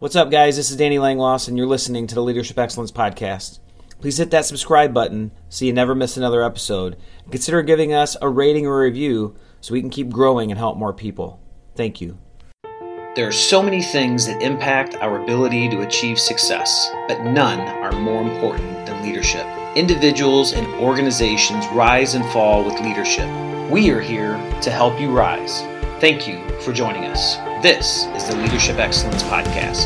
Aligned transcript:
What's 0.00 0.14
up, 0.14 0.30
guys? 0.30 0.54
This 0.54 0.70
is 0.70 0.76
Danny 0.76 0.96
Langloss, 0.96 1.48
and 1.48 1.58
you're 1.58 1.66
listening 1.66 2.06
to 2.06 2.14
the 2.14 2.22
Leadership 2.22 2.56
Excellence 2.56 2.92
Podcast. 2.92 3.58
Please 4.00 4.16
hit 4.16 4.30
that 4.30 4.44
subscribe 4.44 4.94
button 4.94 5.32
so 5.48 5.64
you 5.64 5.72
never 5.72 5.92
miss 5.92 6.16
another 6.16 6.44
episode. 6.44 6.96
Consider 7.32 7.62
giving 7.62 7.92
us 7.92 8.16
a 8.22 8.28
rating 8.28 8.64
or 8.64 8.78
review 8.78 9.34
so 9.60 9.74
we 9.74 9.80
can 9.80 9.90
keep 9.90 10.10
growing 10.10 10.52
and 10.52 10.58
help 10.58 10.76
more 10.76 10.92
people. 10.92 11.40
Thank 11.74 12.00
you. 12.00 12.16
There 13.16 13.26
are 13.26 13.32
so 13.32 13.60
many 13.60 13.82
things 13.82 14.24
that 14.26 14.40
impact 14.40 14.94
our 14.94 15.20
ability 15.20 15.68
to 15.70 15.80
achieve 15.80 16.20
success, 16.20 16.92
but 17.08 17.24
none 17.24 17.58
are 17.58 17.90
more 17.90 18.22
important 18.22 18.86
than 18.86 19.02
leadership. 19.02 19.44
Individuals 19.74 20.52
and 20.52 20.64
organizations 20.74 21.66
rise 21.72 22.14
and 22.14 22.24
fall 22.26 22.62
with 22.62 22.80
leadership. 22.80 23.28
We 23.68 23.90
are 23.90 24.00
here 24.00 24.34
to 24.62 24.70
help 24.70 25.00
you 25.00 25.10
rise. 25.10 25.64
Thank 26.00 26.28
you 26.28 26.38
for 26.60 26.72
joining 26.72 27.06
us. 27.06 27.38
This 27.60 28.06
is 28.14 28.28
the 28.28 28.36
Leadership 28.36 28.78
Excellence 28.78 29.20
Podcast. 29.24 29.84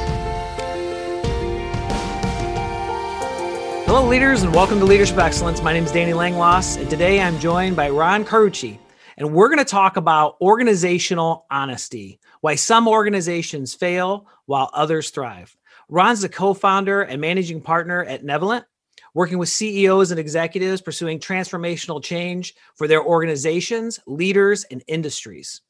Hello, 3.86 4.06
leaders, 4.06 4.42
and 4.42 4.54
welcome 4.54 4.78
to 4.78 4.84
Leadership 4.84 5.16
Excellence. 5.16 5.62
My 5.62 5.72
name 5.72 5.84
is 5.84 5.90
Danny 5.90 6.12
Langloss, 6.12 6.78
and 6.78 6.90
today 6.90 7.18
I'm 7.18 7.38
joined 7.38 7.76
by 7.76 7.88
Ron 7.88 8.26
Carucci, 8.26 8.78
and 9.16 9.32
we're 9.32 9.48
going 9.48 9.58
to 9.58 9.64
talk 9.64 9.96
about 9.96 10.36
organizational 10.42 11.46
honesty 11.50 12.20
why 12.42 12.56
some 12.56 12.88
organizations 12.88 13.72
fail 13.72 14.28
while 14.44 14.68
others 14.74 15.08
thrive. 15.08 15.56
Ron's 15.88 16.20
the 16.20 16.28
co 16.28 16.52
founder 16.52 17.00
and 17.00 17.22
managing 17.22 17.62
partner 17.62 18.04
at 18.04 18.22
Navalent, 18.22 18.66
working 19.14 19.38
with 19.38 19.48
CEOs 19.48 20.10
and 20.10 20.20
executives 20.20 20.82
pursuing 20.82 21.18
transformational 21.18 22.02
change 22.04 22.54
for 22.74 22.86
their 22.86 23.02
organizations, 23.02 23.98
leaders, 24.06 24.64
and 24.64 24.84
industries. 24.88 25.62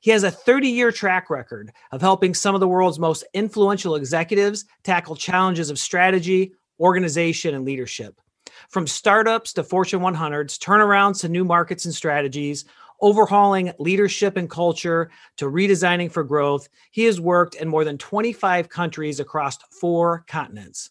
He 0.00 0.10
has 0.10 0.22
a 0.22 0.30
30 0.30 0.68
year 0.68 0.92
track 0.92 1.30
record 1.30 1.72
of 1.92 2.00
helping 2.00 2.34
some 2.34 2.54
of 2.54 2.60
the 2.60 2.68
world's 2.68 2.98
most 2.98 3.24
influential 3.34 3.96
executives 3.96 4.64
tackle 4.84 5.16
challenges 5.16 5.70
of 5.70 5.78
strategy, 5.78 6.52
organization, 6.80 7.54
and 7.54 7.64
leadership. 7.64 8.20
From 8.70 8.86
startups 8.86 9.52
to 9.54 9.64
Fortune 9.64 10.00
100s, 10.00 10.58
turnarounds 10.58 11.20
to 11.20 11.28
new 11.28 11.44
markets 11.44 11.84
and 11.84 11.94
strategies, 11.94 12.64
overhauling 13.00 13.72
leadership 13.78 14.36
and 14.36 14.50
culture 14.50 15.10
to 15.36 15.46
redesigning 15.46 16.10
for 16.10 16.24
growth, 16.24 16.68
he 16.90 17.04
has 17.04 17.20
worked 17.20 17.54
in 17.54 17.68
more 17.68 17.84
than 17.84 17.98
25 17.98 18.68
countries 18.68 19.20
across 19.20 19.58
four 19.70 20.24
continents. 20.26 20.90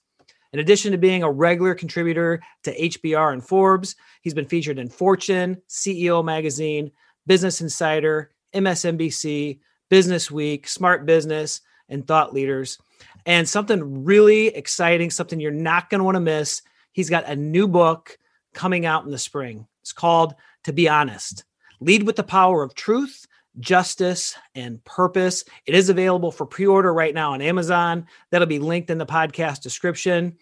In 0.53 0.59
addition 0.59 0.91
to 0.93 0.97
being 0.97 1.23
a 1.23 1.31
regular 1.31 1.75
contributor 1.75 2.41
to 2.63 2.77
HBR 2.77 3.33
and 3.33 3.43
Forbes, 3.43 3.95
he's 4.21 4.33
been 4.33 4.45
featured 4.45 4.79
in 4.79 4.89
Fortune, 4.89 5.61
CEO 5.69 6.23
Magazine, 6.23 6.89
Business 7.25 7.59
Insider, 7.59 8.31
MSNBC, 8.57 9.59
Business 9.89 10.29
Week, 10.29 10.67
Smart 10.67 11.05
Business, 11.05 11.61
and 11.89 12.05
Thought 12.05 12.33
Leaders. 12.33 12.77
And 13.25 13.47
something 13.47 14.03
really 14.03 14.47
exciting, 14.47 15.09
something 15.09 15.39
you're 15.39 15.51
not 15.51 15.89
going 15.89 15.99
to 15.99 16.05
want 16.05 16.15
to 16.15 16.21
miss. 16.21 16.61
He's 16.91 17.09
got 17.09 17.25
a 17.25 17.35
new 17.35 17.67
book 17.67 18.17
coming 18.53 18.85
out 18.85 19.05
in 19.05 19.11
the 19.11 19.17
spring. 19.17 19.67
It's 19.81 19.93
called 19.93 20.35
To 20.63 20.73
Be 20.73 20.89
Honest 20.89 21.45
Lead 21.79 22.03
with 22.03 22.15
the 22.15 22.23
Power 22.23 22.63
of 22.63 22.73
Truth, 22.73 23.27
Justice, 23.59 24.35
and 24.55 24.83
Purpose. 24.83 25.43
It 25.65 25.75
is 25.75 25.89
available 25.89 26.31
for 26.31 26.45
pre 26.45 26.65
order 26.65 26.93
right 26.93 27.13
now 27.13 27.33
on 27.33 27.41
Amazon. 27.41 28.07
That'll 28.31 28.47
be 28.47 28.59
linked 28.59 28.89
in 28.89 28.97
the 28.97 29.05
podcast 29.05 29.61
description. 29.61 30.37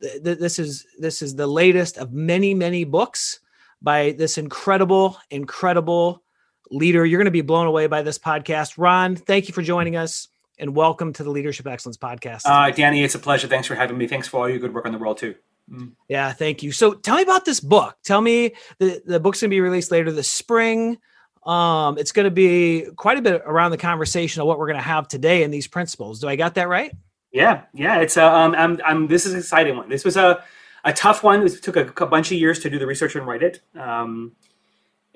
This 0.00 0.58
is 0.58 0.86
this 0.98 1.22
is 1.22 1.34
the 1.34 1.46
latest 1.46 1.98
of 1.98 2.12
many 2.12 2.54
many 2.54 2.84
books 2.84 3.40
by 3.82 4.12
this 4.12 4.38
incredible 4.38 5.18
incredible 5.30 6.22
leader. 6.70 7.04
You're 7.04 7.18
going 7.18 7.26
to 7.26 7.30
be 7.30 7.40
blown 7.40 7.66
away 7.66 7.86
by 7.86 8.02
this 8.02 8.18
podcast. 8.18 8.74
Ron, 8.76 9.16
thank 9.16 9.48
you 9.48 9.54
for 9.54 9.62
joining 9.62 9.96
us 9.96 10.28
and 10.58 10.74
welcome 10.74 11.12
to 11.14 11.24
the 11.24 11.30
Leadership 11.30 11.66
Excellence 11.66 11.96
Podcast. 11.96 12.42
Uh, 12.44 12.70
Danny, 12.70 13.02
it's 13.04 13.14
a 13.14 13.18
pleasure. 13.18 13.48
Thanks 13.48 13.66
for 13.66 13.74
having 13.74 13.96
me. 13.96 14.06
Thanks 14.06 14.28
for 14.28 14.40
all 14.40 14.48
your 14.48 14.58
good 14.58 14.74
work 14.74 14.86
on 14.86 14.92
the 14.92 14.98
world, 14.98 15.18
too. 15.18 15.34
Mm. 15.70 15.92
Yeah, 16.08 16.32
thank 16.32 16.62
you. 16.62 16.72
So 16.72 16.94
tell 16.94 17.16
me 17.16 17.22
about 17.22 17.44
this 17.44 17.60
book. 17.60 17.96
Tell 18.02 18.20
me 18.20 18.54
the, 18.78 19.02
the 19.04 19.20
book's 19.20 19.40
going 19.40 19.50
to 19.50 19.54
be 19.54 19.60
released 19.60 19.90
later 19.90 20.10
this 20.10 20.30
spring. 20.30 20.98
Um, 21.44 21.98
it's 21.98 22.12
going 22.12 22.24
to 22.24 22.30
be 22.30 22.86
quite 22.96 23.18
a 23.18 23.22
bit 23.22 23.42
around 23.44 23.70
the 23.70 23.78
conversation 23.78 24.40
of 24.42 24.48
what 24.48 24.58
we're 24.58 24.66
going 24.66 24.78
to 24.78 24.82
have 24.82 25.08
today 25.08 25.42
and 25.44 25.52
these 25.52 25.66
principles. 25.66 26.20
Do 26.20 26.28
I 26.28 26.36
got 26.36 26.54
that 26.54 26.68
right? 26.68 26.94
Yeah, 27.32 27.62
yeah. 27.72 27.98
It's 28.00 28.16
a, 28.16 28.24
uh, 28.24 28.30
um, 28.30 28.54
I'm, 28.54 28.80
I'm, 28.84 29.06
this 29.06 29.26
is 29.26 29.34
an 29.34 29.38
exciting 29.38 29.76
one. 29.76 29.88
This 29.88 30.04
was 30.04 30.16
a, 30.16 30.42
a 30.84 30.92
tough 30.92 31.22
one. 31.22 31.46
It 31.46 31.62
took 31.62 31.76
a, 31.76 31.92
a 32.02 32.06
bunch 32.06 32.32
of 32.32 32.38
years 32.38 32.58
to 32.60 32.70
do 32.70 32.78
the 32.78 32.86
research 32.86 33.14
and 33.14 33.26
write 33.26 33.42
it. 33.42 33.60
Um, 33.78 34.32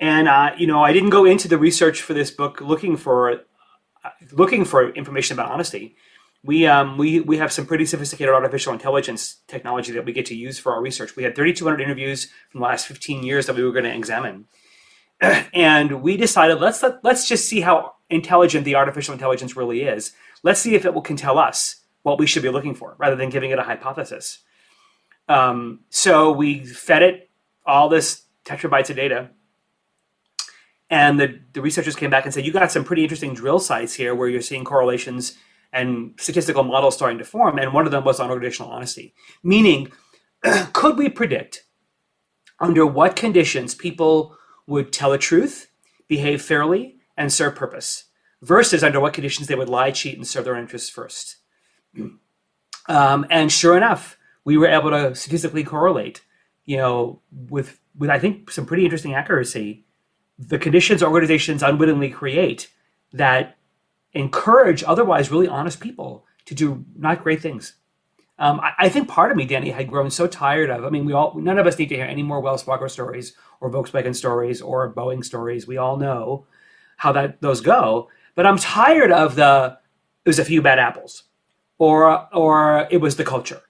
and 0.03 0.27
uh, 0.27 0.51
you 0.57 0.67
know, 0.67 0.83
I 0.83 0.91
didn't 0.91 1.11
go 1.11 1.23
into 1.23 1.47
the 1.47 1.57
research 1.57 2.01
for 2.01 2.13
this 2.13 2.29
book 2.29 2.59
looking 2.59 2.97
for 2.97 3.31
uh, 4.03 4.09
looking 4.33 4.65
for 4.65 4.89
information 4.89 5.33
about 5.39 5.49
honesty. 5.49 5.95
We 6.43 6.67
um, 6.67 6.97
we 6.97 7.21
we 7.21 7.37
have 7.37 7.53
some 7.53 7.65
pretty 7.65 7.85
sophisticated 7.85 8.33
artificial 8.33 8.73
intelligence 8.73 9.37
technology 9.47 9.93
that 9.93 10.03
we 10.03 10.11
get 10.11 10.25
to 10.25 10.35
use 10.35 10.59
for 10.59 10.73
our 10.73 10.81
research. 10.81 11.15
We 11.15 11.23
had 11.23 11.37
3,200 11.37 11.79
interviews 11.81 12.25
from 12.49 12.59
the 12.59 12.65
last 12.65 12.85
15 12.85 13.23
years 13.23 13.45
that 13.45 13.55
we 13.55 13.63
were 13.63 13.71
going 13.71 13.85
to 13.85 13.95
examine, 13.95 14.47
and 15.21 16.03
we 16.03 16.17
decided 16.17 16.59
let's 16.59 16.83
let, 16.83 17.01
let's 17.05 17.25
just 17.25 17.47
see 17.47 17.61
how 17.61 17.93
intelligent 18.09 18.65
the 18.65 18.75
artificial 18.75 19.13
intelligence 19.13 19.55
really 19.55 19.83
is. 19.83 20.11
Let's 20.43 20.59
see 20.59 20.75
if 20.75 20.83
it 20.83 20.93
will 20.93 21.01
can 21.01 21.15
tell 21.15 21.39
us 21.39 21.77
what 22.01 22.19
we 22.19 22.27
should 22.27 22.43
be 22.43 22.49
looking 22.49 22.75
for, 22.75 22.97
rather 22.97 23.15
than 23.15 23.29
giving 23.29 23.51
it 23.51 23.59
a 23.59 23.63
hypothesis. 23.63 24.39
Um, 25.29 25.85
so 25.89 26.33
we 26.33 26.65
fed 26.65 27.03
it 27.03 27.29
all 27.65 27.87
this 27.87 28.23
tetrabytes 28.43 28.89
of 28.89 28.97
data 28.97 29.29
and 30.89 31.19
the, 31.19 31.39
the 31.53 31.61
researchers 31.61 31.95
came 31.95 32.09
back 32.09 32.25
and 32.25 32.33
said, 32.33 32.45
you 32.45 32.51
got 32.51 32.71
some 32.71 32.83
pretty 32.83 33.03
interesting 33.03 33.33
drill 33.33 33.59
sites 33.59 33.93
here 33.93 34.13
where 34.13 34.29
you're 34.29 34.41
seeing 34.41 34.63
correlations 34.63 35.37
and 35.71 36.13
statistical 36.17 36.63
models 36.63 36.95
starting 36.95 37.17
to 37.17 37.25
form. 37.25 37.57
And 37.57 37.73
one 37.73 37.85
of 37.85 37.91
them 37.91 38.03
was 38.03 38.19
on 38.19 38.29
organizational 38.29 38.71
honesty, 38.71 39.13
meaning, 39.41 39.91
could 40.73 40.97
we 40.97 41.09
predict 41.09 41.63
under 42.59 42.85
what 42.85 43.15
conditions 43.15 43.73
people 43.73 44.37
would 44.67 44.93
tell 44.93 45.11
the 45.11 45.17
truth, 45.17 45.69
behave 46.07 46.41
fairly, 46.41 46.97
and 47.17 47.33
serve 47.33 47.55
purpose, 47.55 48.05
versus 48.41 48.83
under 48.83 48.99
what 48.99 49.13
conditions 49.13 49.47
they 49.47 49.55
would 49.55 49.69
lie, 49.69 49.91
cheat, 49.91 50.15
and 50.15 50.27
serve 50.27 50.45
their 50.45 50.55
interests 50.55 50.89
first? 50.89 51.37
Um, 52.89 53.25
and 53.29 53.49
sure 53.49 53.77
enough, 53.77 54.17
we 54.43 54.57
were 54.57 54.67
able 54.67 54.89
to 54.89 55.15
statistically 55.15 55.63
correlate, 55.63 56.19
you 56.65 56.75
know, 56.75 57.21
with 57.31 57.79
with 57.97 58.09
I 58.09 58.19
think 58.19 58.51
some 58.51 58.65
pretty 58.65 58.83
interesting 58.83 59.13
accuracy 59.13 59.85
the 60.47 60.59
conditions 60.59 61.03
organizations 61.03 61.63
unwittingly 61.63 62.09
create 62.09 62.69
that 63.11 63.57
encourage 64.13 64.83
otherwise 64.83 65.31
really 65.31 65.47
honest 65.47 65.79
people 65.79 66.25
to 66.45 66.55
do 66.55 66.85
not 66.95 67.23
great 67.23 67.41
things. 67.41 67.75
Um, 68.39 68.59
I, 68.59 68.73
I, 68.79 68.89
think 68.89 69.07
part 69.07 69.31
of 69.31 69.37
me, 69.37 69.45
Danny, 69.45 69.69
had 69.69 69.89
grown 69.89 70.09
so 70.09 70.27
tired 70.27 70.69
of. 70.69 70.83
I 70.83 70.89
mean, 70.89 71.05
we 71.05 71.13
all 71.13 71.39
none 71.39 71.59
of 71.59 71.67
us 71.67 71.77
need 71.77 71.89
to 71.89 71.95
hear 71.95 72.05
any 72.05 72.23
more 72.23 72.39
Wells 72.39 72.63
Fargo 72.63 72.87
stories 72.87 73.35
or 73.61 73.69
Volkswagen 73.69 74.15
stories 74.15 74.61
or 74.61 74.91
Boeing 74.91 75.23
stories. 75.23 75.67
We 75.67 75.77
all 75.77 75.97
know 75.97 76.47
how 76.97 77.11
that 77.11 77.41
those 77.41 77.61
go. 77.61 78.09
But 78.35 78.47
I'm 78.47 78.57
tired 78.57 79.11
of 79.11 79.35
the 79.35 79.77
it 80.25 80.29
was 80.29 80.39
a 80.39 80.45
few 80.45 80.61
bad 80.61 80.79
apples, 80.79 81.23
or 81.77 82.27
or 82.33 82.87
it 82.89 82.97
was 82.97 83.17
the 83.17 83.23
culture. 83.23 83.61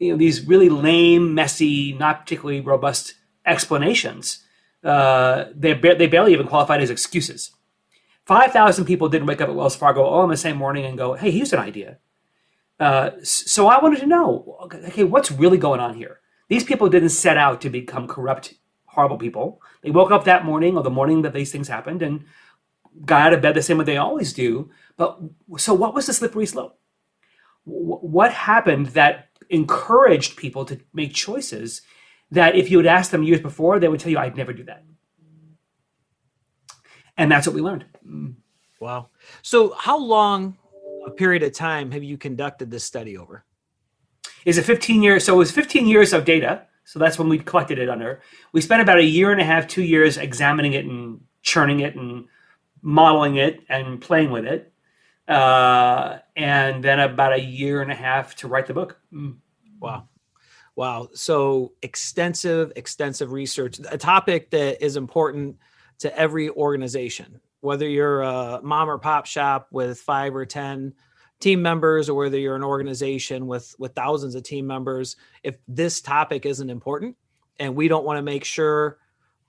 You 0.00 0.12
know, 0.12 0.18
these 0.18 0.46
really 0.46 0.68
lame, 0.68 1.34
messy, 1.34 1.92
not 1.92 2.22
particularly 2.22 2.60
robust 2.60 3.14
explanations 3.46 4.44
uh, 4.84 5.46
they, 5.54 5.74
ba- 5.74 5.96
they 5.96 6.06
barely 6.06 6.32
even 6.32 6.46
qualified 6.46 6.80
as 6.80 6.90
excuses. 6.90 7.52
5,000 8.26 8.84
people 8.84 9.08
didn't 9.08 9.26
wake 9.26 9.40
up 9.40 9.48
at 9.48 9.54
Wells 9.54 9.76
Fargo 9.76 10.02
all 10.02 10.20
on 10.20 10.28
the 10.28 10.36
same 10.36 10.56
morning 10.56 10.84
and 10.84 10.96
go, 10.96 11.14
hey, 11.14 11.30
here's 11.30 11.52
an 11.52 11.58
idea. 11.58 11.98
Uh, 12.78 13.10
so 13.22 13.66
I 13.66 13.82
wanted 13.82 14.00
to 14.00 14.06
know, 14.06 14.56
okay, 14.62 15.04
what's 15.04 15.30
really 15.30 15.58
going 15.58 15.80
on 15.80 15.94
here? 15.94 16.20
These 16.48 16.64
people 16.64 16.88
didn't 16.88 17.10
set 17.10 17.36
out 17.36 17.60
to 17.60 17.70
become 17.70 18.08
corrupt, 18.08 18.54
horrible 18.86 19.18
people. 19.18 19.60
They 19.82 19.90
woke 19.90 20.10
up 20.10 20.24
that 20.24 20.44
morning 20.44 20.76
or 20.76 20.82
the 20.82 20.90
morning 20.90 21.22
that 21.22 21.34
these 21.34 21.52
things 21.52 21.68
happened 21.68 22.02
and 22.02 22.24
got 23.04 23.22
out 23.22 23.32
of 23.32 23.42
bed 23.42 23.54
the 23.54 23.62
same 23.62 23.78
way 23.78 23.84
they 23.84 23.98
always 23.98 24.32
do. 24.32 24.70
But 24.96 25.20
so 25.58 25.74
what 25.74 25.94
was 25.94 26.06
the 26.06 26.12
slippery 26.12 26.46
slope? 26.46 26.78
What 27.64 28.32
happened 28.32 28.88
that 28.88 29.28
encouraged 29.50 30.36
people 30.36 30.64
to 30.64 30.80
make 30.92 31.12
choices 31.12 31.82
that 32.32 32.56
if 32.56 32.70
you 32.70 32.78
had 32.78 32.86
asked 32.86 33.10
them 33.10 33.22
years 33.22 33.40
before, 33.40 33.78
they 33.78 33.88
would 33.88 34.00
tell 34.00 34.10
you, 34.10 34.18
I'd 34.18 34.36
never 34.36 34.52
do 34.52 34.64
that. 34.64 34.84
And 37.16 37.30
that's 37.30 37.46
what 37.46 37.54
we 37.54 37.60
learned. 37.60 37.84
Wow. 38.80 39.08
So, 39.42 39.74
how 39.78 39.98
long 39.98 40.56
a 41.06 41.10
period 41.10 41.42
of 41.42 41.52
time 41.52 41.90
have 41.90 42.02
you 42.02 42.16
conducted 42.16 42.70
this 42.70 42.84
study 42.84 43.18
over? 43.18 43.44
Is 44.46 44.56
it 44.56 44.64
15 44.64 45.02
years? 45.02 45.24
So, 45.24 45.34
it 45.34 45.38
was 45.38 45.50
15 45.50 45.86
years 45.86 46.14
of 46.14 46.24
data. 46.24 46.66
So, 46.84 46.98
that's 46.98 47.18
when 47.18 47.28
we 47.28 47.38
collected 47.38 47.78
it 47.78 47.90
under. 47.90 48.22
We 48.52 48.62
spent 48.62 48.80
about 48.80 48.98
a 48.98 49.04
year 49.04 49.32
and 49.32 49.40
a 49.40 49.44
half, 49.44 49.66
two 49.66 49.82
years 49.82 50.16
examining 50.16 50.72
it 50.72 50.86
and 50.86 51.20
churning 51.42 51.80
it 51.80 51.94
and 51.94 52.26
modeling 52.80 53.36
it 53.36 53.60
and 53.68 54.00
playing 54.00 54.30
with 54.30 54.46
it. 54.46 54.72
Uh, 55.28 56.18
and 56.34 56.82
then 56.82 57.00
about 57.00 57.34
a 57.34 57.40
year 57.40 57.82
and 57.82 57.92
a 57.92 57.94
half 57.94 58.34
to 58.36 58.48
write 58.48 58.66
the 58.66 58.74
book. 58.74 58.98
Mm. 59.12 59.36
Wow. 59.78 60.08
Wow. 60.80 61.10
So 61.12 61.74
extensive, 61.82 62.72
extensive 62.74 63.32
research, 63.32 63.78
a 63.90 63.98
topic 63.98 64.48
that 64.52 64.82
is 64.82 64.96
important 64.96 65.58
to 65.98 66.18
every 66.18 66.48
organization, 66.48 67.38
whether 67.60 67.86
you're 67.86 68.22
a 68.22 68.60
mom 68.62 68.88
or 68.88 68.96
pop 68.96 69.26
shop 69.26 69.68
with 69.70 70.00
five 70.00 70.34
or 70.34 70.46
10 70.46 70.94
team 71.38 71.60
members 71.60 72.08
or 72.08 72.14
whether 72.14 72.38
you're 72.38 72.56
an 72.56 72.64
organization 72.64 73.46
with 73.46 73.74
with 73.78 73.92
thousands 73.94 74.34
of 74.34 74.42
team 74.42 74.66
members 74.66 75.16
if 75.42 75.58
this 75.68 76.00
topic 76.00 76.46
isn't 76.46 76.70
important 76.70 77.14
and 77.58 77.74
we 77.74 77.86
don't 77.86 78.06
want 78.06 78.16
to 78.16 78.22
make 78.22 78.44
sure 78.44 78.96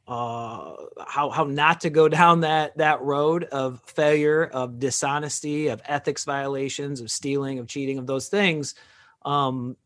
uh, 0.09 0.73
how 1.07 1.29
how 1.29 1.45
not 1.45 1.79
to 1.79 1.89
go 1.89 2.09
down 2.19 2.41
that 2.41 2.77
that 2.77 3.01
road 3.01 3.45
of 3.45 3.81
failure 3.85 4.47
of 4.47 4.79
dishonesty 4.79 5.69
of 5.69 5.81
ethics 5.85 6.25
violations 6.25 6.99
of 6.99 7.09
stealing 7.09 7.57
of 7.57 7.67
cheating 7.67 7.97
of 7.97 8.05
those 8.05 8.27
things 8.27 8.75
um 9.23 9.77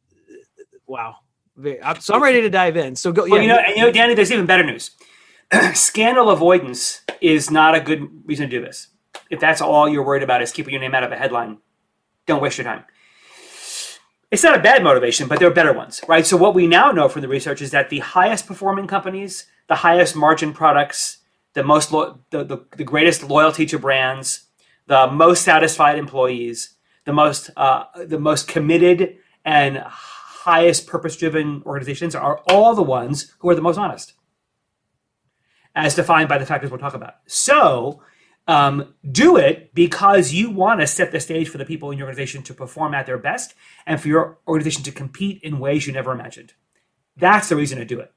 wow 0.87 1.17
so 1.99 2.13
i'm 2.13 2.23
ready 2.23 2.41
to 2.41 2.49
dive 2.49 2.77
in 2.77 2.95
so 2.95 3.11
go 3.11 3.23
well, 3.23 3.35
yeah 3.35 3.41
you 3.41 3.47
know, 3.47 3.59
you 3.75 3.81
know 3.81 3.91
danny 3.91 4.13
there's 4.13 4.31
even 4.31 4.45
better 4.45 4.63
news 4.63 4.91
scandal 5.73 6.29
avoidance 6.29 7.01
is 7.21 7.49
not 7.49 7.75
a 7.75 7.79
good 7.79 8.07
reason 8.25 8.49
to 8.49 8.59
do 8.59 8.63
this 8.63 8.87
if 9.29 9.39
that's 9.39 9.61
all 9.61 9.87
you're 9.87 10.05
worried 10.05 10.23
about 10.23 10.41
is 10.41 10.51
keeping 10.51 10.73
your 10.73 10.81
name 10.81 10.93
out 10.93 11.03
of 11.03 11.11
a 11.11 11.15
headline 11.15 11.57
don't 12.25 12.41
waste 12.41 12.57
your 12.57 12.65
time. 12.65 12.83
It's 14.31 14.43
not 14.43 14.57
a 14.57 14.61
bad 14.61 14.83
motivation, 14.83 15.27
but 15.27 15.39
there 15.39 15.47
are 15.47 15.53
better 15.53 15.71
ones, 15.71 16.01
right? 16.07 16.25
So 16.25 16.35
what 16.35 16.55
we 16.55 16.67
now 16.67 16.91
know 16.91 17.07
from 17.07 17.21
the 17.21 17.27
research 17.27 17.61
is 17.61 17.71
that 17.71 17.89
the 17.89 17.99
highest 17.99 18.47
performing 18.47 18.87
companies, 18.87 19.45
the 19.67 19.75
highest 19.75 20.15
margin 20.15 20.51
products, 20.51 21.19
the 21.53 21.63
most 21.63 21.91
lo- 21.91 22.19
the, 22.31 22.43
the, 22.43 22.65
the 22.75 22.83
greatest 22.83 23.23
loyalty 23.23 23.65
to 23.67 23.79
brands, 23.79 24.47
the 24.87 25.07
most 25.07 25.43
satisfied 25.43 25.97
employees, 25.97 26.71
the 27.05 27.13
most 27.13 27.49
uh, 27.55 27.85
the 27.95 28.19
most 28.19 28.47
committed 28.47 29.17
and 29.45 29.83
highest 30.45 30.85
purpose 30.85 31.17
driven 31.17 31.63
organizations 31.65 32.13
are 32.13 32.41
all 32.47 32.75
the 32.75 32.83
ones 32.83 33.33
who 33.39 33.49
are 33.49 33.55
the 33.55 33.61
most 33.61 33.77
honest, 33.77 34.13
as 35.73 35.95
defined 35.95 36.29
by 36.29 36.37
the 36.37 36.45
factors 36.45 36.69
we'll 36.69 36.79
talk 36.79 36.93
about. 36.93 37.15
So 37.25 38.01
um, 38.47 38.93
do 39.11 39.37
it 39.37 39.73
because 39.73 40.33
you 40.33 40.51
want 40.51 40.81
to 40.81 40.87
set 40.87 41.11
the 41.11 41.19
stage 41.19 41.49
for 41.49 41.57
the 41.57 41.65
people 41.65 41.89
in 41.89 41.97
your 41.97 42.07
organization 42.07 42.43
to 42.43 42.53
perform 42.53 42.93
at 42.93 43.07
their 43.07 43.17
best 43.17 43.55
and 43.87 43.99
for 43.99 44.07
your 44.07 44.37
organization 44.47 44.83
to 44.83 44.91
compete 44.91 45.41
in 45.41 45.57
ways 45.57 45.87
you 45.87 45.93
never 45.93 46.11
imagined. 46.11 46.53
That's 47.17 47.49
the 47.49 47.55
reason 47.55 47.79
to 47.79 47.85
do 47.85 47.99
it. 47.99 48.13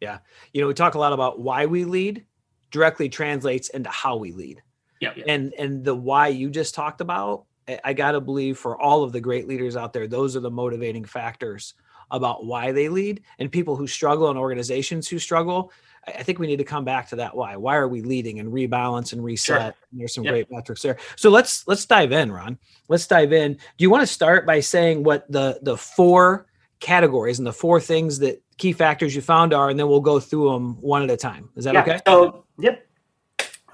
Yeah. 0.00 0.20
You 0.54 0.62
know, 0.62 0.68
we 0.68 0.74
talk 0.74 0.94
a 0.94 0.98
lot 0.98 1.12
about 1.12 1.38
why 1.38 1.66
we 1.66 1.84
lead 1.84 2.24
directly 2.70 3.10
translates 3.10 3.68
into 3.68 3.90
how 3.90 4.16
we 4.16 4.32
lead. 4.32 4.62
Yeah, 5.00 5.12
yeah. 5.14 5.24
And 5.28 5.52
and 5.58 5.84
the 5.84 5.94
why 5.94 6.28
you 6.28 6.48
just 6.48 6.74
talked 6.74 7.02
about, 7.02 7.44
I 7.84 7.92
got 7.92 8.12
to 8.12 8.20
believe 8.20 8.58
for 8.58 8.80
all 8.80 9.02
of 9.02 9.12
the 9.12 9.20
great 9.20 9.48
leaders 9.48 9.76
out 9.76 9.92
there, 9.92 10.06
those 10.06 10.36
are 10.36 10.40
the 10.40 10.50
motivating 10.50 11.04
factors 11.04 11.74
about 12.10 12.46
why 12.46 12.70
they 12.70 12.88
lead 12.88 13.22
and 13.38 13.50
people 13.50 13.74
who 13.74 13.86
struggle 13.86 14.30
and 14.30 14.38
organizations 14.38 15.08
who 15.08 15.18
struggle 15.18 15.72
I 16.06 16.22
think 16.22 16.38
we 16.38 16.46
need 16.46 16.58
to 16.58 16.64
come 16.64 16.84
back 16.84 17.08
to 17.08 17.16
that 17.16 17.34
why. 17.34 17.56
Why 17.56 17.76
are 17.76 17.88
we 17.88 18.00
leading 18.02 18.38
and 18.38 18.52
rebalance 18.52 19.12
and 19.12 19.24
reset? 19.24 19.46
Sure. 19.46 19.74
And 19.90 20.00
there's 20.00 20.14
some 20.14 20.24
yep. 20.24 20.32
great 20.32 20.50
metrics 20.50 20.82
there. 20.82 20.98
So 21.16 21.30
let's 21.30 21.66
let's 21.66 21.84
dive 21.84 22.12
in, 22.12 22.30
Ron. 22.30 22.58
Let's 22.88 23.06
dive 23.06 23.32
in. 23.32 23.54
Do 23.54 23.60
you 23.78 23.90
want 23.90 24.02
to 24.02 24.06
start 24.06 24.46
by 24.46 24.60
saying 24.60 25.02
what 25.02 25.30
the 25.30 25.58
the 25.62 25.76
four 25.76 26.46
categories 26.78 27.38
and 27.38 27.46
the 27.46 27.52
four 27.52 27.80
things 27.80 28.18
that 28.20 28.40
key 28.58 28.72
factors 28.72 29.14
you 29.14 29.22
found 29.22 29.52
are, 29.52 29.68
and 29.68 29.78
then 29.78 29.88
we'll 29.88 30.00
go 30.00 30.20
through 30.20 30.52
them 30.52 30.80
one 30.80 31.02
at 31.02 31.10
a 31.10 31.16
time. 31.16 31.50
Is 31.56 31.64
that 31.64 31.74
yeah. 31.74 31.82
okay? 31.82 32.00
So 32.06 32.44
yep, 32.58 32.86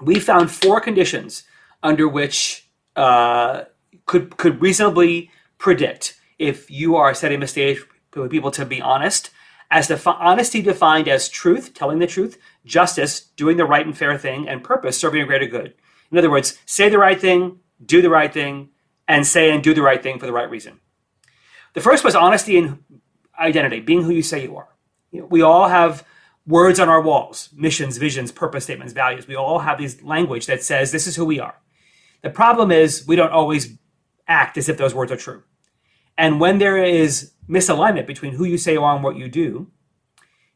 we 0.01 0.19
found 0.19 0.49
four 0.49 0.81
conditions 0.81 1.43
under 1.83 2.07
which 2.07 2.67
uh, 2.95 3.65
could 4.05 4.37
could 4.37 4.61
reasonably 4.61 5.31
predict 5.57 6.19
if 6.39 6.69
you 6.69 6.95
are 6.95 7.13
setting 7.13 7.41
a 7.43 7.47
stage 7.47 7.83
for 8.11 8.27
people 8.27 8.51
to 8.51 8.65
be 8.65 8.81
honest 8.81 9.29
as 9.71 9.87
the 9.87 10.11
honesty 10.11 10.61
defined 10.61 11.07
as 11.07 11.27
truth, 11.27 11.73
telling 11.73 11.97
the 11.97 12.05
truth, 12.05 12.37
justice, 12.63 13.21
doing 13.35 13.57
the 13.57 13.65
right 13.65 13.85
and 13.85 13.97
fair 13.97 14.15
thing, 14.17 14.47
and 14.47 14.63
purpose, 14.63 14.99
serving 14.99 15.21
a 15.21 15.25
greater 15.25 15.47
good. 15.47 15.73
In 16.11 16.17
other 16.17 16.29
words, 16.29 16.59
say 16.67 16.89
the 16.89 16.99
right 16.99 17.19
thing, 17.19 17.59
do 17.83 18.01
the 18.01 18.09
right 18.09 18.31
thing, 18.31 18.69
and 19.07 19.25
say 19.25 19.51
and 19.51 19.63
do 19.63 19.73
the 19.73 19.81
right 19.81 20.01
thing 20.01 20.19
for 20.19 20.27
the 20.27 20.31
right 20.31 20.49
reason. 20.49 20.79
The 21.73 21.81
first 21.81 22.03
was 22.03 22.13
honesty 22.13 22.57
and 22.57 22.83
identity, 23.39 23.79
being 23.79 24.03
who 24.03 24.11
you 24.11 24.21
say 24.21 24.43
you 24.43 24.57
are. 24.57 24.69
You 25.11 25.21
know, 25.21 25.27
we 25.27 25.41
all 25.41 25.67
have 25.67 26.05
words 26.45 26.79
on 26.79 26.89
our 26.89 27.01
walls 27.01 27.49
missions, 27.55 27.97
visions, 27.97 28.31
purpose 28.31 28.65
statements, 28.65 28.93
values. 28.93 29.27
We 29.27 29.35
all 29.35 29.59
have 29.59 29.79
these 29.79 30.03
language 30.03 30.45
that 30.45 30.63
says 30.63 30.91
this 30.91 31.07
is 31.07 31.15
who 31.15 31.25
we 31.25 31.39
are. 31.39 31.55
The 32.21 32.29
problem 32.29 32.71
is 32.71 33.07
we 33.07 33.15
don't 33.15 33.31
always 33.31 33.77
act 34.27 34.57
as 34.57 34.69
if 34.69 34.77
those 34.77 34.93
words 34.93 35.11
are 35.11 35.17
true. 35.17 35.43
And 36.17 36.39
when 36.39 36.59
there 36.59 36.83
is 36.83 37.33
misalignment 37.49 38.07
between 38.07 38.33
who 38.33 38.45
you 38.45 38.57
say 38.57 38.73
you 38.73 38.83
are 38.83 38.95
and 38.95 39.03
what 39.03 39.17
you 39.17 39.27
do, 39.27 39.71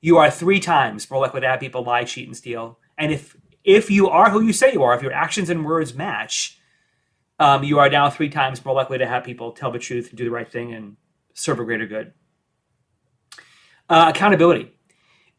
you 0.02 0.18
are 0.18 0.30
three 0.30 0.60
times 0.60 1.10
more 1.10 1.20
likely 1.20 1.42
to 1.42 1.48
have 1.48 1.60
people 1.60 1.84
lie, 1.84 2.04
cheat, 2.04 2.28
and 2.28 2.38
steal. 2.38 2.80
And 2.98 3.12
if 3.12 3.36
if 3.64 3.92
you 3.92 4.08
are 4.08 4.30
who 4.30 4.42
you 4.42 4.54
say 4.54 4.72
you 4.72 4.84
are, 4.84 4.96
if 4.96 5.02
your 5.02 5.12
actions 5.12 5.50
and 5.50 5.66
words 5.66 5.94
match, 5.94 6.60
um, 7.40 7.64
you 7.64 7.80
are 7.80 7.90
now 7.90 8.10
three 8.10 8.30
times 8.30 8.64
more 8.64 8.74
likely 8.74 8.98
to 8.98 9.06
have 9.06 9.24
people 9.24 9.52
tell 9.52 9.72
the 9.72 9.80
truth, 9.80 10.16
do 10.16 10.24
the 10.24 10.32
right 10.32 10.50
thing, 10.50 10.74
and 10.74 10.96
serve 11.34 11.60
a 11.60 11.66
greater 11.66 11.86
good. 11.86 12.14
Uh, 13.90 14.12
accountability. 14.14 14.72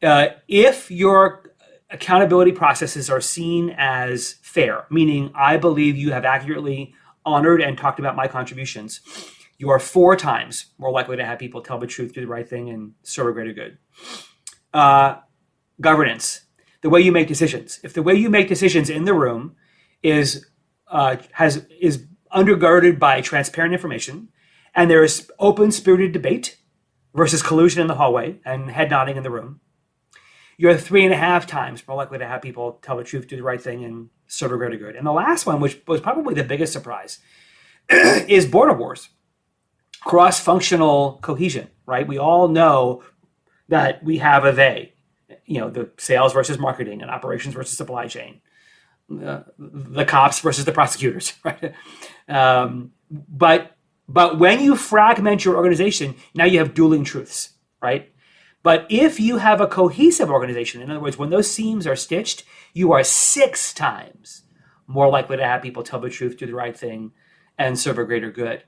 Uh, 0.02 0.28
if 0.46 0.90
your 0.90 1.54
accountability 1.90 2.52
processes 2.52 3.08
are 3.10 3.20
seen 3.20 3.74
as 3.78 4.34
fair, 4.42 4.84
meaning 4.90 5.32
I 5.34 5.56
believe 5.56 5.96
you 5.96 6.12
have 6.12 6.24
accurately 6.24 6.94
honored 7.28 7.60
and 7.60 7.76
talked 7.76 7.98
about 7.98 8.16
my 8.16 8.26
contributions, 8.26 9.00
you 9.58 9.70
are 9.70 9.78
four 9.78 10.16
times 10.16 10.66
more 10.78 10.90
likely 10.90 11.16
to 11.16 11.24
have 11.24 11.38
people 11.38 11.60
tell 11.60 11.78
the 11.78 11.86
truth, 11.86 12.14
do 12.14 12.20
the 12.20 12.26
right 12.26 12.48
thing, 12.48 12.70
and 12.70 12.92
serve 13.02 13.28
a 13.28 13.32
greater 13.32 13.52
good. 13.52 13.78
Uh, 14.72 15.16
governance, 15.80 16.42
the 16.82 16.90
way 16.90 17.00
you 17.00 17.12
make 17.12 17.28
decisions. 17.28 17.80
If 17.82 17.92
the 17.92 18.02
way 18.02 18.14
you 18.14 18.30
make 18.30 18.48
decisions 18.48 18.88
in 18.88 19.04
the 19.04 19.14
room 19.14 19.56
is 20.02 20.46
uh, 20.88 21.16
has 21.32 21.66
is 21.80 22.06
undergirded 22.32 22.98
by 22.98 23.20
transparent 23.20 23.74
information, 23.74 24.28
and 24.74 24.90
there 24.90 25.04
is 25.04 25.30
open 25.38 25.70
spirited 25.72 26.12
debate 26.12 26.58
versus 27.14 27.42
collusion 27.42 27.80
in 27.80 27.88
the 27.88 27.96
hallway 27.96 28.38
and 28.44 28.70
head 28.70 28.90
nodding 28.90 29.16
in 29.16 29.22
the 29.22 29.30
room, 29.30 29.60
you're 30.58 30.76
three 30.76 31.04
and 31.04 31.14
a 31.14 31.16
half 31.16 31.46
times 31.46 31.86
more 31.88 31.96
likely 31.96 32.18
to 32.18 32.26
have 32.26 32.42
people 32.42 32.78
tell 32.82 32.98
the 32.98 33.04
truth, 33.04 33.26
do 33.28 33.36
the 33.36 33.42
right 33.42 33.62
thing, 33.62 33.84
and 33.84 34.10
serve 34.26 34.52
a 34.52 34.56
greater 34.58 34.76
good. 34.76 34.96
And 34.96 35.06
the 35.06 35.12
last 35.12 35.46
one, 35.46 35.60
which 35.60 35.80
was 35.86 36.00
probably 36.02 36.34
the 36.34 36.44
biggest 36.44 36.72
surprise, 36.74 37.20
is 37.88 38.44
border 38.44 38.74
wars 38.74 39.08
cross 40.00 40.40
functional 40.40 41.18
cohesion, 41.22 41.68
right? 41.86 42.06
We 42.06 42.18
all 42.18 42.48
know 42.48 43.02
that 43.68 44.02
we 44.02 44.18
have 44.18 44.44
a 44.44 44.52
they, 44.52 44.94
you 45.44 45.60
know, 45.60 45.70
the 45.70 45.90
sales 45.98 46.32
versus 46.32 46.58
marketing 46.58 47.02
and 47.02 47.10
operations 47.10 47.54
versus 47.54 47.76
supply 47.76 48.06
chain, 48.06 48.40
uh, 49.22 49.42
the 49.58 50.04
cops 50.04 50.40
versus 50.40 50.64
the 50.64 50.72
prosecutors, 50.72 51.34
right? 51.44 51.74
Um, 52.28 52.92
but 53.10 53.76
but 54.08 54.38
when 54.38 54.60
you 54.60 54.74
fragment 54.74 55.44
your 55.44 55.56
organization, 55.56 56.14
now 56.34 56.44
you 56.44 56.58
have 56.58 56.72
dueling 56.74 57.04
truths, 57.04 57.50
right? 57.82 58.10
But 58.62 58.86
if 58.88 59.20
you 59.20 59.38
have 59.38 59.60
a 59.60 59.66
cohesive 59.66 60.30
organization, 60.30 60.82
in 60.82 60.90
other 60.90 61.00
words, 61.00 61.16
when 61.16 61.30
those 61.30 61.50
seams 61.50 61.86
are 61.86 61.96
stitched, 61.96 62.44
you 62.74 62.92
are 62.92 63.04
six 63.04 63.72
times 63.72 64.42
more 64.86 65.08
likely 65.08 65.36
to 65.36 65.44
have 65.44 65.62
people 65.62 65.82
tell 65.82 66.00
the 66.00 66.10
truth, 66.10 66.36
do 66.36 66.46
the 66.46 66.54
right 66.54 66.76
thing, 66.76 67.12
and 67.56 67.78
serve 67.78 67.98
a 67.98 68.04
greater 68.04 68.30
good. 68.30 68.64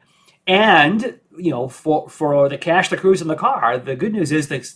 And 0.46 1.20
you 1.36 1.50
know, 1.50 1.68
for 1.68 2.08
for 2.08 2.48
the 2.48 2.58
cash, 2.58 2.88
the 2.88 2.96
cruise, 2.96 3.20
and 3.20 3.30
the 3.30 3.36
car, 3.36 3.78
the 3.78 3.96
good 3.96 4.12
news 4.12 4.32
is 4.32 4.48
that 4.48 4.72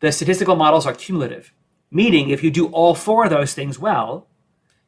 the 0.00 0.12
statistical 0.12 0.56
models 0.56 0.86
are 0.86 0.94
cumulative, 0.94 1.52
meaning 1.90 2.28
if 2.28 2.42
you 2.42 2.50
do 2.50 2.66
all 2.68 2.94
four 2.94 3.24
of 3.24 3.30
those 3.30 3.54
things 3.54 3.78
well, 3.78 4.28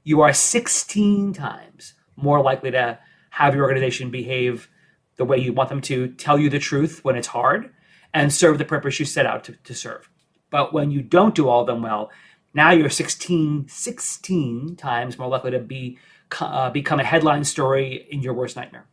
you 0.04 0.20
are 0.20 0.32
16 0.32 1.32
times 1.32 1.94
more 2.16 2.42
likely 2.42 2.70
to 2.70 2.98
have 3.30 3.54
your 3.54 3.64
organization 3.64 4.10
behave 4.10 4.68
the 5.16 5.24
way 5.24 5.38
you 5.38 5.52
want 5.52 5.68
them 5.68 5.80
to, 5.82 6.08
tell 6.08 6.38
you 6.38 6.50
the 6.50 6.58
truth 6.58 7.04
when 7.04 7.16
it's 7.16 7.28
hard, 7.28 7.70
and 8.18 8.32
serve 8.32 8.58
the 8.58 8.64
purpose 8.64 8.98
you 8.98 9.06
set 9.06 9.26
out 9.26 9.44
to, 9.44 9.52
to 9.64 9.74
serve. 9.74 10.10
But 10.50 10.72
when 10.72 10.90
you 10.90 11.02
don't 11.02 11.34
do 11.34 11.48
all 11.48 11.60
of 11.60 11.66
them 11.66 11.82
well, 11.82 12.10
now 12.54 12.70
you're 12.70 12.90
16, 12.90 13.68
16 13.68 14.76
times 14.76 15.18
more 15.18 15.28
likely 15.28 15.52
to 15.52 15.58
be 15.58 15.98
uh, 16.40 16.70
become 16.70 17.00
a 17.00 17.04
headline 17.04 17.44
story 17.44 18.06
in 18.10 18.20
your 18.20 18.34
worst 18.34 18.56
nightmare. 18.56 18.86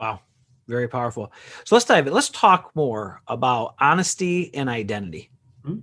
Wow. 0.00 0.20
Very 0.66 0.88
powerful. 0.88 1.32
So 1.64 1.74
let's 1.74 1.84
dive 1.84 2.06
in. 2.06 2.12
Let's 2.12 2.28
talk 2.28 2.70
more 2.74 3.22
about 3.26 3.74
honesty 3.78 4.54
and 4.54 4.68
identity. 4.68 5.30
Mm-hmm. 5.64 5.80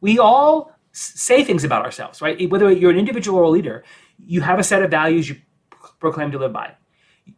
We 0.00 0.18
all 0.18 0.72
say 0.92 1.44
things 1.44 1.64
about 1.64 1.84
ourselves, 1.84 2.22
right? 2.22 2.50
Whether 2.50 2.70
you're 2.70 2.90
an 2.90 2.98
individual 2.98 3.38
or 3.38 3.44
a 3.44 3.50
leader, 3.50 3.84
you 4.18 4.40
have 4.42 4.58
a 4.58 4.64
set 4.64 4.82
of 4.82 4.90
values 4.90 5.28
you 5.28 5.36
proclaim 5.98 6.30
to 6.32 6.38
live 6.38 6.52
by. 6.52 6.74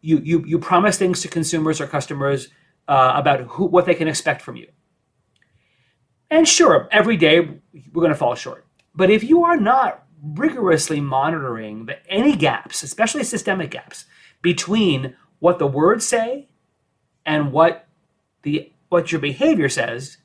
You 0.01 0.19
you 0.19 0.43
you 0.45 0.59
promise 0.59 0.97
things 0.97 1.21
to 1.21 1.27
consumers 1.27 1.81
or 1.81 1.87
customers 1.87 2.49
uh, 2.89 3.13
about 3.15 3.41
who 3.41 3.65
what 3.65 3.85
they 3.85 3.93
can 3.93 4.07
expect 4.07 4.41
from 4.41 4.55
you. 4.55 4.67
And 6.31 6.47
sure, 6.47 6.89
every 6.91 7.17
day 7.17 7.39
we're 7.39 8.01
going 8.01 8.09
to 8.09 8.15
fall 8.15 8.35
short. 8.35 8.65
But 8.95 9.11
if 9.11 9.23
you 9.23 9.43
are 9.45 9.57
not 9.57 10.05
rigorously 10.21 10.99
monitoring 10.99 11.85
the, 11.85 12.05
any 12.11 12.35
gaps, 12.35 12.83
especially 12.83 13.23
systemic 13.23 13.71
gaps, 13.71 14.05
between 14.41 15.15
what 15.37 15.59
the 15.59 15.67
words 15.67 16.05
say 16.05 16.49
and 17.25 17.51
what 17.51 17.87
the 18.41 18.71
what 18.89 19.11
your 19.11 19.21
behavior 19.21 19.69
says, 19.69 20.17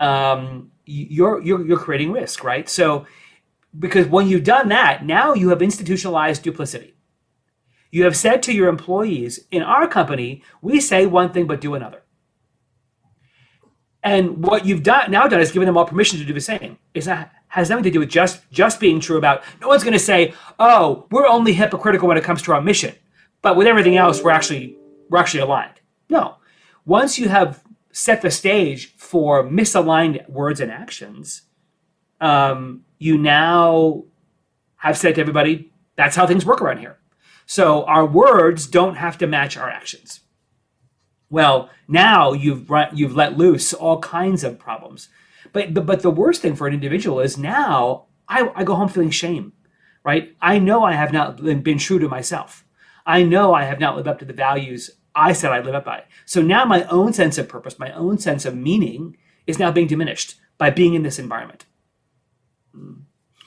um, 0.00 0.72
you're, 0.86 1.42
you're 1.42 1.66
you're 1.66 1.78
creating 1.78 2.12
risk, 2.12 2.42
right? 2.42 2.68
So 2.70 3.06
because 3.78 4.06
when 4.06 4.28
you've 4.28 4.44
done 4.44 4.70
that, 4.70 5.04
now 5.04 5.34
you 5.34 5.50
have 5.50 5.60
institutionalized 5.60 6.42
duplicity. 6.42 6.94
You 7.90 8.04
have 8.04 8.16
said 8.16 8.42
to 8.44 8.52
your 8.52 8.68
employees, 8.68 9.40
in 9.50 9.62
our 9.62 9.88
company, 9.88 10.42
we 10.60 10.80
say 10.80 11.06
one 11.06 11.32
thing 11.32 11.46
but 11.46 11.60
do 11.60 11.74
another. 11.74 12.02
And 14.02 14.44
what 14.44 14.64
you've 14.64 14.82
done 14.82 15.10
now 15.10 15.26
done 15.26 15.40
is 15.40 15.52
given 15.52 15.66
them 15.66 15.76
all 15.76 15.84
permission 15.84 16.18
to 16.18 16.24
do 16.24 16.32
the 16.32 16.40
same. 16.40 16.78
That 16.94 17.32
has 17.48 17.70
nothing 17.70 17.84
to 17.84 17.90
do 17.90 18.00
with 18.00 18.08
just 18.08 18.48
just 18.50 18.78
being 18.78 19.00
true 19.00 19.16
about 19.16 19.42
no 19.60 19.68
one's 19.68 19.82
going 19.82 19.92
to 19.92 19.98
say, 19.98 20.34
"Oh, 20.58 21.06
we're 21.10 21.26
only 21.26 21.52
hypocritical 21.52 22.08
when 22.08 22.16
it 22.16 22.24
comes 22.24 22.42
to 22.42 22.52
our 22.52 22.60
mission." 22.60 22.94
But 23.42 23.56
with 23.56 23.66
everything 23.66 23.96
else, 23.96 24.22
we're 24.22 24.30
actually 24.30 24.76
we're 25.10 25.18
actually 25.18 25.40
aligned. 25.40 25.80
No. 26.08 26.36
Once 26.84 27.18
you 27.18 27.28
have 27.28 27.62
set 27.92 28.22
the 28.22 28.30
stage 28.30 28.94
for 28.96 29.44
misaligned 29.44 30.28
words 30.28 30.60
and 30.60 30.70
actions, 30.70 31.42
um, 32.20 32.84
you 32.98 33.18
now 33.18 34.04
have 34.76 34.96
said 34.96 35.14
to 35.16 35.20
everybody, 35.20 35.72
that's 35.96 36.14
how 36.14 36.26
things 36.26 36.46
work 36.46 36.62
around 36.62 36.78
here. 36.78 36.97
So 37.48 37.84
our 37.84 38.04
words 38.04 38.66
don't 38.66 38.96
have 38.96 39.16
to 39.18 39.26
match 39.26 39.56
our 39.56 39.70
actions. 39.70 40.20
Well, 41.30 41.70
now 41.88 42.34
you've 42.34 42.70
you've 42.92 43.16
let 43.16 43.38
loose 43.38 43.72
all 43.72 44.00
kinds 44.00 44.44
of 44.44 44.58
problems. 44.58 45.08
But, 45.54 45.72
but 45.72 45.86
but 45.86 46.02
the 46.02 46.10
worst 46.10 46.42
thing 46.42 46.54
for 46.54 46.66
an 46.66 46.74
individual 46.74 47.20
is 47.20 47.38
now 47.38 48.04
I, 48.28 48.50
I 48.54 48.64
go 48.64 48.74
home 48.74 48.90
feeling 48.90 49.08
shame, 49.08 49.54
right? 50.04 50.36
I 50.42 50.58
know 50.58 50.84
I 50.84 50.92
have 50.92 51.10
not 51.10 51.42
been, 51.42 51.78
true 51.78 51.98
to 51.98 52.06
myself. 52.06 52.66
I 53.06 53.22
know 53.22 53.54
I 53.54 53.64
have 53.64 53.80
not 53.80 53.96
lived 53.96 54.08
up 54.08 54.18
to 54.18 54.26
the 54.26 54.34
values 54.34 54.90
I 55.14 55.32
said 55.32 55.50
I'd 55.50 55.64
live 55.64 55.74
up 55.74 55.86
by. 55.86 56.04
So 56.26 56.42
now 56.42 56.66
my 56.66 56.84
own 56.84 57.14
sense 57.14 57.38
of 57.38 57.48
purpose, 57.48 57.78
my 57.78 57.92
own 57.92 58.18
sense 58.18 58.44
of 58.44 58.54
meaning 58.54 59.16
is 59.46 59.58
now 59.58 59.72
being 59.72 59.86
diminished 59.86 60.34
by 60.58 60.68
being 60.68 60.92
in 60.92 61.02
this 61.02 61.18
environment. 61.18 61.64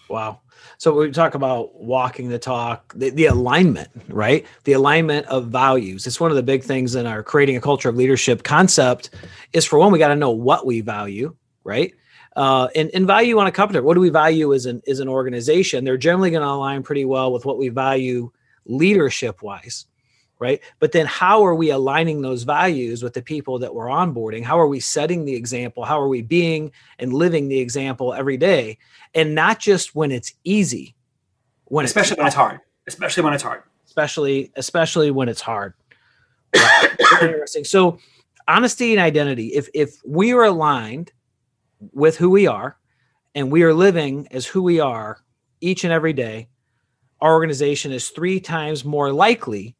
Wow. 0.09 0.41
So 0.81 0.95
we 0.95 1.11
talk 1.11 1.35
about 1.35 1.79
walking 1.79 2.29
the 2.29 2.39
talk, 2.39 2.91
the, 2.95 3.11
the, 3.11 3.27
alignment, 3.27 3.89
right? 4.07 4.47
The 4.63 4.73
alignment 4.73 5.27
of 5.27 5.45
values. 5.45 6.07
It's 6.07 6.19
one 6.19 6.31
of 6.31 6.35
the 6.35 6.41
big 6.41 6.63
things 6.63 6.95
in 6.95 7.05
our 7.05 7.21
creating 7.21 7.55
a 7.55 7.61
culture 7.61 7.87
of 7.87 7.95
leadership 7.95 8.41
concept 8.41 9.11
is 9.53 9.63
for 9.63 9.77
one, 9.77 9.91
we 9.91 9.99
got 9.99 10.07
to 10.07 10.15
know 10.15 10.31
what 10.31 10.65
we 10.65 10.81
value, 10.81 11.35
right? 11.63 11.93
Uh, 12.35 12.67
and, 12.75 12.89
and 12.95 13.05
value 13.05 13.37
on 13.37 13.45
a 13.45 13.51
company. 13.51 13.79
What 13.79 13.93
do 13.93 13.99
we 13.99 14.09
value 14.09 14.55
as 14.55 14.65
an, 14.65 14.81
as 14.87 14.99
an 14.99 15.07
organization? 15.07 15.83
They're 15.83 15.97
generally 15.97 16.31
going 16.31 16.41
to 16.41 16.49
align 16.49 16.81
pretty 16.81 17.05
well 17.05 17.31
with 17.31 17.45
what 17.45 17.59
we 17.59 17.69
value 17.69 18.31
leadership 18.65 19.43
wise 19.43 19.85
right? 20.41 20.59
But 20.79 20.91
then 20.91 21.05
how 21.05 21.45
are 21.45 21.53
we 21.53 21.69
aligning 21.69 22.23
those 22.23 22.43
values 22.43 23.03
with 23.03 23.13
the 23.13 23.21
people 23.21 23.59
that 23.59 23.73
we're 23.73 23.85
onboarding? 23.85 24.43
How 24.43 24.59
are 24.59 24.67
we 24.67 24.79
setting 24.79 25.23
the 25.23 25.35
example? 25.35 25.85
How 25.85 26.01
are 26.01 26.07
we 26.07 26.23
being 26.23 26.71
and 26.97 27.13
living 27.13 27.47
the 27.47 27.59
example 27.59 28.11
every 28.11 28.37
day? 28.37 28.79
And 29.13 29.35
not 29.35 29.59
just 29.59 29.93
when 29.95 30.11
it's 30.11 30.33
easy, 30.43 30.95
when 31.65 31.85
especially 31.85 32.13
it's, 32.13 32.17
when 32.17 32.27
it's 32.27 32.35
hard, 32.35 32.59
especially 32.87 33.23
when 33.23 33.33
it's 33.33 33.43
hard, 33.43 33.61
especially 33.85 34.51
especially 34.55 35.11
when 35.11 35.29
it's 35.29 35.41
hard. 35.41 35.75
Interesting. 37.21 37.63
So, 37.63 37.99
honesty 38.47 38.93
and 38.93 38.99
identity. 38.99 39.49
If 39.49 39.69
if 39.75 39.95
we 40.03 40.33
are 40.33 40.43
aligned 40.43 41.11
with 41.93 42.17
who 42.17 42.31
we 42.31 42.47
are, 42.47 42.77
and 43.35 43.51
we 43.51 43.61
are 43.61 43.75
living 43.75 44.27
as 44.31 44.47
who 44.47 44.63
we 44.63 44.79
are 44.79 45.21
each 45.61 45.83
and 45.83 45.93
every 45.93 46.13
day, 46.13 46.49
our 47.21 47.33
organization 47.33 47.91
is 47.91 48.09
three 48.09 48.39
times 48.39 48.83
more 48.83 49.13
likely 49.13 49.75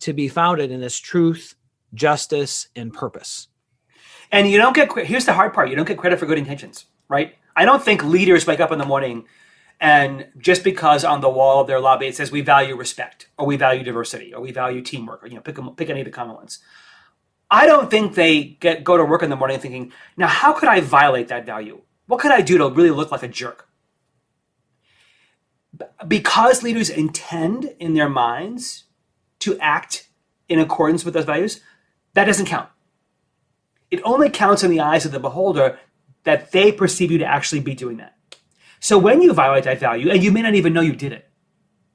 to 0.00 0.12
be 0.12 0.28
founded 0.28 0.70
in 0.70 0.80
this 0.80 0.98
truth, 0.98 1.54
justice, 1.94 2.68
and 2.76 2.92
purpose. 2.92 3.48
And 4.30 4.50
you 4.50 4.58
don't 4.58 4.74
get 4.74 4.92
here's 5.06 5.24
the 5.24 5.32
hard 5.32 5.54
part: 5.54 5.70
you 5.70 5.76
don't 5.76 5.88
get 5.88 5.98
credit 5.98 6.18
for 6.18 6.26
good 6.26 6.38
intentions, 6.38 6.86
right? 7.08 7.34
I 7.56 7.64
don't 7.64 7.82
think 7.82 8.04
leaders 8.04 8.46
wake 8.46 8.60
up 8.60 8.72
in 8.72 8.78
the 8.78 8.84
morning 8.84 9.24
and 9.80 10.26
just 10.38 10.64
because 10.64 11.04
on 11.04 11.20
the 11.20 11.28
wall 11.28 11.60
of 11.60 11.66
their 11.66 11.80
lobby 11.80 12.06
it 12.06 12.16
says 12.16 12.30
we 12.30 12.40
value 12.40 12.76
respect 12.76 13.28
or 13.38 13.46
we 13.46 13.56
value 13.56 13.82
diversity 13.82 14.34
or 14.34 14.40
we 14.40 14.52
value 14.52 14.82
teamwork 14.82 15.22
or 15.22 15.28
you 15.28 15.34
know 15.34 15.40
pick 15.40 15.58
pick 15.76 15.90
any 15.90 16.00
of 16.00 16.04
the 16.04 16.10
common 16.10 16.36
ones. 16.36 16.58
I 17.50 17.66
don't 17.66 17.90
think 17.90 18.14
they 18.14 18.44
get 18.44 18.84
go 18.84 18.96
to 18.96 19.04
work 19.04 19.22
in 19.22 19.30
the 19.30 19.36
morning 19.36 19.58
thinking, 19.58 19.92
now 20.16 20.26
how 20.26 20.52
could 20.52 20.68
I 20.68 20.80
violate 20.80 21.28
that 21.28 21.46
value? 21.46 21.82
What 22.06 22.20
could 22.20 22.32
I 22.32 22.40
do 22.40 22.58
to 22.58 22.68
really 22.68 22.90
look 22.90 23.10
like 23.10 23.22
a 23.22 23.28
jerk? 23.28 23.68
Because 26.06 26.62
leaders 26.62 26.90
intend 26.90 27.74
in 27.78 27.94
their 27.94 28.08
minds 28.08 28.84
to 29.40 29.58
act 29.58 30.08
in 30.48 30.58
accordance 30.58 31.04
with 31.04 31.14
those 31.14 31.24
values, 31.24 31.60
that 32.14 32.24
doesn't 32.24 32.46
count. 32.46 32.68
It 33.90 34.00
only 34.04 34.30
counts 34.30 34.62
in 34.62 34.70
the 34.70 34.80
eyes 34.80 35.06
of 35.06 35.12
the 35.12 35.20
beholder 35.20 35.78
that 36.24 36.52
they 36.52 36.72
perceive 36.72 37.10
you 37.10 37.18
to 37.18 37.24
actually 37.24 37.60
be 37.60 37.74
doing 37.74 37.98
that. 37.98 38.16
So 38.80 38.98
when 38.98 39.22
you 39.22 39.32
violate 39.32 39.64
that 39.64 39.80
value, 39.80 40.10
and 40.10 40.22
you 40.22 40.30
may 40.30 40.42
not 40.42 40.54
even 40.54 40.72
know 40.72 40.80
you 40.80 40.94
did 40.94 41.12
it, 41.12 41.30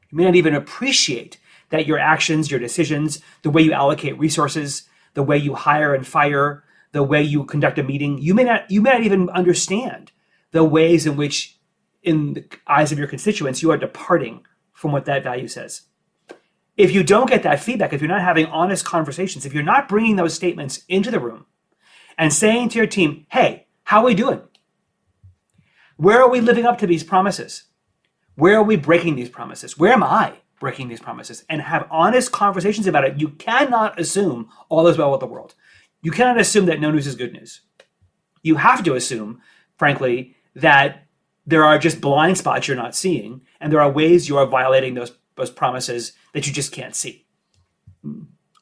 you 0.09 0.17
may 0.17 0.25
not 0.25 0.35
even 0.35 0.55
appreciate 0.55 1.39
that 1.69 1.87
your 1.87 1.99
actions, 1.99 2.51
your 2.51 2.59
decisions, 2.59 3.19
the 3.41 3.49
way 3.49 3.61
you 3.61 3.71
allocate 3.73 4.17
resources, 4.19 4.83
the 5.13 5.23
way 5.23 5.37
you 5.37 5.55
hire 5.55 5.93
and 5.93 6.05
fire, 6.05 6.63
the 6.91 7.03
way 7.03 7.21
you 7.21 7.45
conduct 7.45 7.79
a 7.79 7.83
meeting, 7.83 8.19
you 8.19 8.33
may 8.33 8.43
not 8.43 8.69
you 8.69 8.81
may 8.81 8.91
not 8.91 9.03
even 9.03 9.29
understand 9.29 10.11
the 10.51 10.63
ways 10.63 11.05
in 11.05 11.15
which 11.15 11.57
in 12.03 12.33
the 12.33 12.45
eyes 12.67 12.91
of 12.91 12.99
your 12.99 13.07
constituents 13.07 13.63
you 13.63 13.71
are 13.71 13.77
departing 13.77 14.45
from 14.73 14.91
what 14.91 15.05
that 15.05 15.23
value 15.23 15.47
says 15.47 15.81
if 16.75 16.91
you 16.91 17.03
don't 17.03 17.29
get 17.29 17.43
that 17.43 17.59
feedback, 17.59 17.93
if 17.93 18.01
you're 18.01 18.09
not 18.09 18.21
having 18.21 18.47
honest 18.47 18.85
conversations, 18.85 19.45
if 19.45 19.53
you're 19.53 19.63
not 19.63 19.87
bringing 19.87 20.15
those 20.15 20.33
statements 20.33 20.83
into 20.87 21.11
the 21.11 21.19
room 21.19 21.45
and 22.17 22.33
saying 22.33 22.69
to 22.69 22.77
your 22.77 22.87
team, 22.87 23.25
hey, 23.29 23.67
how 23.83 23.99
are 23.99 24.05
we 24.05 24.13
doing? 24.13 24.41
Where 25.97 26.21
are 26.21 26.29
we 26.29 26.41
living 26.41 26.65
up 26.65 26.79
to 26.79 26.87
these 26.87 27.03
promises? 27.03 27.63
Where 28.35 28.57
are 28.57 28.63
we 28.63 28.75
breaking 28.75 29.15
these 29.15 29.29
promises? 29.29 29.77
Where 29.77 29.93
am 29.93 30.03
I 30.03 30.33
breaking 30.59 30.87
these 30.87 30.99
promises? 30.99 31.45
And 31.47 31.61
have 31.61 31.87
honest 31.91 32.31
conversations 32.31 32.87
about 32.87 33.05
it. 33.05 33.19
You 33.19 33.29
cannot 33.29 33.99
assume 33.99 34.49
all 34.69 34.87
is 34.87 34.97
well 34.97 35.11
with 35.11 35.19
the 35.19 35.27
world. 35.27 35.53
You 36.01 36.11
cannot 36.11 36.39
assume 36.39 36.65
that 36.65 36.81
no 36.81 36.89
news 36.89 37.05
is 37.05 37.15
good 37.15 37.33
news. 37.33 37.61
You 38.41 38.55
have 38.55 38.83
to 38.83 38.95
assume, 38.95 39.41
frankly, 39.77 40.35
that 40.55 41.05
there 41.45 41.63
are 41.63 41.77
just 41.77 42.01
blind 42.01 42.37
spots 42.37 42.67
you're 42.67 42.77
not 42.77 42.95
seeing, 42.95 43.41
and 43.59 43.71
there 43.71 43.81
are 43.81 43.91
ways 43.91 44.27
you 44.27 44.37
are 44.37 44.45
violating 44.45 44.95
those 44.95 45.11
those 45.35 45.49
promises 45.49 46.13
that 46.33 46.47
you 46.47 46.53
just 46.53 46.71
can't 46.71 46.95
see. 46.95 47.25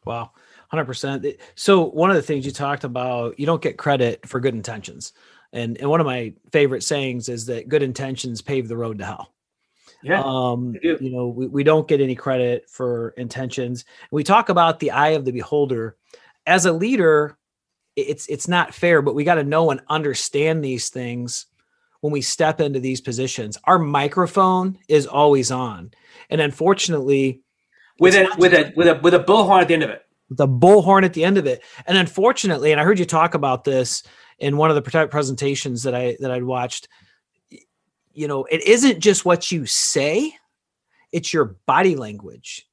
Wow. 0.05 0.31
100%. 0.71 1.37
So 1.55 1.89
one 1.89 2.09
of 2.09 2.15
the 2.15 2.21
things 2.21 2.45
you 2.45 2.51
talked 2.51 2.83
about, 2.83 3.39
you 3.39 3.45
don't 3.45 3.61
get 3.61 3.77
credit 3.77 4.25
for 4.27 4.39
good 4.39 4.53
intentions. 4.53 5.13
And, 5.53 5.77
and 5.77 5.89
one 5.89 5.99
of 5.99 6.05
my 6.05 6.33
favorite 6.51 6.83
sayings 6.83 7.27
is 7.27 7.45
that 7.47 7.67
good 7.67 7.83
intentions 7.83 8.41
pave 8.41 8.67
the 8.67 8.77
road 8.77 8.99
to 8.99 9.05
hell. 9.05 9.33
Yeah. 10.03 10.23
Um, 10.23 10.75
you 10.81 11.11
know, 11.11 11.27
we, 11.27 11.47
we 11.47 11.63
don't 11.63 11.87
get 11.87 12.01
any 12.01 12.15
credit 12.15 12.69
for 12.69 13.09
intentions. 13.17 13.85
We 14.11 14.23
talk 14.23 14.49
about 14.49 14.79
the 14.79 14.91
eye 14.91 15.09
of 15.09 15.25
the 15.25 15.31
beholder. 15.31 15.97
As 16.47 16.65
a 16.65 16.71
leader, 16.71 17.37
it's 17.95 18.25
it's 18.27 18.47
not 18.47 18.73
fair, 18.73 19.01
but 19.01 19.13
we 19.13 19.23
got 19.23 19.35
to 19.35 19.43
know 19.43 19.69
and 19.69 19.81
understand 19.89 20.63
these 20.63 20.89
things 20.89 21.45
when 21.99 22.11
we 22.11 22.21
step 22.21 22.59
into 22.59 22.79
these 22.79 23.01
positions. 23.01 23.57
Our 23.65 23.77
microphone 23.77 24.79
is 24.87 25.05
always 25.05 25.51
on. 25.51 25.91
And 26.29 26.41
unfortunately, 26.41 27.41
with 28.01 28.15
a 28.15 28.27
with 28.39 28.53
a 28.53 28.73
with 28.75 28.87
a 28.87 28.99
with 29.03 29.13
a 29.13 29.19
bullhorn 29.19 29.61
at 29.61 29.67
the 29.67 29.75
end 29.75 29.83
of 29.83 29.91
it. 29.91 30.03
The 30.31 30.47
bullhorn 30.47 31.05
at 31.05 31.13
the 31.13 31.23
end 31.23 31.37
of 31.37 31.45
it. 31.45 31.63
And 31.85 31.97
unfortunately, 31.97 32.71
and 32.71 32.81
I 32.81 32.83
heard 32.83 32.97
you 32.97 33.05
talk 33.05 33.35
about 33.35 33.63
this 33.63 34.01
in 34.39 34.57
one 34.57 34.71
of 34.71 34.75
the 34.75 35.07
presentations 35.07 35.83
that 35.83 35.93
I 35.93 36.17
that 36.19 36.31
I'd 36.31 36.43
watched. 36.43 36.89
You 38.13 38.27
know, 38.27 38.45
it 38.45 38.65
isn't 38.67 38.99
just 39.01 39.23
what 39.23 39.51
you 39.51 39.67
say; 39.67 40.33
it's 41.11 41.31
your 41.31 41.57
body 41.67 41.95
language. 41.95 42.67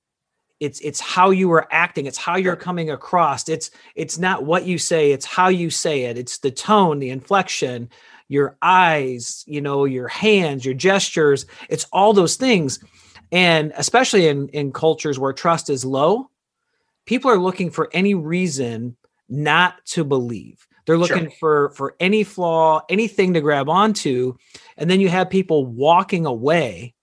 It's 0.61 0.81
it's 0.81 0.99
how 0.99 1.29
you 1.29 1.53
are 1.53 1.69
acting. 1.71 2.07
It's 2.07 2.19
how 2.19 2.37
you're 2.37 2.57
coming 2.57 2.91
across. 2.91 3.51
It's 3.51 3.71
it's 3.95 4.17
not 4.17 4.47
what 4.47 4.65
you 4.65 4.79
say; 4.79 5.13
it's 5.13 5.27
how 5.27 5.49
you 5.49 5.69
say 5.69 6.05
it. 6.05 6.17
It's 6.17 6.39
the 6.39 6.51
tone, 6.51 7.01
the 7.01 7.11
inflection, 7.11 7.91
your 8.29 8.57
eyes, 8.63 9.45
you 9.47 9.61
know, 9.61 9.85
your 9.85 10.09
hands, 10.09 10.65
your 10.65 10.75
gestures. 10.75 11.45
It's 11.69 11.85
all 11.93 12.15
those 12.15 12.37
things 12.37 12.79
and 13.33 13.73
especially 13.77 14.29
in 14.29 14.49
in 14.49 14.73
cultures 14.73 15.19
where 15.19 15.33
trust 15.33 15.71
is 15.71 15.85
low 15.85 16.31
people 17.09 17.31
are 17.31 17.39
looking 17.39 17.71
for 17.71 17.89
any 17.95 18.15
reason 18.15 18.95
not 19.31 19.83
to 19.87 20.05
believe. 20.05 20.67
They're 20.85 20.99
looking 20.99 21.31
sure. 21.31 21.39
for 21.39 21.71
for 21.71 21.97
any 21.99 22.23
flaw 22.23 22.83
anything 22.89 23.35
to 23.35 23.41
grab 23.41 23.69
onto. 23.69 24.37
And 24.77 24.91
then 24.91 25.01
you 25.01 25.09
have 25.09 25.31
people 25.31 25.67
walking 25.67 26.27
away 26.27 26.95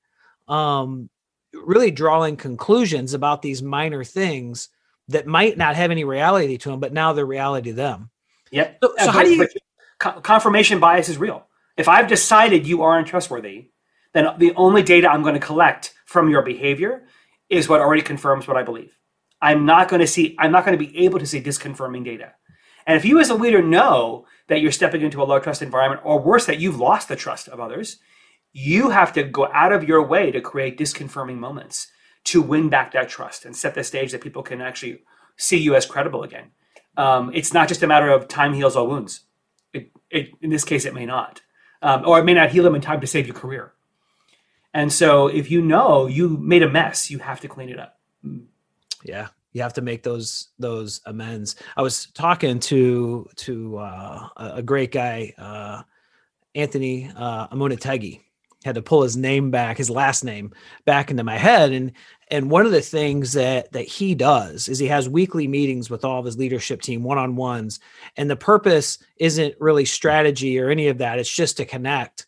um 0.48 1.10
really 1.53 1.89
drawing 1.89 2.38
conclusions 2.38 3.15
about 3.15 3.41
these 3.41 3.63
minor 3.63 4.03
things 4.03 4.70
that 5.08 5.25
might 5.25 5.58
not 5.58 5.75
have 5.75 5.89
any 5.89 6.03
reality 6.03 6.58
to 6.58 6.70
them 6.70 6.79
but 6.79 6.94
now 6.94 7.13
they're 7.13 7.25
reality 7.25 7.72
to 7.72 7.75
them. 7.75 8.12
Yep. 8.51 8.77
So, 8.84 8.94
so 9.00 9.12
how 9.12 9.24
do 9.24 9.34
you 9.34 9.48
confirmation 10.00 10.79
bias 10.79 11.10
is 11.10 11.17
real. 11.17 11.48
If 11.77 11.88
i've 11.88 12.08
decided 12.08 12.67
you 12.67 12.84
are 12.84 13.00
untrustworthy 13.00 13.70
then 14.15 14.27
the 14.39 14.53
only 14.55 14.81
data 14.81 15.07
i'm 15.07 15.22
going 15.22 15.36
to 15.36 15.39
collect 15.39 15.93
from 16.05 16.29
your 16.29 16.41
behavior 16.41 17.03
is 17.50 17.69
what 17.69 17.81
already 17.81 18.01
confirms 18.01 18.48
what 18.48 18.57
I 18.57 18.63
believe. 18.63 18.98
I'm 19.41 19.65
not 19.65 19.89
going 19.89 20.00
to 20.00 20.07
see, 20.07 20.36
I'm 20.39 20.51
not 20.51 20.65
going 20.65 20.77
to 20.77 20.84
be 20.84 20.98
able 21.05 21.19
to 21.19 21.25
see 21.25 21.41
disconfirming 21.41 22.05
data. 22.05 22.34
And 22.88 22.98
if 22.98 23.05
you 23.05 23.19
as 23.19 23.29
a 23.29 23.36
leader 23.36 23.62
know 23.62 24.25
that 24.48 24.62
you're 24.62 24.72
stepping 24.72 25.01
into 25.01 25.22
a 25.22 25.25
low 25.25 25.39
trust 25.39 25.62
environment, 25.62 26.01
or 26.03 26.19
worse, 26.19 26.45
that 26.45 26.60
you've 26.60 26.79
lost 26.79 27.07
the 27.07 27.15
trust 27.15 27.48
of 27.48 27.60
others, 27.60 27.98
you 28.53 28.89
have 28.91 29.12
to 29.13 29.24
go 29.24 29.50
out 29.53 29.72
of 29.72 29.84
your 29.84 30.01
way 30.03 30.31
to 30.31 30.39
create 30.39 30.77
disconfirming 30.77 31.38
moments 31.38 31.88
to 32.25 32.41
win 32.41 32.69
back 32.69 32.91
that 32.93 33.10
trust 33.10 33.45
and 33.45 33.55
set 33.55 33.75
the 33.75 33.84
stage 33.84 34.12
that 34.12 34.22
people 34.22 34.43
can 34.43 34.62
actually 34.62 35.00
see 35.36 35.57
you 35.57 35.75
as 35.75 35.86
credible 35.86 36.24
again. 36.24 36.51
Um, 36.98 37.31
it's 37.34 37.53
not 37.53 37.67
just 37.67 37.84
a 37.84 37.88
matter 37.88 38.10
of 38.10 38.27
time 38.27 38.53
heals 38.53 38.75
all 38.75 38.88
wounds. 38.88 39.25
It, 39.74 39.91
it, 40.10 40.29
in 40.41 40.50
this 40.50 40.63
case, 40.63 40.86
it 40.86 40.93
may 40.93 41.05
not, 41.05 41.41
um, 41.81 42.03
or 42.05 42.19
it 42.19 42.24
may 42.24 42.34
not 42.34 42.51
heal 42.51 42.63
them 42.63 42.75
in 42.75 42.81
time 42.81 43.01
to 43.01 43.07
save 43.07 43.27
your 43.27 43.36
career. 43.36 43.75
And 44.75 44.91
so, 44.91 45.27
if 45.27 45.50
you 45.50 45.62
know 45.62 46.05
you 46.05 46.38
made 46.38 46.62
a 46.62 46.70
mess, 46.70 47.10
you 47.10 47.17
have 47.20 47.39
to 47.39 47.48
clean 47.48 47.70
it 47.70 47.79
up. 47.79 47.98
Yeah, 49.05 49.29
you 49.53 49.62
have 49.62 49.72
to 49.74 49.82
make 49.82 50.03
those 50.03 50.50
those 50.60 51.00
amends. 51.05 51.55
I 51.77 51.82
was 51.82 52.08
talking 52.08 52.60
to 52.60 53.25
to 53.38 53.77
uh, 53.77 54.27
a 54.36 54.62
great 54.62 54.91
guy, 54.91 55.34
uh, 55.38 55.84
Anthony 56.55 57.10
uh, 57.15 57.48
Amunategi. 57.48 58.20
Had 58.65 58.75
to 58.75 58.82
pull 58.82 59.03
his 59.03 59.15
name 59.15 59.50
back, 59.50 59.77
his 59.77 59.91
last 59.91 60.25
name 60.25 60.51
back 60.84 61.10
into 61.10 61.24
my 61.24 61.38
head, 61.38 61.72
and 61.72 61.94
and 62.29 62.51
one 62.51 62.65
of 62.65 62.74
the 62.74 62.82
things 62.82 63.32
that 63.32 63.72
that 63.72 63.88
he 63.88 64.13
does 64.13 64.67
is 64.67 64.77
he 64.77 64.88
has 64.88 65.08
weekly 65.08 65.48
meetings 65.48 65.89
with 65.89 66.03
all 66.03 66.20
of 66.20 66.25
his 66.25 66.38
leadership 66.38 66.82
team 66.82 67.03
one-on-ones 67.03 67.79
and 68.17 68.29
the 68.29 68.36
purpose 68.36 68.98
isn't 69.17 69.53
really 69.60 69.86
strategy 69.86 70.60
or 70.60 70.70
any 70.70 70.88
of 70.88 70.98
that 70.98 71.20
it's 71.20 71.29
just 71.29 71.58
to 71.58 71.65
connect 71.65 72.25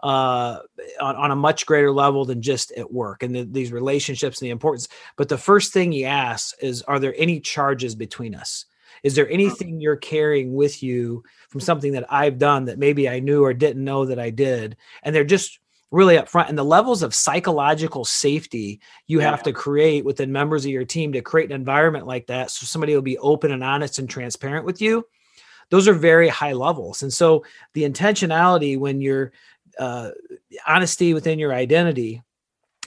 uh, 0.00 0.60
on, 1.00 1.16
on 1.16 1.30
a 1.30 1.36
much 1.36 1.66
greater 1.66 1.90
level 1.90 2.24
than 2.24 2.42
just 2.42 2.72
at 2.72 2.92
work 2.92 3.22
and 3.22 3.34
the, 3.34 3.44
these 3.44 3.72
relationships 3.72 4.40
and 4.40 4.46
the 4.46 4.50
importance. 4.50 4.88
But 5.16 5.28
the 5.28 5.38
first 5.38 5.72
thing 5.72 5.92
he 5.92 6.04
asks 6.04 6.54
is 6.60 6.82
are 6.82 6.98
there 6.98 7.14
any 7.16 7.40
charges 7.40 7.94
between 7.94 8.34
us? 8.34 8.66
Is 9.02 9.14
there 9.14 9.30
anything 9.30 9.80
you're 9.80 9.96
carrying 9.96 10.54
with 10.54 10.82
you 10.82 11.22
from 11.50 11.60
something 11.60 11.92
that 11.92 12.12
i've 12.12 12.38
done 12.38 12.64
that 12.64 12.80
maybe 12.80 13.08
i 13.08 13.20
knew 13.20 13.44
or 13.44 13.54
didn't 13.54 13.84
know 13.84 14.06
that 14.06 14.18
i 14.18 14.30
did? 14.30 14.76
And 15.02 15.14
they're 15.14 15.24
just 15.24 15.60
really 15.90 16.16
upfront. 16.16 16.48
And 16.48 16.58
the 16.58 16.64
levels 16.64 17.02
of 17.02 17.14
psychological 17.14 18.04
safety 18.04 18.80
you 19.06 19.20
yeah. 19.20 19.30
have 19.30 19.42
to 19.44 19.52
create 19.52 20.04
within 20.04 20.32
members 20.32 20.64
of 20.64 20.70
your 20.70 20.84
team 20.84 21.12
to 21.12 21.22
create 21.22 21.50
an 21.50 21.56
environment 21.56 22.06
like 22.06 22.26
that 22.26 22.50
so 22.50 22.66
somebody 22.66 22.94
will 22.94 23.02
be 23.02 23.18
open 23.18 23.52
and 23.52 23.64
honest 23.64 23.98
and 23.98 24.10
transparent 24.10 24.64
with 24.64 24.82
you 24.82 25.04
those 25.70 25.88
are 25.88 25.94
very 25.94 26.28
high 26.28 26.52
levels. 26.52 27.02
And 27.02 27.12
so 27.12 27.44
the 27.74 27.88
intentionality 27.88 28.78
when 28.78 29.00
you're 29.00 29.32
uh, 29.78 30.10
honesty 30.66 31.14
within 31.14 31.38
your 31.38 31.52
identity 31.52 32.22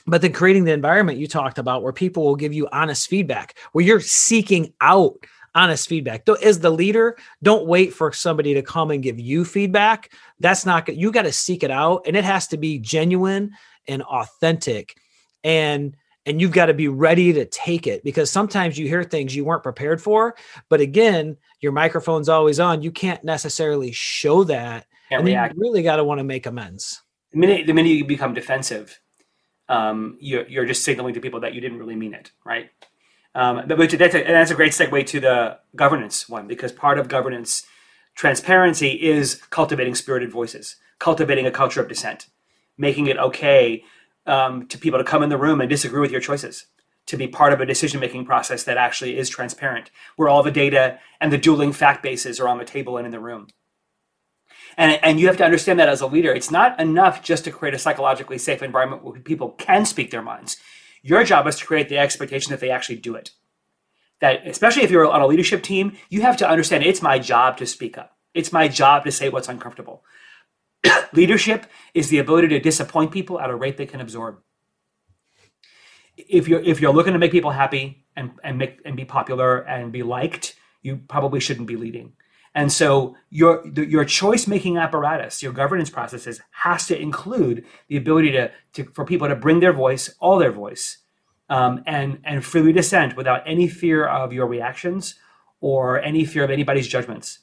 but 0.04 0.20
then 0.20 0.32
creating 0.32 0.64
the 0.64 0.72
environment 0.72 1.18
you 1.18 1.28
talked 1.28 1.58
about 1.58 1.82
where 1.82 1.92
people 1.92 2.24
will 2.24 2.36
give 2.36 2.52
you 2.52 2.68
honest 2.72 3.08
feedback 3.08 3.56
where 3.72 3.84
you're 3.84 4.00
seeking 4.00 4.72
out 4.80 5.16
honest 5.54 5.88
feedback. 5.88 6.26
As 6.42 6.60
the 6.60 6.70
leader, 6.70 7.16
don't 7.42 7.66
wait 7.66 7.92
for 7.92 8.12
somebody 8.12 8.54
to 8.54 8.62
come 8.62 8.90
and 8.90 9.02
give 9.02 9.20
you 9.20 9.44
feedback. 9.44 10.12
That's 10.40 10.64
not 10.66 10.86
good. 10.86 10.96
You 10.96 11.12
got 11.12 11.22
to 11.22 11.32
seek 11.32 11.62
it 11.62 11.70
out 11.70 12.02
and 12.06 12.16
it 12.16 12.24
has 12.24 12.48
to 12.48 12.56
be 12.56 12.78
genuine 12.78 13.52
and 13.88 14.02
authentic. 14.02 14.96
And 15.44 15.96
and 16.24 16.40
you've 16.40 16.52
got 16.52 16.66
to 16.66 16.74
be 16.74 16.86
ready 16.86 17.32
to 17.32 17.44
take 17.46 17.88
it 17.88 18.04
because 18.04 18.30
sometimes 18.30 18.78
you 18.78 18.86
hear 18.86 19.02
things 19.02 19.34
you 19.34 19.44
weren't 19.44 19.64
prepared 19.64 20.00
for. 20.00 20.36
But 20.68 20.80
again, 20.80 21.36
your 21.60 21.72
microphone's 21.72 22.28
always 22.28 22.60
on. 22.60 22.80
You 22.80 22.92
can't 22.92 23.24
necessarily 23.24 23.90
show 23.90 24.44
that. 24.44 24.86
Can't 25.12 25.20
and 25.20 25.28
react. 25.28 25.54
you 25.54 25.60
really 25.60 25.82
got 25.82 25.96
to 25.96 26.04
want 26.04 26.18
to 26.18 26.24
make 26.24 26.46
amends. 26.46 27.02
The 27.32 27.38
minute, 27.38 27.66
the 27.66 27.74
minute 27.74 27.90
you 27.90 28.04
become 28.06 28.32
defensive, 28.32 28.98
um, 29.68 30.16
you're, 30.20 30.46
you're 30.48 30.64
just 30.64 30.84
signaling 30.84 31.12
to 31.14 31.20
people 31.20 31.40
that 31.40 31.52
you 31.52 31.60
didn't 31.60 31.78
really 31.78 31.96
mean 31.96 32.14
it, 32.14 32.30
right? 32.44 32.70
Um, 33.34 33.64
but 33.66 33.78
that's 33.78 34.14
a, 34.14 34.22
that's 34.24 34.50
a 34.50 34.54
great 34.54 34.72
segue 34.72 35.06
to 35.06 35.20
the 35.20 35.58
governance 35.76 36.28
one 36.28 36.46
because 36.46 36.72
part 36.72 36.98
of 36.98 37.08
governance 37.08 37.64
transparency 38.14 38.90
is 38.90 39.36
cultivating 39.50 39.94
spirited 39.94 40.30
voices, 40.30 40.76
cultivating 40.98 41.46
a 41.46 41.50
culture 41.50 41.80
of 41.80 41.88
dissent, 41.88 42.26
making 42.78 43.06
it 43.06 43.18
okay 43.18 43.84
um, 44.26 44.66
to 44.68 44.78
people 44.78 44.98
to 44.98 45.04
come 45.04 45.22
in 45.22 45.28
the 45.28 45.38
room 45.38 45.60
and 45.60 45.68
disagree 45.68 46.00
with 46.00 46.10
your 46.10 46.20
choices, 46.20 46.66
to 47.06 47.18
be 47.18 47.26
part 47.26 47.52
of 47.52 47.60
a 47.60 47.66
decision 47.66 48.00
making 48.00 48.24
process 48.24 48.64
that 48.64 48.78
actually 48.78 49.18
is 49.18 49.28
transparent, 49.28 49.90
where 50.16 50.28
all 50.28 50.42
the 50.42 50.50
data 50.50 50.98
and 51.20 51.32
the 51.32 51.38
dueling 51.38 51.72
fact 51.72 52.02
bases 52.02 52.40
are 52.40 52.48
on 52.48 52.58
the 52.58 52.64
table 52.64 52.96
and 52.96 53.06
in 53.06 53.12
the 53.12 53.20
room. 53.20 53.48
And, 54.76 54.98
and 55.02 55.20
you 55.20 55.26
have 55.26 55.36
to 55.38 55.44
understand 55.44 55.78
that 55.78 55.88
as 55.88 56.00
a 56.00 56.06
leader, 56.06 56.32
it's 56.32 56.50
not 56.50 56.80
enough 56.80 57.22
just 57.22 57.44
to 57.44 57.50
create 57.50 57.74
a 57.74 57.78
psychologically 57.78 58.38
safe 58.38 58.62
environment 58.62 59.04
where 59.04 59.20
people 59.20 59.50
can 59.50 59.84
speak 59.84 60.10
their 60.10 60.22
minds. 60.22 60.56
Your 61.02 61.24
job 61.24 61.46
is 61.46 61.56
to 61.56 61.66
create 61.66 61.88
the 61.88 61.98
expectation 61.98 62.50
that 62.50 62.60
they 62.60 62.70
actually 62.70 62.96
do 62.96 63.14
it. 63.14 63.32
That, 64.20 64.46
especially 64.46 64.84
if 64.84 64.90
you're 64.90 65.10
on 65.10 65.20
a 65.20 65.26
leadership 65.26 65.62
team, 65.62 65.96
you 66.08 66.22
have 66.22 66.36
to 66.38 66.48
understand 66.48 66.84
it's 66.84 67.02
my 67.02 67.18
job 67.18 67.56
to 67.58 67.66
speak 67.66 67.98
up. 67.98 68.16
It's 68.34 68.52
my 68.52 68.68
job 68.68 69.04
to 69.04 69.12
say 69.12 69.28
what's 69.28 69.48
uncomfortable. 69.48 70.04
leadership 71.12 71.66
is 71.92 72.08
the 72.08 72.18
ability 72.18 72.48
to 72.48 72.60
disappoint 72.60 73.10
people 73.10 73.40
at 73.40 73.50
a 73.50 73.56
rate 73.56 73.76
they 73.76 73.86
can 73.86 74.00
absorb. 74.00 74.38
If 76.16 76.46
you're 76.46 76.60
if 76.60 76.80
you're 76.80 76.92
looking 76.92 77.14
to 77.14 77.18
make 77.18 77.32
people 77.32 77.50
happy 77.50 78.04
and 78.16 78.32
and 78.44 78.58
make 78.58 78.80
and 78.84 78.96
be 78.96 79.04
popular 79.04 79.58
and 79.58 79.92
be 79.92 80.02
liked, 80.02 80.56
you 80.82 81.00
probably 81.08 81.40
shouldn't 81.40 81.66
be 81.66 81.76
leading. 81.76 82.12
And 82.54 82.70
so 82.70 83.16
your 83.30 83.66
your 83.66 84.04
choice 84.04 84.46
making 84.46 84.76
apparatus, 84.76 85.42
your 85.42 85.52
governance 85.52 85.88
processes 85.88 86.40
has 86.50 86.86
to 86.86 87.00
include 87.00 87.64
the 87.88 87.96
ability 87.96 88.32
to, 88.32 88.50
to 88.74 88.84
for 88.92 89.04
people 89.06 89.28
to 89.28 89.36
bring 89.36 89.60
their 89.60 89.72
voice, 89.72 90.14
all 90.20 90.38
their 90.38 90.52
voice, 90.52 90.98
um, 91.48 91.82
and 91.86 92.20
and 92.24 92.44
freely 92.44 92.72
dissent 92.72 93.16
without 93.16 93.42
any 93.46 93.68
fear 93.68 94.06
of 94.06 94.32
your 94.32 94.46
reactions 94.46 95.14
or 95.60 96.00
any 96.02 96.24
fear 96.24 96.44
of 96.44 96.50
anybody's 96.50 96.88
judgments. 96.88 97.38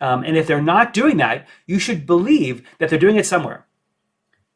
Um, 0.00 0.24
and 0.24 0.36
if 0.36 0.46
they're 0.46 0.62
not 0.62 0.94
doing 0.94 1.18
that, 1.18 1.46
you 1.66 1.78
should 1.78 2.06
believe 2.06 2.66
that 2.78 2.88
they're 2.88 2.98
doing 2.98 3.16
it 3.16 3.26
somewhere. 3.26 3.66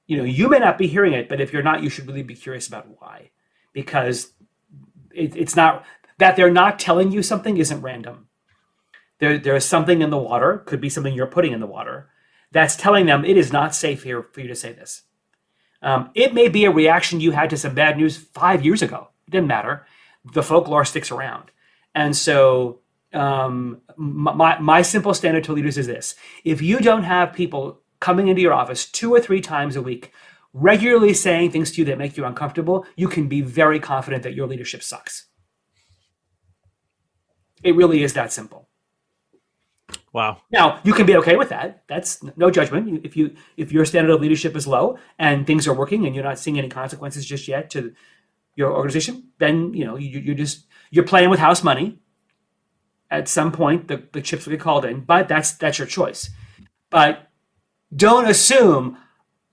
You 0.06 0.16
know, 0.16 0.24
you 0.24 0.48
may 0.48 0.58
not 0.58 0.78
be 0.78 0.86
hearing 0.86 1.12
it, 1.12 1.28
but 1.28 1.40
if 1.40 1.52
you're 1.52 1.62
not, 1.62 1.82
you 1.82 1.90
should 1.90 2.06
really 2.06 2.22
be 2.22 2.34
curious 2.34 2.66
about 2.66 2.86
why, 2.98 3.30
because 3.72 4.32
it, 5.14 5.36
it's 5.36 5.54
not 5.54 5.84
that 6.16 6.36
they're 6.36 6.50
not 6.50 6.78
telling 6.78 7.12
you 7.12 7.22
something 7.22 7.58
isn't 7.58 7.82
random 7.82 8.27
there, 9.18 9.38
there 9.38 9.56
is 9.56 9.64
something 9.64 10.02
in 10.02 10.10
the 10.10 10.18
water, 10.18 10.58
could 10.58 10.80
be 10.80 10.88
something 10.88 11.14
you're 11.14 11.26
putting 11.26 11.52
in 11.52 11.60
the 11.60 11.66
water, 11.66 12.10
that's 12.52 12.76
telling 12.76 13.06
them 13.06 13.24
it 13.24 13.36
is 13.36 13.52
not 13.52 13.74
safe 13.74 14.02
here 14.04 14.22
for 14.22 14.40
you 14.40 14.48
to 14.48 14.54
say 14.54 14.72
this. 14.72 15.02
Um, 15.82 16.10
it 16.14 16.34
may 16.34 16.48
be 16.48 16.64
a 16.64 16.70
reaction 16.70 17.20
you 17.20 17.32
had 17.32 17.50
to 17.50 17.56
some 17.56 17.74
bad 17.74 17.96
news 17.96 18.16
five 18.16 18.64
years 18.64 18.82
ago. 18.82 19.08
It 19.26 19.30
didn't 19.30 19.46
matter. 19.46 19.86
The 20.32 20.42
folklore 20.42 20.84
sticks 20.84 21.10
around. 21.10 21.50
And 21.94 22.16
so, 22.16 22.80
um, 23.12 23.80
my, 23.96 24.58
my 24.58 24.82
simple 24.82 25.14
standard 25.14 25.44
to 25.44 25.52
leaders 25.52 25.78
is 25.78 25.86
this 25.86 26.14
if 26.44 26.60
you 26.60 26.78
don't 26.78 27.04
have 27.04 27.32
people 27.32 27.80
coming 28.00 28.28
into 28.28 28.42
your 28.42 28.52
office 28.52 28.86
two 28.86 29.12
or 29.12 29.20
three 29.20 29.40
times 29.40 29.76
a 29.76 29.82
week, 29.82 30.12
regularly 30.52 31.14
saying 31.14 31.50
things 31.50 31.72
to 31.72 31.78
you 31.78 31.84
that 31.86 31.98
make 31.98 32.16
you 32.16 32.24
uncomfortable, 32.24 32.86
you 32.96 33.08
can 33.08 33.28
be 33.28 33.40
very 33.40 33.80
confident 33.80 34.22
that 34.22 34.34
your 34.34 34.46
leadership 34.46 34.82
sucks. 34.82 35.26
It 37.62 37.74
really 37.74 38.02
is 38.02 38.12
that 38.14 38.32
simple. 38.32 38.67
Wow. 40.18 40.42
Now 40.50 40.80
you 40.82 40.94
can 40.94 41.06
be 41.06 41.16
okay 41.18 41.36
with 41.36 41.50
that. 41.50 41.84
That's 41.86 42.24
no 42.36 42.50
judgment. 42.50 43.06
If 43.06 43.16
you 43.16 43.36
if 43.56 43.70
your 43.70 43.84
standard 43.84 44.12
of 44.12 44.20
leadership 44.20 44.56
is 44.56 44.66
low 44.66 44.98
and 45.16 45.46
things 45.46 45.68
are 45.68 45.72
working 45.72 46.06
and 46.06 46.12
you're 46.12 46.24
not 46.24 46.40
seeing 46.40 46.58
any 46.58 46.68
consequences 46.68 47.24
just 47.24 47.46
yet 47.46 47.70
to 47.70 47.94
your 48.56 48.72
organization, 48.72 49.28
then 49.38 49.72
you 49.74 49.84
know 49.84 49.96
you, 49.96 50.18
you're 50.18 50.34
just 50.34 50.66
you're 50.90 51.04
playing 51.04 51.30
with 51.30 51.38
house 51.38 51.62
money. 51.62 52.00
At 53.12 53.28
some 53.28 53.52
point, 53.52 53.86
the, 53.86 54.02
the 54.12 54.20
chips 54.20 54.44
will 54.44 54.50
get 54.50 54.60
called 54.60 54.84
in, 54.84 55.02
but 55.02 55.28
that's 55.28 55.52
that's 55.52 55.78
your 55.78 55.86
choice. 55.86 56.30
But 56.90 57.30
don't 57.94 58.26
assume. 58.26 58.98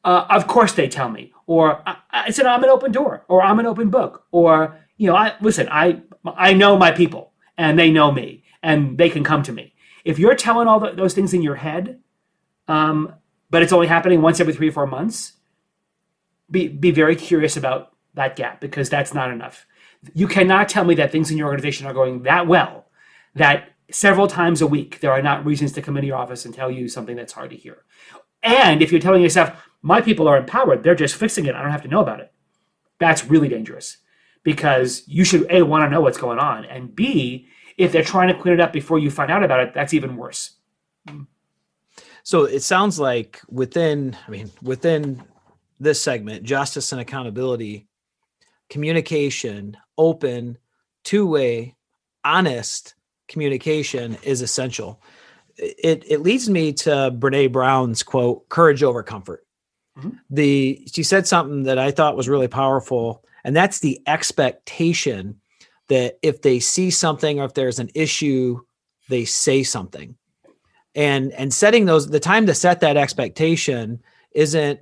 Uh, 0.03 0.25
of 0.31 0.47
course, 0.47 0.73
they 0.73 0.87
tell 0.87 1.09
me, 1.09 1.31
or 1.45 1.83
I, 1.85 1.97
I 2.11 2.31
said 2.31 2.47
I'm 2.47 2.63
an 2.63 2.71
open 2.71 2.91
door, 2.91 3.23
or 3.27 3.43
I'm 3.43 3.59
an 3.59 3.67
open 3.67 3.91
book, 3.91 4.25
or 4.31 4.79
you 4.97 5.05
know, 5.05 5.15
I 5.15 5.35
listen. 5.41 5.67
I 5.69 6.01
I 6.25 6.53
know 6.53 6.75
my 6.75 6.91
people, 6.91 7.33
and 7.55 7.77
they 7.77 7.91
know 7.91 8.11
me, 8.11 8.43
and 8.63 8.97
they 8.97 9.11
can 9.11 9.23
come 9.23 9.43
to 9.43 9.53
me 9.53 9.74
if 10.05 10.19
you're 10.19 10.35
telling 10.35 10.67
all 10.67 10.79
the, 10.79 10.91
those 10.91 11.13
things 11.13 11.33
in 11.33 11.41
your 11.41 11.55
head, 11.55 11.99
um, 12.67 13.13
but 13.49 13.61
it's 13.61 13.73
only 13.73 13.87
happening 13.87 14.21
once 14.21 14.39
every 14.39 14.53
three 14.53 14.69
or 14.69 14.71
four 14.71 14.87
months, 14.87 15.33
be 16.49 16.67
be 16.67 16.91
very 16.91 17.15
curious 17.15 17.57
about 17.57 17.91
that 18.13 18.35
gap 18.35 18.61
because 18.61 18.89
that's 18.89 19.13
not 19.13 19.31
enough. 19.31 19.65
You 20.13 20.27
cannot 20.27 20.69
tell 20.69 20.85
me 20.85 20.95
that 20.95 21.11
things 21.11 21.31
in 21.31 21.37
your 21.37 21.47
organization 21.47 21.87
are 21.87 21.93
going 21.93 22.23
that 22.23 22.47
well 22.47 22.85
that 23.33 23.69
several 23.91 24.27
times 24.27 24.61
a 24.61 24.67
week 24.67 24.99
there 24.99 25.11
are 25.11 25.21
not 25.21 25.45
reasons 25.45 25.71
to 25.73 25.81
come 25.81 25.97
into 25.97 26.07
your 26.07 26.17
office 26.17 26.45
and 26.45 26.53
tell 26.53 26.71
you 26.71 26.87
something 26.87 27.15
that's 27.15 27.33
hard 27.33 27.49
to 27.49 27.57
hear. 27.57 27.83
And 28.43 28.81
if 28.81 28.91
you're 28.91 29.01
telling 29.01 29.23
yourself, 29.23 29.67
my 29.81 30.01
people 30.01 30.27
are 30.27 30.37
empowered, 30.37 30.83
they're 30.83 30.95
just 30.95 31.15
fixing 31.15 31.45
it, 31.45 31.55
I 31.55 31.61
don't 31.61 31.71
have 31.71 31.81
to 31.81 31.87
know 31.87 32.01
about 32.01 32.19
it. 32.19 32.31
That's 32.99 33.25
really 33.25 33.49
dangerous 33.49 33.97
because 34.43 35.03
you 35.07 35.23
should 35.23 35.47
A, 35.49 35.63
want 35.63 35.83
to 35.83 35.89
know 35.89 36.01
what's 36.01 36.17
going 36.17 36.39
on, 36.39 36.65
and 36.65 36.95
B, 36.95 37.47
if 37.77 37.91
they're 37.91 38.03
trying 38.03 38.27
to 38.29 38.39
clean 38.39 38.53
it 38.53 38.59
up 38.59 38.71
before 38.71 38.99
you 38.99 39.11
find 39.11 39.31
out 39.31 39.43
about 39.43 39.59
it, 39.59 39.73
that's 39.73 39.93
even 39.93 40.15
worse. 40.15 40.51
So 42.23 42.45
it 42.45 42.61
sounds 42.61 42.99
like 42.99 43.41
within, 43.49 44.17
I 44.27 44.31
mean, 44.31 44.51
within 44.61 45.23
this 45.79 46.01
segment, 46.01 46.43
justice 46.43 46.91
and 46.91 47.01
accountability, 47.01 47.87
communication, 48.69 49.77
open, 49.97 50.57
two 51.03 51.27
way, 51.27 51.75
honest 52.23 52.95
communication 53.27 54.17
is 54.23 54.41
essential. 54.41 55.01
It, 55.57 56.03
it 56.07 56.21
leads 56.21 56.49
me 56.49 56.73
to 56.73 57.11
Brene 57.11 57.51
Brown's 57.51 58.03
quote, 58.03 58.49
courage 58.49 58.83
over 58.83 59.03
comfort. 59.03 59.45
Mm-hmm. 59.97 60.09
The 60.29 60.87
she 60.91 61.03
said 61.03 61.27
something 61.27 61.63
that 61.63 61.77
I 61.77 61.91
thought 61.91 62.17
was 62.17 62.27
really 62.27 62.49
powerful 62.49 63.23
and 63.45 63.55
that's 63.55 63.79
the 63.79 64.01
expectation 64.07 65.39
that 65.87 66.17
if 66.21 66.41
they 66.41 66.59
see 66.59 66.89
something 66.89 67.39
or 67.39 67.45
if 67.45 67.53
there's 67.53 67.79
an 67.79 67.89
issue, 67.93 68.61
they 69.09 69.25
say 69.25 69.63
something. 69.63 70.15
And 70.95 71.31
and 71.33 71.53
setting 71.53 71.85
those 71.85 72.07
the 72.07 72.19
time 72.19 72.45
to 72.45 72.53
set 72.53 72.79
that 72.79 72.97
expectation 72.97 74.01
isn't 74.31 74.79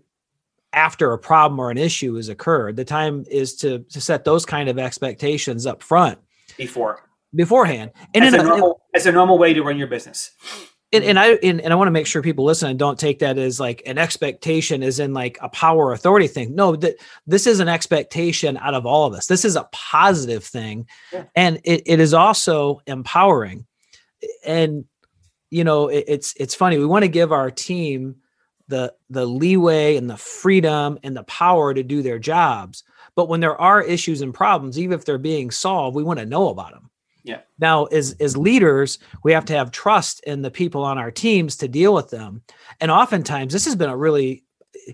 after 0.71 1.13
a 1.13 1.17
problem 1.17 1.59
or 1.59 1.71
an 1.71 1.77
issue 1.77 2.15
has 2.15 2.29
occurred. 2.29 2.75
The 2.75 2.85
time 2.85 3.25
is 3.29 3.55
to 3.57 3.79
to 3.79 4.01
set 4.01 4.23
those 4.23 4.45
kind 4.45 4.69
of 4.69 4.77
expectations 4.77 5.65
up 5.65 5.81
front 5.81 6.19
before 6.57 7.09
beforehand. 7.33 7.91
And 8.13 8.23
as, 8.23 8.33
in 8.33 8.39
a 8.39 8.43
normal, 8.43 8.81
as 8.93 9.05
a 9.05 9.11
normal 9.11 9.37
way 9.37 9.53
to 9.53 9.63
run 9.63 9.77
your 9.77 9.87
business. 9.87 10.31
And, 10.93 11.03
and 11.03 11.19
I 11.19 11.31
and, 11.43 11.59
and 11.59 11.73
I 11.73 11.75
want 11.75 11.87
to 11.87 11.91
make 11.91 12.05
sure 12.05 12.21
people 12.21 12.45
listen 12.45 12.69
and 12.69 12.77
don't 12.77 12.99
take 12.99 13.19
that 13.19 13.39
as 13.39 13.59
like 13.59 13.81
an 13.87 13.97
expectation 13.97 14.83
is 14.83 14.99
in 14.99 15.13
like 15.13 15.39
a 15.41 15.49
power 15.49 15.91
authority 15.91 16.27
thing. 16.27 16.53
No, 16.53 16.75
that 16.75 16.97
this 17.25 17.47
is 17.47 17.59
an 17.59 17.67
expectation 17.67 18.57
out 18.57 18.75
of 18.75 18.85
all 18.85 19.07
of 19.07 19.13
us. 19.13 19.25
This 19.25 19.43
is 19.43 19.55
a 19.55 19.67
positive 19.71 20.43
thing. 20.43 20.87
Yeah. 21.11 21.23
And 21.35 21.59
it, 21.63 21.81
it 21.87 21.99
is 21.99 22.13
also 22.13 22.81
empowering. 22.85 23.65
And 24.45 24.85
you 25.49 25.63
know, 25.63 25.87
it, 25.87 26.05
it's 26.07 26.33
it's 26.37 26.55
funny. 26.55 26.77
We 26.77 26.85
want 26.85 27.03
to 27.03 27.09
give 27.09 27.31
our 27.31 27.49
team 27.49 28.17
the 28.67 28.93
the 29.09 29.25
leeway 29.25 29.97
and 29.97 30.09
the 30.09 30.17
freedom 30.17 30.99
and 31.03 31.17
the 31.17 31.23
power 31.23 31.73
to 31.73 31.83
do 31.83 32.01
their 32.01 32.19
jobs. 32.19 32.83
But 33.15 33.29
when 33.29 33.39
there 33.39 33.59
are 33.59 33.81
issues 33.81 34.21
and 34.21 34.33
problems, 34.33 34.79
even 34.79 34.97
if 34.97 35.05
they're 35.05 35.17
being 35.17 35.51
solved, 35.51 35.95
we 35.95 36.03
want 36.03 36.19
to 36.19 36.25
know 36.25 36.49
about 36.49 36.71
them. 36.71 36.89
Yeah. 37.23 37.39
Now, 37.57 37.85
as 37.85 38.15
as 38.19 38.35
leaders, 38.35 38.99
we 39.23 39.31
have 39.31 39.45
to 39.45 39.53
have 39.53 39.71
trust 39.71 40.21
in 40.25 40.41
the 40.41 40.51
people 40.51 40.83
on 40.83 40.97
our 40.97 41.11
teams 41.11 41.55
to 41.57 41.67
deal 41.67 41.93
with 41.93 42.09
them. 42.09 42.41
And 42.81 42.91
oftentimes, 42.91 43.53
this 43.53 43.65
has 43.65 43.75
been 43.75 43.89
a 43.89 43.97
really 43.97 44.43
eh, 44.87 44.93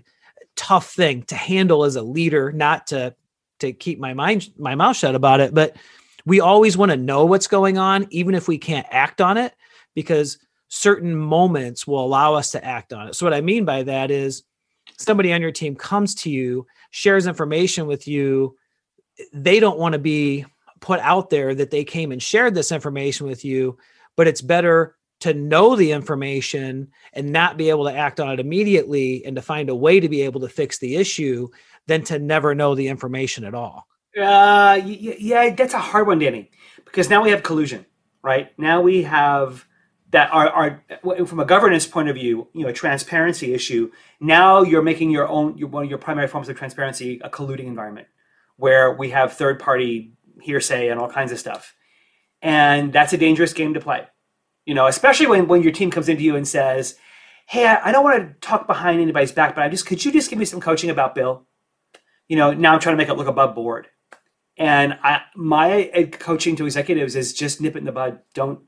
tough 0.54 0.92
thing 0.92 1.24
to 1.24 1.34
handle 1.34 1.84
as 1.84 1.96
a 1.96 2.02
leader, 2.02 2.52
not 2.52 2.86
to 2.88 3.14
to 3.58 3.72
keep 3.72 3.98
my 3.98 4.14
mind 4.14 4.50
my 4.58 4.74
mouth 4.74 4.96
shut 4.96 5.14
about 5.14 5.40
it, 5.40 5.52
but 5.52 5.76
we 6.26 6.40
always 6.40 6.76
want 6.76 6.90
to 6.90 6.96
know 6.96 7.24
what's 7.24 7.46
going 7.46 7.78
on, 7.78 8.06
even 8.10 8.34
if 8.34 8.46
we 8.46 8.58
can't 8.58 8.86
act 8.90 9.20
on 9.20 9.36
it, 9.36 9.54
because 9.94 10.38
certain 10.68 11.16
moments 11.16 11.86
will 11.86 12.04
allow 12.04 12.34
us 12.34 12.52
to 12.52 12.64
act 12.64 12.92
on 12.92 13.08
it. 13.08 13.16
So, 13.16 13.26
what 13.26 13.34
I 13.34 13.40
mean 13.40 13.64
by 13.64 13.82
that 13.82 14.10
is 14.10 14.44
somebody 14.98 15.32
on 15.32 15.42
your 15.42 15.52
team 15.52 15.74
comes 15.74 16.14
to 16.16 16.30
you, 16.30 16.66
shares 16.90 17.26
information 17.26 17.86
with 17.86 18.06
you, 18.06 18.56
they 19.32 19.60
don't 19.60 19.78
want 19.78 19.94
to 19.94 19.98
be 19.98 20.46
put 20.80 21.00
out 21.00 21.30
there 21.30 21.54
that 21.54 21.70
they 21.70 21.84
came 21.84 22.12
and 22.12 22.22
shared 22.22 22.54
this 22.54 22.72
information 22.72 23.26
with 23.26 23.44
you, 23.44 23.78
but 24.16 24.26
it's 24.26 24.42
better 24.42 24.96
to 25.20 25.34
know 25.34 25.76
the 25.76 25.92
information 25.92 26.88
and 27.12 27.30
not 27.30 27.58
be 27.58 27.68
able 27.68 27.84
to 27.84 27.94
act 27.94 28.20
on 28.20 28.30
it 28.30 28.40
immediately 28.40 29.24
and 29.24 29.36
to 29.36 29.42
find 29.42 29.68
a 29.68 29.74
way 29.74 30.00
to 30.00 30.08
be 30.08 30.22
able 30.22 30.40
to 30.40 30.48
fix 30.48 30.78
the 30.78 30.96
issue 30.96 31.48
than 31.86 32.02
to 32.02 32.18
never 32.18 32.54
know 32.54 32.74
the 32.74 32.88
information 32.88 33.44
at 33.44 33.54
all. 33.54 33.86
Uh, 34.18 34.80
yeah, 34.84 35.50
that's 35.50 35.74
a 35.74 35.78
hard 35.78 36.06
one, 36.06 36.18
Danny, 36.18 36.50
because 36.84 37.10
now 37.10 37.22
we 37.22 37.30
have 37.30 37.42
collusion, 37.42 37.86
right? 38.22 38.58
Now 38.58 38.80
we 38.80 39.02
have 39.02 39.66
that 40.10 40.32
are, 40.32 40.48
are 40.48 41.26
from 41.26 41.38
a 41.38 41.44
governance 41.44 41.86
point 41.86 42.08
of 42.08 42.16
view, 42.16 42.48
you 42.52 42.62
know, 42.62 42.68
a 42.68 42.72
transparency 42.72 43.54
issue. 43.54 43.92
Now 44.18 44.62
you're 44.62 44.82
making 44.82 45.10
your 45.10 45.28
own 45.28 45.56
your, 45.56 45.68
one 45.68 45.84
of 45.84 45.90
your 45.90 45.98
primary 45.98 46.26
forms 46.26 46.48
of 46.48 46.56
transparency 46.56 47.20
a 47.22 47.30
colluding 47.30 47.66
environment, 47.66 48.08
where 48.56 48.92
we 48.92 49.10
have 49.10 49.34
third 49.34 49.60
party 49.60 50.14
hearsay 50.42 50.88
and 50.88 51.00
all 51.00 51.10
kinds 51.10 51.32
of 51.32 51.38
stuff. 51.38 51.74
And 52.42 52.92
that's 52.92 53.12
a 53.12 53.18
dangerous 53.18 53.52
game 53.52 53.74
to 53.74 53.80
play. 53.80 54.06
You 54.66 54.74
know, 54.74 54.86
especially 54.86 55.26
when, 55.26 55.48
when 55.48 55.62
your 55.62 55.72
team 55.72 55.90
comes 55.90 56.08
into 56.08 56.22
you 56.22 56.36
and 56.36 56.46
says, 56.46 56.96
Hey, 57.46 57.66
I, 57.66 57.88
I 57.88 57.92
don't 57.92 58.04
want 58.04 58.22
to 58.22 58.46
talk 58.46 58.66
behind 58.66 59.00
anybody's 59.00 59.32
back, 59.32 59.54
but 59.54 59.64
I 59.64 59.68
just 59.68 59.86
could 59.86 60.04
you 60.04 60.12
just 60.12 60.30
give 60.30 60.38
me 60.38 60.44
some 60.44 60.60
coaching 60.60 60.90
about 60.90 61.14
Bill? 61.14 61.46
You 62.28 62.36
know, 62.36 62.52
now 62.52 62.74
I'm 62.74 62.80
trying 62.80 62.94
to 62.94 62.96
make 62.96 63.08
it 63.08 63.16
look 63.16 63.26
above 63.26 63.54
board. 63.54 63.88
And 64.56 64.98
I, 65.02 65.22
my 65.34 66.10
coaching 66.12 66.54
to 66.56 66.66
executives 66.66 67.16
is 67.16 67.32
just 67.32 67.60
nip 67.60 67.76
it 67.76 67.78
in 67.78 67.86
the 67.86 67.92
bud. 67.92 68.20
Don't, 68.34 68.60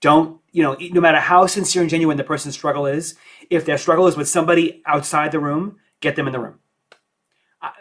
don't, 0.00 0.40
you 0.50 0.62
know, 0.62 0.76
no 0.92 1.00
matter 1.00 1.20
how 1.20 1.46
sincere 1.46 1.82
and 1.82 1.90
genuine 1.90 2.16
the 2.16 2.24
person's 2.24 2.54
struggle 2.54 2.86
is, 2.86 3.14
if 3.48 3.64
their 3.64 3.78
struggle 3.78 4.06
is 4.06 4.16
with 4.16 4.28
somebody 4.28 4.82
outside 4.86 5.30
the 5.30 5.38
room, 5.38 5.76
get 6.00 6.16
them 6.16 6.26
in 6.26 6.32
the 6.32 6.40
room. 6.40 6.58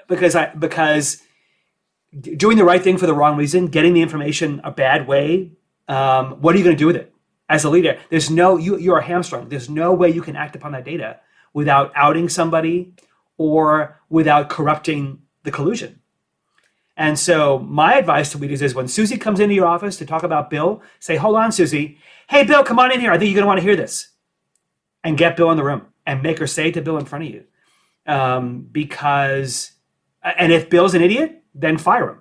Because 0.08 0.36
I, 0.36 0.54
because 0.54 1.22
doing 2.18 2.58
the 2.58 2.64
right 2.64 2.84
thing 2.84 2.98
for 2.98 3.06
the 3.06 3.14
wrong 3.14 3.38
reason, 3.38 3.68
getting 3.68 3.94
the 3.94 4.02
information 4.02 4.62
a 4.64 4.72
bad 4.72 5.08
way, 5.08 5.52
um, 5.88 6.42
what 6.42 6.56
are 6.56 6.58
you 6.58 6.64
going 6.64 6.76
to 6.76 6.80
do 6.80 6.88
with 6.88 6.96
it 6.96 7.14
as 7.48 7.64
a 7.64 7.70
leader? 7.70 8.00
There's 8.10 8.30
no 8.30 8.58
you 8.58 8.78
you 8.78 8.94
are 8.94 9.02
hamstrung. 9.02 9.50
There's 9.50 9.70
no 9.70 9.94
way 9.94 10.10
you 10.10 10.22
can 10.22 10.36
act 10.36 10.56
upon 10.56 10.72
that 10.74 10.86
data 10.86 11.20
without 11.54 11.92
outing 11.96 12.30
somebody 12.30 12.94
or 13.38 14.00
without 14.10 14.50
corrupting 14.50 15.20
the 15.44 15.52
collusion. 15.52 16.00
And 16.98 17.18
so 17.18 17.60
my 17.60 17.96
advice 17.96 18.32
to 18.32 18.38
leaders 18.38 18.62
is 18.62 18.76
when 18.76 18.90
Susie 18.90 19.18
comes 19.18 19.40
into 19.40 19.56
your 19.56 19.66
office 19.66 19.96
to 19.98 20.06
talk 20.06 20.24
about 20.24 20.50
Bill, 20.50 20.84
say, 21.00 21.16
hold 21.16 21.38
on, 21.38 21.54
Susie. 21.54 21.98
Hey, 22.28 22.44
Bill, 22.44 22.62
come 22.62 22.78
on 22.78 22.92
in 22.92 23.00
here. 23.00 23.10
I 23.10 23.18
think 23.18 23.30
you're 23.30 23.36
going 23.36 23.44
to 23.44 23.48
want 23.48 23.60
to 23.60 23.66
hear 23.66 23.78
this. 23.78 24.10
And 25.02 25.18
get 25.18 25.38
Bill 25.38 25.50
in 25.50 25.56
the 25.56 25.64
room 25.64 25.88
and 26.06 26.22
make 26.22 26.40
her 26.40 26.48
say 26.48 26.72
to 26.72 26.82
Bill 26.82 26.98
in 26.98 27.06
front 27.06 27.24
of 27.24 27.32
you. 27.32 27.46
Um, 28.06 28.68
because, 28.70 29.72
and 30.22 30.52
if 30.52 30.70
Bill's 30.70 30.94
an 30.94 31.02
idiot, 31.02 31.39
then 31.60 31.78
fire 31.78 32.06
them. 32.08 32.20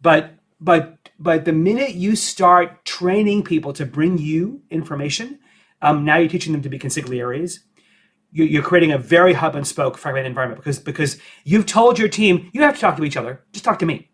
But 0.00 0.34
but 0.60 1.10
but 1.18 1.44
the 1.44 1.52
minute 1.52 1.94
you 1.94 2.16
start 2.16 2.84
training 2.84 3.44
people 3.44 3.72
to 3.74 3.86
bring 3.86 4.18
you 4.18 4.62
information, 4.70 5.38
um, 5.82 6.04
now 6.04 6.16
you're 6.16 6.28
teaching 6.28 6.52
them 6.52 6.62
to 6.62 6.68
be 6.68 6.78
consigliaries. 6.78 7.60
You're 8.32 8.62
creating 8.62 8.92
a 8.92 8.98
very 8.98 9.32
hub 9.32 9.56
and 9.56 9.66
spoke 9.66 9.96
fragmented 9.96 10.28
environment 10.28 10.60
because 10.60 10.78
because 10.78 11.18
you've 11.44 11.66
told 11.66 11.98
your 11.98 12.08
team 12.08 12.50
you 12.52 12.62
have 12.62 12.74
to 12.74 12.80
talk 12.80 12.96
to 12.96 13.04
each 13.04 13.16
other. 13.16 13.44
Just 13.52 13.64
talk 13.64 13.78
to 13.78 13.86
me. 13.86 14.10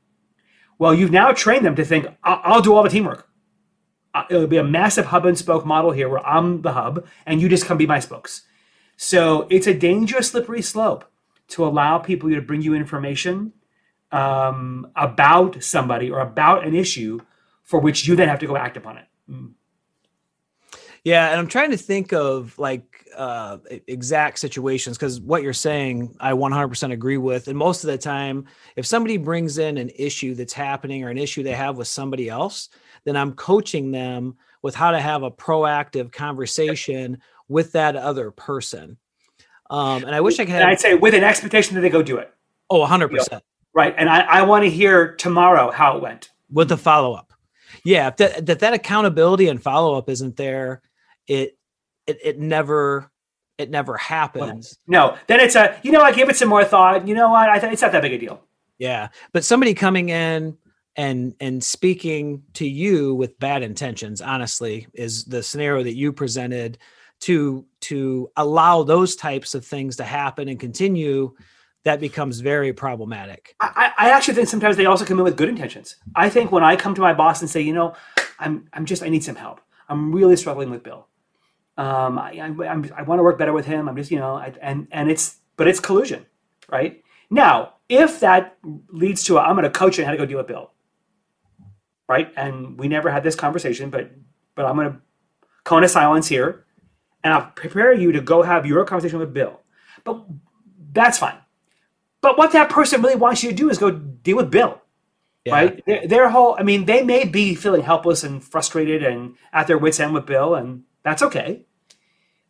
Well, 0.79 0.95
you've 0.95 1.11
now 1.11 1.33
trained 1.33 1.65
them 1.65 1.77
to 1.77 1.85
think 1.85 2.07
I'll, 2.23 2.41
I'll 2.45 2.63
do 2.63 2.75
all 2.75 2.83
the 2.83 2.89
teamwork. 2.89 3.29
Uh, 4.15 4.25
it'll 4.31 4.47
be 4.47 4.59
a 4.59 4.65
massive 4.65 5.07
hub 5.07 5.25
and 5.25 5.39
spoke 5.39 5.65
model 5.65 5.91
here 5.91 6.09
where 6.09 6.25
I'm 6.27 6.63
the 6.63 6.73
hub 6.73 7.07
and 7.27 7.41
you 7.41 7.49
just 7.49 7.65
come 7.65 7.79
be 7.79 7.87
my 7.87 7.99
spokes. 7.99 8.43
So 8.97 9.47
it's 9.51 9.67
a 9.67 9.75
dangerous 9.75 10.31
slippery 10.31 10.63
slope 10.63 11.05
to 11.49 11.65
allow 11.65 11.99
people 11.99 12.31
to 12.31 12.41
bring 12.41 12.63
you 12.63 12.75
information 12.75 13.53
um, 14.13 14.87
about 14.97 15.63
somebody 15.63 16.11
or 16.11 16.21
about 16.21 16.67
an 16.67 16.75
issue 16.75 17.19
for 17.63 17.81
which 17.81 18.07
you 18.07 18.15
then 18.15 18.29
have 18.29 18.39
to 18.41 18.47
go 18.47 18.57
act 18.57 18.77
upon 18.77 18.99
it. 18.99 19.07
Mm. 19.31 19.53
Yeah, 21.05 21.31
and 21.31 21.41
I'm 21.41 21.49
trying 21.49 21.73
to 21.73 21.77
think 21.77 22.13
of 22.13 22.57
like 22.59 23.07
uh, 23.17 23.59
exact 23.89 24.39
situations 24.39 24.97
because 24.97 25.21
what 25.21 25.43
you're 25.43 25.53
saying, 25.53 26.15
I 26.21 26.33
100% 26.33 26.93
agree 26.93 27.17
with. 27.17 27.49
And 27.49 27.59
most 27.59 27.83
of 27.83 27.91
the 27.91 27.99
time, 27.99 28.47
if 28.77 28.87
somebody 28.87 29.17
brings 29.17 29.59
in 29.59 29.79
an 29.79 29.91
issue 29.97 30.35
that's 30.35 30.53
happening 30.53 31.03
or 31.03 31.09
an 31.09 31.19
issue 31.19 31.43
they 31.43 31.55
have 31.55 31.77
with 31.77 31.89
somebody 31.89 32.29
else, 32.29 32.69
then 33.05 33.17
I'm 33.17 33.33
coaching 33.33 33.91
them 33.91 34.37
with 34.63 34.77
how 34.77 34.93
to 34.93 35.01
have 35.01 35.25
a 35.25 35.31
proactive 35.31 36.13
conversation 36.13 37.19
with 37.49 37.73
that 37.73 37.97
other 37.97 38.31
person. 38.31 38.97
Um, 39.71 40.05
and 40.05 40.15
I 40.15 40.21
wish 40.21 40.39
I 40.39 40.45
could. 40.45 40.55
Have, 40.55 40.69
I'd 40.69 40.81
say 40.81 40.95
with 40.95 41.15
an 41.15 41.25
expectation 41.25 41.75
that 41.75 41.81
they 41.81 41.91
go 41.91 42.03
do 42.03 42.19
it. 42.19 42.33
Oh, 42.71 42.81
100 42.81 43.09
percent. 43.09 43.43
Right. 43.75 43.95
And 43.97 44.11
I, 44.11 44.21
I 44.21 44.43
want 44.43 44.65
to 44.65 44.71
hear 44.71 45.17
tomorrow 45.17 45.71
how 45.71 45.97
it 45.97 46.03
went. 46.03 46.31
With 46.51 46.69
the 46.69 46.77
follow 46.77 47.15
up. 47.15 47.33
Yeah. 47.85 48.11
That, 48.11 48.47
that, 48.47 48.59
that 48.61 48.75
accountability 48.75 49.49
and 49.49 49.63
follow 49.63 49.97
up 49.97 50.11
isn't 50.11 50.37
there, 50.37 50.83
it, 51.27 51.57
it, 52.07 52.19
it 52.23 52.39
never, 52.39 53.11
it 53.57 53.71
never 53.71 53.97
happens. 53.97 54.79
No. 54.87 55.17
Then 55.27 55.41
it's 55.41 55.55
a, 55.57 55.79
you 55.83 55.91
know, 55.91 56.03
I 56.03 56.13
give 56.13 56.29
it 56.29 56.37
some 56.37 56.49
more 56.49 56.65
thought. 56.65 57.09
You 57.09 57.15
know 57.15 57.31
what? 57.31 57.49
I 57.49 57.59
th- 57.59 57.73
it's 57.73 57.81
not 57.81 57.93
that 57.93 58.03
big 58.03 58.13
a 58.13 58.19
deal. 58.19 58.43
Yeah. 58.79 59.09
But 59.33 59.45
somebody 59.45 59.73
coming 59.73 60.11
in 60.11 60.59
and, 60.97 61.35
and 61.41 61.65
speaking 61.65 62.43
to 62.55 62.69
you 62.69 63.15
with 63.15 63.39
bad 63.39 63.63
intentions, 63.63 64.21
honestly, 64.21 64.87
is 64.93 65.25
the 65.25 65.43
scenario 65.43 65.83
that 65.83 65.95
you 65.95 66.13
presented 66.13 66.77
to, 67.21 67.65
to 67.81 68.31
allow 68.37 68.83
those 68.83 69.17
types 69.17 69.55
of 69.55 69.65
things 69.65 69.97
to 69.97 70.05
happen 70.05 70.49
and 70.49 70.61
continue 70.61 71.35
that 71.85 72.01
becomes 72.01 72.41
very 72.41 72.73
problematic. 72.73 73.57
I, 73.61 73.93
I, 73.99 74.11
actually 74.11 74.35
think 74.35 74.49
sometimes 74.49 74.77
they 74.77 74.87
also 74.87 75.05
come 75.05 75.19
in 75.19 75.25
with 75.25 75.37
good 75.37 75.49
intentions. 75.49 75.97
I 76.15 76.29
think 76.29 76.53
when 76.53 76.63
I 76.63 76.77
come 76.77 76.95
to 76.95 77.01
my 77.01 77.13
boss 77.13 77.41
and 77.41 77.51
say, 77.51 77.61
you 77.61 77.73
know, 77.73 77.95
I'm 78.39 78.69
I'm 78.73 78.85
just 78.87 79.03
I 79.03 79.09
need 79.09 79.25
some 79.25 79.35
help. 79.35 79.61
I'm 79.89 80.13
really 80.13 80.37
struggling 80.37 80.71
with 80.71 80.83
Bill. 80.83 81.07
Um, 81.77 82.19
I, 82.19 82.33
I, 82.33 82.67
I'm, 82.67 82.83
want 83.07 83.19
to 83.19 83.23
work 83.23 83.39
better 83.39 83.53
with 83.53 83.67
him. 83.67 83.89
I'm 83.89 83.97
just 83.97 84.11
you 84.11 84.19
know, 84.19 84.37
I, 84.37 84.53
and 84.61 84.87
and 84.93 85.11
it's 85.11 85.39
but 85.57 85.67
it's 85.67 85.81
collusion, 85.81 86.27
right? 86.71 87.03
Now, 87.31 87.75
if 87.89 88.21
that 88.21 88.57
leads 88.89 89.25
to 89.25 89.39
a, 89.39 89.41
I'm 89.41 89.57
going 89.57 89.65
to 89.65 89.71
coach 89.71 89.99
you 89.99 90.05
how 90.05 90.13
to 90.13 90.17
go 90.17 90.27
deal 90.27 90.39
with 90.39 90.47
Bill, 90.47 90.71
right? 92.09 92.33
And 92.37 92.79
we 92.79 92.89
never 92.89 93.11
had 93.11 93.25
this 93.25 93.35
conversation, 93.35 93.91
but 93.91 94.11
but 94.55 94.67
I'm 94.67 94.77
going 94.77 94.93
to 94.93 94.99
cone 95.65 95.83
of 95.83 95.91
silence 95.91 96.29
here, 96.29 96.65
and 97.25 97.35
I'll 97.35 97.51
prepare 97.57 97.93
you 97.93 98.13
to 98.13 98.21
go 98.21 98.43
have 98.43 98.67
your 98.67 98.85
conversation 98.85 99.19
with 99.19 99.35
Bill. 99.35 99.61
But 100.05 100.25
that's 100.93 101.19
fine 101.19 101.42
but 102.23 102.39
what 102.39 102.53
that 102.53 102.71
person 102.71 103.03
really 103.03 103.17
wants 103.17 103.43
you 103.43 103.51
to 103.51 103.57
do 103.57 103.69
is 103.69 103.77
go 103.77 103.91
deal 103.91 104.37
with 104.37 104.51
Bill. 104.51 104.81
Yeah. 105.45 105.55
Right? 105.55 105.85
Their, 105.87 106.07
their, 106.07 106.29
whole, 106.31 106.57
I 106.59 106.63
mean, 106.63 106.87
they 106.87 107.03
may 107.03 107.25
be 107.25 107.55
feeling 107.55 107.83
helpless 107.83 108.23
and 108.23 108.43
frustrated 108.43 109.03
and 109.03 109.35
at 109.53 109.67
their 109.67 109.77
wits' 109.77 110.01
end 110.01 110.15
with 110.15 110.25
Bill, 110.25 110.55
and 110.55 110.85
that's 111.03 111.23
okay. 111.23 111.67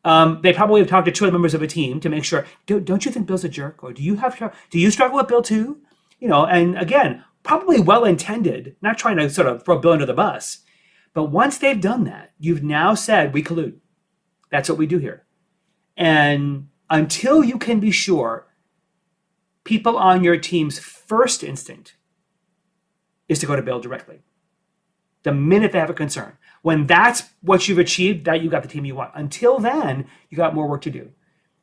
Um, 0.05 0.41
they 0.43 0.53
probably 0.53 0.81
have 0.81 0.91
talked 0.91 1.07
to 1.07 1.13
two 1.13 1.25
other 1.25 1.33
members 1.33 1.55
of 1.55 1.63
a 1.63 1.67
team 1.67 2.01
to 2.01 2.09
make 2.09 2.25
sure. 2.25 2.47
Do, 2.67 2.81
not 2.81 3.05
you 3.05 3.11
think 3.11 3.27
Bill's 3.27 3.45
a 3.45 3.49
jerk, 3.49 3.83
or 3.83 3.93
do 3.93 4.03
you 4.03 4.17
have 4.17 4.37
trouble? 4.37 4.55
do 4.71 4.79
you 4.79 4.91
struggle 4.91 5.17
with 5.17 5.29
Bill 5.29 5.43
too? 5.43 5.81
you 6.23 6.29
know, 6.29 6.47
and 6.47 6.79
again, 6.79 7.25
probably 7.43 7.81
well 7.81 8.05
intended, 8.05 8.77
not 8.81 8.97
trying 8.97 9.17
to 9.17 9.29
sort 9.29 9.49
of 9.49 9.65
throw 9.65 9.81
Bill 9.81 9.91
under 9.91 10.07
the 10.07 10.15
bus. 10.15 10.59
But 11.15 11.25
once 11.25 11.59
they've 11.59 11.81
done 11.81 12.05
that, 12.05 12.31
you've 12.39 12.63
now 12.63 12.95
said 12.95 13.35
we 13.35 13.43
collude. 13.43 13.79
That's 14.49 14.69
what 14.69 14.79
we 14.79 14.87
do 14.87 14.99
here. 14.99 15.27
And 15.97 16.69
until 16.89 17.43
you 17.43 17.59
can 17.59 17.81
be 17.81 17.91
sure 17.91 18.47
people 19.65 19.97
on 19.97 20.25
your 20.25 20.37
team's 20.37 20.79
first 20.79 21.43
instinct 21.43 21.97
is 23.29 23.39
to 23.41 23.47
go 23.47 23.57
to 23.57 23.63
Bill 23.63 23.81
directly. 23.81 24.23
The 25.23 25.33
minute 25.33 25.73
they 25.73 25.79
have 25.79 25.91
a 25.91 25.95
concern. 25.95 26.37
When 26.63 26.87
that's 26.87 27.25
what 27.41 27.69
you've 27.69 27.79
achieved, 27.79 28.25
that 28.25 28.43
you 28.43 28.51
got 28.51 28.63
the 28.63 28.69
team 28.69 28.85
you 28.85 28.95
want. 28.95 29.13
Until 29.15 29.59
then, 29.59 30.07
you 30.31 30.37
got 30.37 30.55
more 30.55 30.69
work 30.69 30.83
to 30.83 30.91
do. 30.91 31.11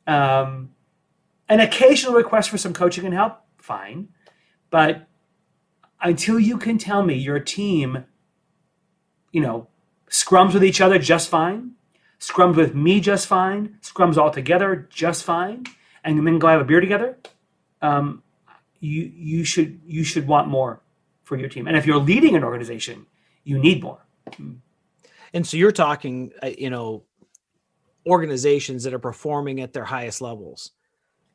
Um, 0.08 0.72
an 1.48 1.60
occasional 1.60 2.14
request 2.14 2.50
for 2.50 2.58
some 2.58 2.74
coaching 2.74 3.06
and 3.06 3.14
help, 3.14 3.42
fine. 3.58 4.10
But 4.70 5.08
until 6.02 6.40
you 6.40 6.58
can 6.58 6.78
tell 6.78 7.04
me 7.04 7.16
your 7.16 7.40
team, 7.40 8.06
you 9.32 9.42
know, 9.42 9.68
scrums 10.10 10.54
with 10.54 10.64
each 10.64 10.82
other 10.82 11.00
just 11.00 11.30
fine, 11.30 11.72
scrums 12.20 12.56
with 12.56 12.76
me 12.76 13.00
just 13.00 13.28
fine, 13.28 13.78
scrums 13.82 14.18
all 14.18 14.32
together 14.32 14.88
just 14.90 15.24
fine, 15.24 15.66
and 16.04 16.26
then 16.26 16.40
go 16.40 16.48
have 16.48 16.62
a 16.62 16.66
beer 16.66 16.82
together, 16.82 17.18
um, 17.82 18.24
you 18.80 19.12
you 19.13 19.44
should 19.44 19.80
you 19.86 20.04
should 20.04 20.28
want 20.28 20.48
more 20.48 20.82
for 21.24 21.38
your 21.38 21.50
team. 21.50 21.68
And 21.68 21.78
if 21.78 21.86
you're 21.86 22.00
leading 22.00 22.36
an 22.36 22.44
organization, 22.44 23.06
you 23.44 23.60
need 23.60 23.84
more. 23.84 24.06
And 25.34 25.46
so 25.46 25.58
you're 25.58 25.72
talking, 25.72 26.32
uh, 26.42 26.50
you 26.58 26.70
know, 26.70 27.04
organizations 28.08 28.84
that 28.84 28.94
are 28.94 29.00
performing 29.00 29.62
at 29.62 29.74
their 29.74 29.86
highest 29.86 30.22
levels 30.22 30.72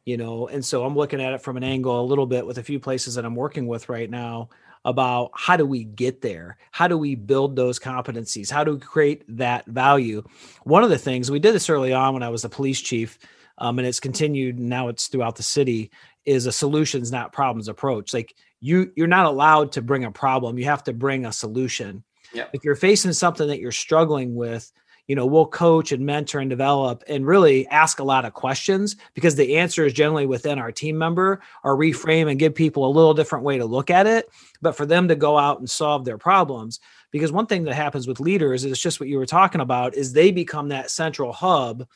you 0.04 0.16
know? 0.16 0.48
And 0.48 0.64
so 0.64 0.84
i'm 0.84 0.94
looking 0.94 1.22
at 1.22 1.32
it 1.32 1.40
from 1.40 1.56
an 1.56 1.64
angle 1.64 2.00
a 2.00 2.04
little 2.04 2.26
bit 2.26 2.46
with 2.46 2.58
a 2.58 2.62
few 2.62 2.78
places 2.78 3.14
that 3.14 3.24
i'm 3.24 3.34
working 3.34 3.66
with 3.66 3.88
right 3.88 4.10
now 4.10 4.48
about 4.86 5.30
how 5.34 5.56
do 5.56 5.64
we 5.64 5.82
get 5.82 6.20
there? 6.20 6.58
How 6.70 6.88
do 6.88 6.98
we 6.98 7.14
build 7.14 7.56
those 7.56 7.78
competencies? 7.78 8.50
How 8.50 8.64
do 8.64 8.74
we 8.74 8.80
create 8.80 9.24
that 9.38 9.64
value? 9.64 10.22
One 10.64 10.84
of 10.84 10.90
the 10.90 10.98
things 10.98 11.30
we 11.30 11.38
did 11.38 11.54
this 11.54 11.70
early 11.70 11.92
on 11.92 12.12
when 12.12 12.22
i 12.22 12.28
was 12.28 12.44
a 12.44 12.50
police 12.50 12.80
chief 12.80 13.18
um, 13.58 13.78
and 13.78 13.86
it's 13.86 14.00
continued 14.00 14.58
now 14.58 14.88
it's 14.88 15.08
throughout 15.08 15.36
the 15.36 15.42
city 15.42 15.90
is 16.24 16.46
a 16.46 16.52
solutions 16.52 17.12
not 17.12 17.32
problems 17.32 17.68
approach. 17.68 18.14
Like 18.14 18.34
you 18.60 18.92
you're 18.96 19.06
not 19.06 19.26
allowed 19.26 19.72
to 19.72 19.82
bring 19.82 20.04
a 20.04 20.10
problem. 20.10 20.58
You 20.58 20.64
have 20.64 20.84
to 20.84 20.92
bring 20.92 21.26
a 21.26 21.32
solution. 21.32 22.04
Yep. 22.32 22.50
if 22.52 22.64
you're 22.64 22.74
facing 22.74 23.12
something 23.12 23.46
that 23.46 23.60
you're 23.60 23.70
struggling 23.70 24.34
with 24.34 24.72
you 25.06 25.14
know 25.14 25.26
we'll 25.26 25.46
coach 25.46 25.92
and 25.92 26.04
mentor 26.04 26.40
and 26.40 26.50
develop 26.50 27.04
and 27.08 27.26
really 27.26 27.66
ask 27.68 27.98
a 27.98 28.04
lot 28.04 28.24
of 28.24 28.32
questions 28.32 28.96
because 29.14 29.34
the 29.34 29.56
answer 29.56 29.84
is 29.84 29.92
generally 29.92 30.26
within 30.26 30.58
our 30.58 30.72
team 30.72 30.96
member 30.96 31.40
or 31.62 31.76
reframe 31.76 32.30
and 32.30 32.38
give 32.38 32.54
people 32.54 32.86
a 32.86 32.90
little 32.90 33.14
different 33.14 33.44
way 33.44 33.58
to 33.58 33.66
look 33.66 33.90
at 33.90 34.06
it. 34.06 34.28
But 34.62 34.76
for 34.76 34.86
them 34.86 35.08
to 35.08 35.14
go 35.14 35.38
out 35.38 35.58
and 35.58 35.68
solve 35.68 36.04
their 36.04 36.18
problems 36.18 36.80
because 37.10 37.30
one 37.30 37.46
thing 37.46 37.64
that 37.64 37.74
happens 37.74 38.08
with 38.08 38.20
leaders 38.20 38.64
is 38.64 38.80
just 38.80 38.98
what 38.98 39.08
you 39.08 39.18
were 39.18 39.26
talking 39.26 39.60
about 39.60 39.94
is 39.94 40.12
they 40.12 40.30
become 40.30 40.68
that 40.68 40.90
central 40.90 41.32
hub 41.32 41.86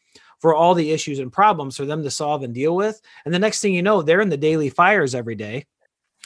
for 0.41 0.55
all 0.55 0.75
the 0.75 0.91
issues 0.91 1.19
and 1.19 1.33
problems 1.33 1.77
for 1.77 1.85
them 1.85 2.03
to 2.03 2.11
solve 2.11 2.43
and 2.43 2.55
deal 2.55 2.75
with 2.75 3.01
and 3.25 3.35
the 3.35 3.39
next 3.39 3.61
thing 3.61 3.75
you 3.75 3.83
know 3.83 4.03
they're 4.03 4.21
in 4.21 4.29
the 4.29 4.37
daily 4.37 4.71
fires 4.71 5.15
every 5.15 5.35
day 5.35 5.65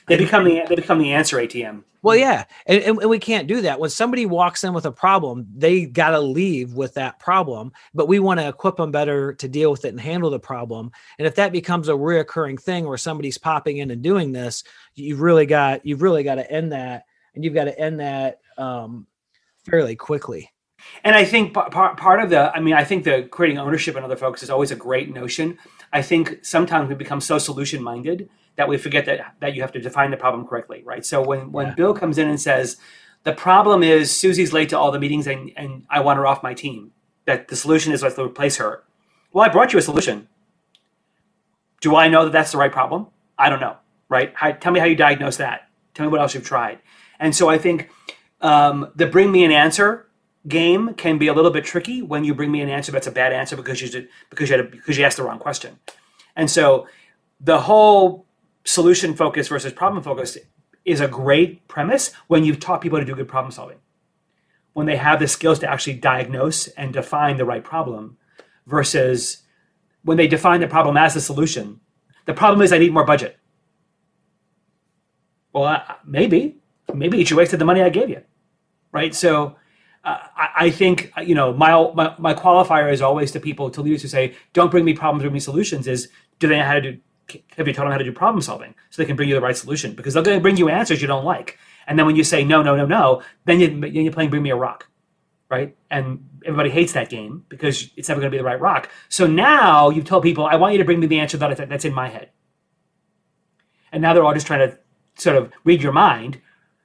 they 0.09 0.17
become 0.17 0.45
the 0.45 0.63
they 0.69 0.75
become 0.75 0.99
the 0.99 1.13
answer 1.13 1.37
ATM. 1.37 1.85
Well, 2.03 2.17
yeah, 2.17 2.45
and, 2.67 2.83
and, 2.83 3.09
we 3.09 3.21
can't 3.21 3.47
do 3.47 3.61
that. 3.61 3.79
When 3.79 3.89
somebody 3.89 4.27
walks 4.27 4.65
in 4.65 4.73
with 4.73 4.87
a 4.87 4.91
problem, 4.91 5.47
they 5.55 5.87
got 5.87 6.11
to 6.11 6.21
leave 6.21 6.75
with 6.75 6.95
that 6.95 7.21
problem. 7.21 7.71
But 7.95 8.09
we 8.09 8.19
want 8.19 8.41
to 8.41 8.49
equip 8.49 8.77
them 8.77 8.91
better 8.91 9.35
to 9.35 9.49
deal 9.49 9.71
with 9.71 9.85
it 9.85 9.91
and 9.91 10.01
handle 10.01 10.29
the 10.29 10.41
problem. 10.41 10.91
And 11.19 11.29
if 11.29 11.37
that 11.37 11.53
becomes 11.53 11.89
a 11.89 11.93
reoccurring 11.93 12.61
thing 12.61 12.87
where 12.87 12.99
somebody's 12.99 13.39
popping 13.39 13.77
in 13.77 13.93
and 13.93 14.03
doing 14.03 14.33
this, 14.33 14.65
you've 14.97 15.21
really 15.21 15.47
got 15.47 15.87
you've 15.87 16.03
really 16.03 16.25
got 16.25 16.37
to 16.37 16.51
end 16.51 16.73
that, 16.73 17.05
and 17.37 17.45
you've 17.45 17.55
got 17.55 17.65
to 17.65 17.79
end 17.79 18.01
that 18.01 18.41
um, 18.59 19.07
fairly 19.65 19.95
quickly. 19.95 20.51
And 21.05 21.17
I 21.17 21.25
think 21.25 21.55
part 21.55 21.97
part 21.97 22.21
of 22.21 22.31
the, 22.31 22.55
I 22.55 22.61
mean, 22.61 22.75
I 22.75 22.85
think 22.85 23.05
the 23.05 23.25
creating 23.25 23.59
ownership 23.59 23.97
in 23.97 24.05
other 24.05 24.17
folks 24.17 24.43
is 24.43 24.51
always 24.51 24.71
a 24.71 24.77
great 24.77 25.13
notion. 25.13 25.59
I 25.93 26.03
think 26.03 26.45
sometimes 26.45 26.89
we 26.89 26.95
become 26.95 27.21
so 27.21 27.39
solution 27.39 27.83
minded 27.83 28.29
that 28.57 28.69
we 28.69 28.79
forget 28.79 29.07
that 29.07 29.35
that 29.41 29.55
you 29.55 29.63
have 29.63 29.73
to 29.73 29.81
define 29.81 30.11
the 30.11 30.17
problem 30.17 30.47
correctly, 30.47 30.83
right? 30.85 31.05
So 31.05 31.23
when 31.23 31.53
when 31.53 31.69
yeah. 31.69 31.75
Bill 31.75 31.95
comes 31.95 32.19
in 32.19 32.29
and 32.29 32.41
says 32.41 32.77
the 33.25 33.33
problem 33.33 33.83
is 33.83 34.17
Susie's 34.17 34.53
late 34.53 34.69
to 34.71 34.79
all 34.79 34.91
the 34.91 34.99
meetings 34.99 35.27
and, 35.27 35.53
and 35.57 35.87
I 35.89 36.01
want 36.01 36.19
her 36.19 36.27
off 36.27 36.43
my 36.43 36.55
team, 36.55 36.93
that 37.25 37.49
the 37.49 37.57
solution 37.57 37.93
is 37.93 38.03
let's 38.03 38.19
replace 38.19 38.57
her. 38.57 38.83
Well, 39.33 39.45
I 39.45 39.49
brought 39.49 39.73
you 39.73 39.79
a 39.79 39.83
solution. 39.83 40.29
Do 41.81 41.97
I 41.97 42.09
know 42.09 42.25
that 42.25 42.33
that's 42.33 42.53
the 42.53 42.59
right 42.59 42.73
problem? 42.73 43.09
I 43.39 43.49
don't 43.49 43.61
know, 43.61 43.77
right? 44.09 44.33
How, 44.35 44.53
tell 44.53 44.73
me 44.73 44.81
how 44.81 44.87
you 44.87 44.97
diagnose 44.97 45.37
that. 45.39 45.69
Tell 45.95 46.07
me 46.07 46.13
what 46.13 46.21
else 46.21 46.35
you've 46.35 46.45
tried. 46.45 46.79
And 47.19 47.35
so 47.35 47.49
I 47.49 47.59
think 47.59 47.91
um, 48.41 48.91
the 48.95 49.07
bring 49.07 49.31
me 49.31 49.45
an 49.45 49.53
answer 49.53 50.07
game 50.49 50.95
can 50.95 51.19
be 51.19 51.29
a 51.29 51.33
little 51.33 51.51
bit 51.51 51.65
tricky 51.65 52.03
when 52.03 52.25
you 52.25 52.35
bring 52.35 52.51
me 52.51 52.61
an 52.61 52.69
answer 52.69 52.91
that's 52.93 53.07
a 53.07 53.13
bad 53.13 53.33
answer 53.33 53.57
because 53.57 53.81
you 53.81 53.89
did, 53.89 54.09
because 54.31 54.49
you 54.49 54.57
had 54.57 54.67
a, 54.67 54.69
because 54.69 54.99
you 54.99 55.05
asked 55.05 55.17
the 55.17 55.23
wrong 55.23 55.39
question. 55.39 55.79
And 56.35 56.51
so 56.51 56.87
the 57.41 57.61
whole 57.61 58.27
solution 58.65 59.15
focused 59.15 59.51
versus 59.51 59.73
problem 59.73 60.03
focused 60.03 60.39
is 60.85 61.01
a 61.01 61.09
great 61.09 61.67
premise 61.69 62.13
when 62.27 62.45
you've 62.45 62.61
taught 62.61 62.81
people 62.81 62.99
to 62.99 63.05
do 63.05 63.15
good 63.15 63.29
problem 63.29 63.53
solving. 63.53 63.79
When 64.73 64.87
they 64.87 64.97
have 64.97 65.21
the 65.21 65.29
skills 65.29 65.59
to 65.61 65.71
actually 65.71 65.95
diagnose 65.95 66.67
and 66.69 66.93
define 66.93 67.37
the 67.37 67.45
right 67.45 67.63
problem 67.63 68.17
versus 68.67 69.43
when 70.03 70.17
they 70.17 70.27
define 70.27 70.61
the 70.61 70.67
problem 70.67 70.97
as 70.97 71.15
the 71.15 71.21
solution. 71.21 71.81
The 72.27 72.35
problem 72.35 72.63
is 72.63 72.73
I 72.73 72.79
need 72.79 72.93
more 72.93 73.05
budget. 73.05 73.39
Well, 75.53 75.85
maybe, 76.05 76.59
maybe 76.93 77.23
you 77.23 77.37
wasted 77.37 77.61
the 77.61 77.65
money 77.65 77.83
I 77.83 77.91
gave 77.91 78.09
you, 78.09 78.23
right? 78.91 79.15
So 79.15 79.57
uh, 80.05 80.19
I, 80.37 80.49
I, 80.57 80.71
think 80.71 81.13
you 81.25 81.35
know 81.35 81.53
my, 81.53 81.93
my 81.93 82.15
my 82.19 82.35
qualifier 82.35 82.93
is 82.93 83.01
always 83.01 83.31
to 83.33 83.41
people 83.41 83.71
to 83.71 83.83
leaders 83.83 84.03
who 84.03 84.09
say, 84.09 84.35
"Don't 84.53 84.71
bring 84.71 84.85
me 84.85 84.95
problems, 84.95 85.23
bring 85.23 85.33
me 85.33 85.41
solutions." 85.41 85.87
Is 85.87 86.09
do 86.39 86.49
they 86.49 86.57
know 86.59 86.65
how 86.65 86.75
to 86.75 86.81
do 86.81 86.99
have 87.57 87.67
you 87.67 87.73
taught 87.73 87.85
them 87.85 87.93
how 87.93 87.99
to 87.99 88.05
do 88.05 88.13
problem 88.13 88.43
solving? 88.43 88.75
So 88.91 89.01
they 89.01 89.07
can 89.07 89.17
bring 89.17 89.29
you 89.29 89.35
the 89.35 89.41
right 89.41 89.57
solution 89.57 89.95
because 89.95 90.15
they're 90.15 90.23
going 90.23 90.39
to 90.39 90.43
bring 90.43 90.57
you 90.57 90.69
answers 90.69 91.01
you 91.01 91.09
don't 91.09 91.25
like. 91.25 91.59
And 91.87 91.99
then 91.99 92.07
when 92.07 92.17
you 92.17 92.25
say 92.25 92.45
no 92.45 92.63
no 92.63 92.77
no 92.77 92.87
no 92.87 93.23
then, 93.45 93.61
you, 93.61 93.69
you're 93.87 94.13
playing 94.13 94.31
bring 94.31 94.43
me 94.43 94.51
a 94.51 94.57
rock 94.57 94.89
right? 95.53 95.77
And 95.91 96.27
everybody 96.47 96.71
hates 96.71 96.95
that 96.95 97.11
game 97.11 97.45
because 97.51 97.91
it's 97.95 98.09
never 98.09 98.23
going 98.23 98.31
to 98.31 98.35
be 98.35 98.39
the 98.39 98.45
right 98.45 98.59
rock. 98.59 98.89
So 99.11 99.27
now 99.27 99.91
you've 99.91 100.07
told 100.07 100.23
people 100.23 100.47
i 100.47 100.57
want 100.57 100.73
you 100.73 100.79
to 100.79 100.85
bring 100.85 100.99
me 100.99 101.07
the 101.07 101.21
answer 101.21 101.37
that 101.37 101.69
that's 101.69 101.85
in 101.85 101.93
my 101.93 102.09
head. 102.09 102.31
And 103.93 104.01
now 104.01 104.15
they're 104.15 104.25
all 104.25 104.33
just 104.33 104.47
trying 104.47 104.67
to 104.67 104.79
sort 105.17 105.37
of 105.37 105.53
read 105.65 105.83
your 105.83 105.93
mind 105.93 106.41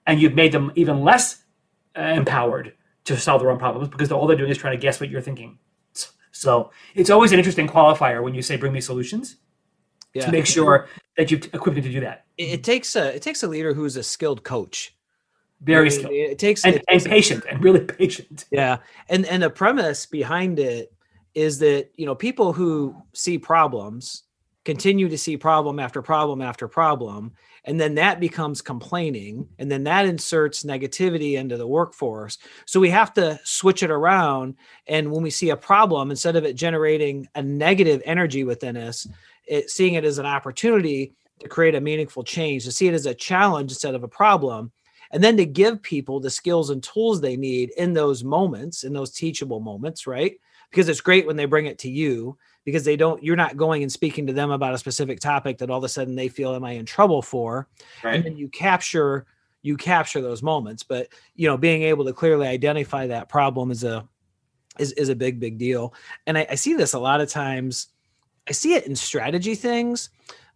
and 0.06 0.21
you've 0.21 0.36
made 0.36 0.51
them 0.51 0.73
even 0.75 1.01
less 1.01 1.43
uh, 1.97 2.01
empowered 2.01 2.73
to 3.08 3.17
solve 3.17 3.41
their 3.41 3.52
own 3.52 3.60
problems 3.60 3.89
because 3.89 4.12
all 4.12 4.28
they're 4.28 4.38
doing 4.38 4.52
is 4.52 4.58
trying 4.58 4.78
to 4.78 4.82
guess 4.82 5.00
what 5.00 5.10
you're 5.10 5.22
thinking 5.22 5.58
so 6.38 6.70
it's 6.93 7.10
always 7.10 7.32
an 7.32 7.39
interesting 7.39 7.67
qualifier 7.67 8.22
when 8.24 8.36
you 8.36 8.43
say 8.43 8.58
bring 8.58 8.72
me 8.72 8.80
solutions 8.80 9.38
yeah. 10.13 10.26
to 10.26 10.32
make 10.32 10.46
sure 10.46 10.88
that 11.17 11.32
you've 11.32 11.46
equipped 11.54 11.76
them 11.76 11.84
to 11.84 11.91
do 11.91 12.00
that. 12.02 12.26
It, 12.38 12.50
it, 12.50 12.63
takes 12.63 12.96
a 12.96 13.15
it 13.15 13.22
takes 13.22 13.43
a 13.43 13.48
leader 13.48 13.74
who's 13.74 13.96
a 13.98 14.04
skilled 14.04 14.43
coach. 14.43 14.96
Very 15.62 15.89
skilled. 15.89 16.12
It, 16.12 16.32
it 16.32 16.39
takes 16.39 16.63
and, 16.63 16.76
it 16.76 16.84
takes, 16.88 17.06
and 17.06 17.12
patient 17.12 17.46
and 17.50 17.63
really 17.63 17.80
patient. 17.80 18.46
Yeah, 18.52 18.78
and 19.10 19.26
and 19.26 19.41
the 19.43 19.50
premise 19.50 20.06
behind 20.06 20.60
it 20.60 20.93
is 21.34 21.60
that 21.60 21.89
you 21.96 22.06
know 22.06 22.15
people 22.15 22.54
who 22.54 22.96
see 23.13 23.38
problems 23.38 24.24
continue 24.63 25.10
to 25.10 25.17
see 25.17 25.38
problem 25.38 25.80
after 25.80 26.02
problem 26.02 26.41
after 26.41 26.67
problem 26.67 27.34
and 27.67 27.80
then 27.80 27.93
that 27.95 28.19
becomes 28.19 28.62
complaining 28.62 29.47
and 29.60 29.69
then 29.69 29.84
that 29.84 30.06
inserts 30.06 30.63
negativity 30.63 31.34
into 31.34 31.58
the 31.58 31.67
workforce 31.67 32.39
so 32.65 32.80
we 32.80 32.89
have 32.89 33.13
to 33.13 33.39
switch 33.43 33.84
it 33.84 33.91
around 33.91 34.56
and 34.88 35.12
when 35.12 35.21
we 35.21 35.30
see 35.30 35.51
a 35.51 35.58
problem 35.58 36.10
instead 36.10 36.36
of 36.36 36.45
it 36.45 36.56
generating 36.56 37.27
a 37.36 37.43
negative 37.43 38.01
energy 38.06 38.43
within 38.43 38.75
us 38.75 39.06
it, 39.47 39.69
seeing 39.69 39.95
it 39.95 40.06
as 40.06 40.17
an 40.17 40.25
opportunity 40.25 41.13
to 41.39 41.47
create 41.47 41.75
a 41.75 41.82
meaningful 41.82 42.23
change, 42.23 42.63
to 42.65 42.71
see 42.71 42.88
it 42.88 42.93
as 42.93 43.06
a 43.06 43.13
challenge 43.13 43.71
instead 43.71 43.95
of 43.95 44.03
a 44.03 44.08
problem, 44.08 44.71
and 45.12 45.23
then 45.23 45.38
to 45.38 45.45
give 45.45 45.82
people 45.82 46.19
the 46.19 46.30
skills 46.30 46.69
and 46.69 46.84
tools 46.84 47.21
they 47.21 47.38
need 47.38 47.71
in 47.77 47.93
those 47.93 48.23
moments, 48.23 48.84
in 48.84 48.93
those 48.93 49.12
teachable 49.12 49.60
moments, 49.60 50.06
right? 50.06 50.36
Because 50.69 50.89
it's 50.89 51.01
great 51.01 51.25
when 51.25 51.38
they 51.38 51.45
bring 51.45 51.65
it 51.65 51.80
to 51.80 51.89
you 51.89 52.38
because 52.67 52.84
they 52.84 52.97
don't 52.97 53.23
you're 53.23 53.38
not 53.38 53.56
going 53.56 53.82
and 53.82 53.91
speaking 53.91 54.27
to 54.27 54.34
them 54.34 54.51
about 54.51 54.73
a 54.73 54.77
specific 54.77 55.21
topic 55.21 55.58
that 55.58 55.69
all 55.69 55.77
of 55.77 55.84
a 55.86 55.89
sudden 55.89 56.15
they 56.15 56.27
feel 56.27 56.53
am 56.53 56.65
I 56.65 56.71
in 56.71 56.86
trouble 56.86 57.21
for 57.21 57.69
right. 58.03 58.15
and 58.15 58.25
then 58.25 58.36
you 58.36 58.49
capture 58.49 59.25
you 59.62 59.77
capture 59.77 60.21
those 60.21 60.43
moments 60.43 60.84
but 60.84 61.08
you 61.36 61.47
know 61.47 61.58
being 61.58 61.84
able 61.84 62.03
to 62.03 62.12
clearly 62.12 62.45
identify 62.45 63.08
that 63.08 63.30
problem 63.30 63.71
is 63.71 63.86
a 63.86 64.06
is, 64.80 64.91
is 64.91 65.08
a 65.08 65.15
big 65.15 65.39
big 65.39 65.58
deal 65.58 65.93
and 66.25 66.38
I, 66.38 66.45
I 66.49 66.56
see 66.56 66.73
this 66.73 66.93
a 66.93 66.99
lot 66.99 67.21
of 67.21 67.30
times 67.30 67.88
I 68.47 68.51
see 68.51 68.73
it 68.73 68.88
in 68.88 68.95
strategy 68.95 69.56
things, 69.56 70.10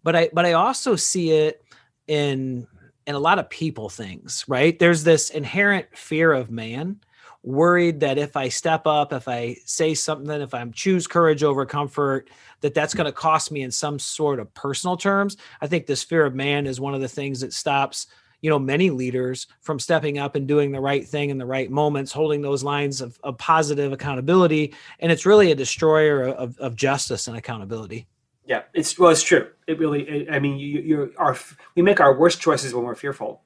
but 0.03 0.15
I 0.15 0.29
but 0.33 0.45
I 0.45 0.53
also 0.53 0.95
see 0.95 1.31
it 1.31 1.63
in 2.07 2.67
in 3.07 3.15
a 3.15 3.19
lot 3.19 3.39
of 3.39 3.49
people 3.49 3.89
things, 3.89 4.45
right? 4.47 4.77
There's 4.77 5.03
this 5.03 5.29
inherent 5.29 5.87
fear 5.97 6.31
of 6.31 6.51
man 6.51 6.99
worried 7.43 7.99
that 8.01 8.17
if 8.17 8.37
I 8.37 8.49
step 8.49 8.85
up, 8.85 9.13
if 9.13 9.27
I 9.27 9.57
say 9.65 9.93
something, 9.93 10.29
if 10.41 10.53
I 10.53 10.63
choose 10.69 11.07
courage 11.07 11.43
over 11.43 11.65
comfort, 11.65 12.29
that 12.61 12.73
that's 12.73 12.93
going 12.93 13.05
to 13.05 13.11
cost 13.11 13.51
me 13.51 13.63
in 13.63 13.71
some 13.71 13.99
sort 13.99 14.39
of 14.39 14.53
personal 14.53 14.97
terms. 14.97 15.37
I 15.61 15.67
think 15.67 15.85
this 15.85 16.03
fear 16.03 16.25
of 16.25 16.35
man 16.35 16.67
is 16.67 16.79
one 16.79 16.93
of 16.93 17.01
the 17.01 17.07
things 17.07 17.41
that 17.41 17.53
stops 17.53 18.07
you 18.41 18.49
know 18.49 18.59
many 18.59 18.89
leaders 18.89 19.47
from 19.61 19.79
stepping 19.79 20.17
up 20.17 20.35
and 20.35 20.47
doing 20.47 20.71
the 20.71 20.79
right 20.79 21.07
thing 21.07 21.29
in 21.29 21.37
the 21.37 21.45
right 21.45 21.69
moments 21.69 22.11
holding 22.11 22.41
those 22.41 22.63
lines 22.63 22.99
of, 22.99 23.19
of 23.23 23.37
positive 23.37 23.93
accountability. 23.93 24.73
And 24.99 25.11
it's 25.11 25.25
really 25.25 25.51
a 25.51 25.55
destroyer 25.55 26.23
of, 26.23 26.57
of 26.59 26.75
justice 26.75 27.27
and 27.27 27.37
accountability. 27.37 28.07
Yeah 28.45 28.63
it's 28.73 28.97
well 28.97 29.11
it's 29.11 29.23
true. 29.23 29.47
It 29.67 29.79
really 29.79 30.01
it, 30.07 30.31
i 30.31 30.39
mean 30.39 30.57
you 30.57 30.81
you 30.81 31.13
are 31.17 31.37
we 31.75 31.81
make 31.81 31.99
our 31.99 32.17
worst 32.17 32.41
choices 32.41 32.73
when 32.73 32.83
we're 32.83 32.95
fearful 32.95 33.43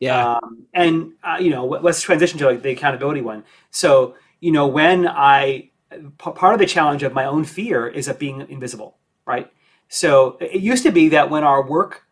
yeah 0.00 0.34
um, 0.34 0.66
and 0.74 1.12
uh, 1.22 1.36
you 1.40 1.50
know 1.50 1.64
let's 1.64 2.02
transition 2.02 2.38
to 2.38 2.46
like 2.46 2.62
the 2.62 2.70
accountability 2.70 3.20
one 3.20 3.44
so 3.70 4.14
you 4.40 4.52
know 4.52 4.66
when 4.66 5.06
i 5.06 5.70
part 6.18 6.52
of 6.52 6.58
the 6.58 6.66
challenge 6.66 7.02
of 7.02 7.12
my 7.12 7.24
own 7.24 7.44
fear 7.44 7.86
is 7.86 8.08
of 8.08 8.18
being 8.18 8.46
invisible 8.48 8.98
right 9.26 9.50
so 9.88 10.36
it 10.40 10.60
used 10.60 10.82
to 10.82 10.92
be 10.92 11.08
that 11.08 11.30
when 11.30 11.44
our 11.44 11.66
work 11.66 12.04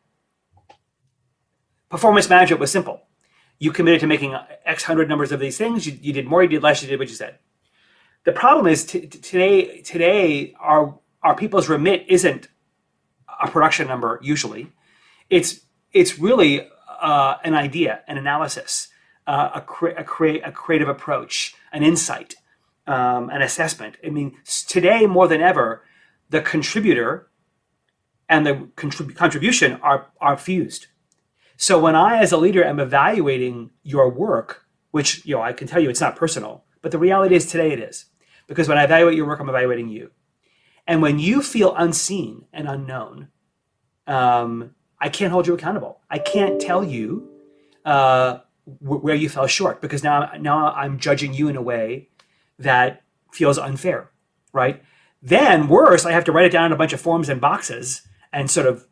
Performance 1.89 2.29
management 2.29 2.61
was 2.61 2.73
simple. 2.73 3.03
You 3.59 3.71
committed 3.73 4.01
to 4.01 4.07
making 4.07 4.37
X 4.65 4.83
hundred 4.83 5.09
numbers 5.09 5.33
of 5.33 5.41
these 5.41 5.57
things. 5.57 5.87
You, 5.87 5.97
you 6.01 6.13
did 6.13 6.27
more, 6.27 6.43
you 6.43 6.49
did 6.49 6.63
less, 6.63 6.83
you 6.83 6.89
did 6.89 6.99
what 6.99 7.09
you 7.09 7.15
said. 7.15 7.39
The 8.25 8.33
problem 8.33 8.67
is 8.67 8.85
t- 8.85 9.07
today. 9.07 9.83
Today, 9.83 10.55
our 10.59 10.99
our 11.23 11.37
people's 11.37 11.69
remit 11.69 12.05
isn't 12.09 12.49
a 13.41 13.49
production 13.49 13.87
number. 13.87 14.19
Usually, 14.21 14.73
it's 15.31 15.61
it's 15.93 16.19
really 16.19 16.69
uh, 17.01 17.39
an 17.45 17.55
idea, 17.55 18.03
an 18.07 18.19
analysis, 18.19 18.89
uh, 19.27 19.51
a, 19.55 19.61
cre- 19.61 19.89
a, 19.89 20.05
cre- 20.05 20.45
a 20.45 20.53
creative 20.53 20.89
approach, 20.89 21.55
an 21.73 21.83
insight, 21.83 22.35
um, 22.87 23.31
an 23.31 23.43
assessment. 23.43 23.97
I 24.05 24.11
mean, 24.11 24.37
today 24.69 25.07
more 25.07 25.29
than 25.29 25.41
ever, 25.41 25.83
the 26.31 26.41
contributor 26.41 27.29
and 28.29 28.47
the 28.47 28.55
contrib- 28.77 29.15
contribution 29.15 29.75
are 29.83 30.09
are 30.21 30.37
fused. 30.37 30.87
So 31.57 31.79
when 31.79 31.95
I, 31.95 32.19
as 32.19 32.33
a 32.33 32.37
leader, 32.37 32.63
am 32.63 32.81
evaluating 32.81 33.71
your 33.83 34.11
work, 34.11 34.67
which 34.91 35.25
you 35.25 35.37
know 35.37 35.43
I 35.43 35.53
can 35.53 35.67
tell 35.67 35.81
you 35.81 35.89
it's 35.91 36.01
not 36.01 36.17
personal, 36.17 36.65
but 36.83 36.91
the 36.91 36.99
reality 36.99 37.35
is 37.35 37.47
today 37.47 37.73
it 37.73 37.81
is, 37.81 38.07
because 38.47 38.69
when 38.69 38.79
I 38.79 38.85
evaluate 38.85 39.17
your 39.17 39.27
work, 39.27 39.41
I'm 39.41 39.49
evaluating 39.49 39.89
you. 39.89 40.11
And 40.87 41.03
when 41.03 41.19
you 41.19 41.43
feel 41.43 41.75
unseen 41.75 42.47
and 42.53 42.69
unknown, 42.69 43.29
um, 44.07 44.76
I 45.01 45.09
can't 45.09 45.33
hold 45.33 45.47
you 45.47 45.55
accountable. 45.55 46.01
I 46.11 46.19
can't 46.19 46.61
tell 46.61 46.83
you 46.83 47.29
uh, 47.85 48.39
where 48.81 49.15
you 49.15 49.29
fell 49.29 49.47
short 49.47 49.81
because 49.81 50.03
now 50.03 50.31
now 50.39 50.73
I'm 50.73 50.99
judging 50.99 51.33
you 51.35 51.49
in 51.49 51.57
a 51.57 51.63
way 51.63 52.09
that 52.59 53.03
feels 53.33 53.59
unfair, 53.59 54.11
right? 54.53 54.83
Then 55.23 55.69
worse, 55.69 56.05
I 56.07 56.13
have 56.13 56.25
to 56.25 56.33
write 56.33 56.47
it 56.47 56.53
down 56.53 56.67
in 56.67 56.73
a 56.73 56.77
bunch 56.77 56.93
of 56.93 57.01
forms 57.01 57.29
and 57.29 57.41
boxes 57.41 58.03
and 58.33 58.51
sort 58.51 58.67
of 58.67 58.87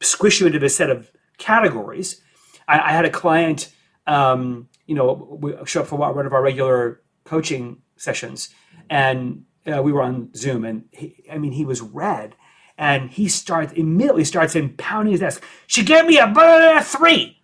squish 0.00 0.40
you 0.40 0.46
into 0.46 0.58
this 0.58 0.76
set 0.76 0.90
of 0.90 1.10
categories. 1.38 2.20
I, 2.68 2.78
I 2.80 2.92
had 2.92 3.04
a 3.04 3.10
client, 3.10 3.72
um, 4.06 4.68
you 4.86 4.94
know, 4.94 5.38
we 5.40 5.54
show 5.64 5.82
up 5.82 5.86
for 5.86 5.96
one 5.96 6.26
of 6.26 6.32
our 6.32 6.42
regular 6.42 7.00
coaching 7.24 7.82
sessions, 7.96 8.50
and 8.90 9.44
uh, 9.66 9.82
we 9.82 9.92
were 9.92 10.02
on 10.02 10.34
Zoom, 10.34 10.64
and 10.64 10.84
he, 10.90 11.24
I 11.30 11.38
mean, 11.38 11.52
he 11.52 11.64
was 11.64 11.80
red, 11.80 12.34
and 12.82 13.12
he 13.12 13.28
starts 13.28 13.72
immediately 13.74 14.24
starts 14.24 14.56
in 14.56 14.70
pounding 14.76 15.12
his 15.12 15.20
desk. 15.20 15.44
She 15.68 15.84
gave 15.84 16.04
me 16.04 16.18
a, 16.18 16.26
a 16.26 16.82
three, 16.82 17.38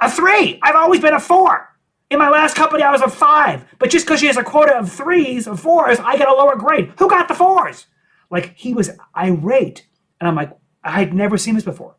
a 0.00 0.10
three. 0.10 0.58
I've 0.60 0.74
always 0.74 1.00
been 1.00 1.14
a 1.14 1.20
four. 1.20 1.68
In 2.10 2.18
my 2.18 2.28
last 2.28 2.56
company, 2.56 2.82
I 2.82 2.90
was 2.90 3.00
a 3.00 3.08
five, 3.08 3.64
but 3.78 3.90
just 3.90 4.04
because 4.04 4.18
she 4.18 4.26
has 4.26 4.36
a 4.36 4.42
quota 4.42 4.76
of 4.76 4.90
threes 4.90 5.46
or 5.46 5.56
fours, 5.56 6.00
I 6.00 6.16
get 6.16 6.28
a 6.28 6.34
lower 6.34 6.56
grade. 6.56 6.92
Who 6.98 7.08
got 7.08 7.28
the 7.28 7.34
fours? 7.34 7.86
Like 8.28 8.54
he 8.56 8.74
was 8.74 8.90
irate, 9.16 9.86
and 10.20 10.28
I'm 10.28 10.34
like, 10.34 10.50
I 10.82 10.98
had 10.98 11.14
never 11.14 11.38
seen 11.38 11.54
this 11.54 11.64
before 11.64 11.94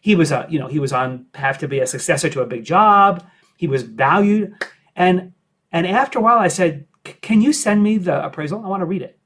he 0.00 0.14
was 0.14 0.32
a 0.32 0.46
you 0.50 0.58
know 0.58 0.68
he 0.68 0.78
was 0.78 0.92
on 0.92 1.26
path 1.32 1.58
to 1.58 1.68
be 1.68 1.80
a 1.80 1.86
successor 1.86 2.28
to 2.28 2.42
a 2.42 2.46
big 2.46 2.62
job 2.62 3.24
he 3.56 3.66
was 3.66 3.82
valued 3.82 4.52
and 4.94 5.32
and 5.72 5.86
after 5.86 6.18
a 6.18 6.22
while 6.22 6.36
i 6.38 6.48
said 6.48 6.86
can 7.22 7.40
you 7.40 7.54
send 7.54 7.82
me 7.82 7.96
the 7.96 8.22
appraisal 8.22 8.62
i 8.62 8.68
want 8.68 8.82
to 8.82 8.84
read 8.84 9.00
it 9.00 9.18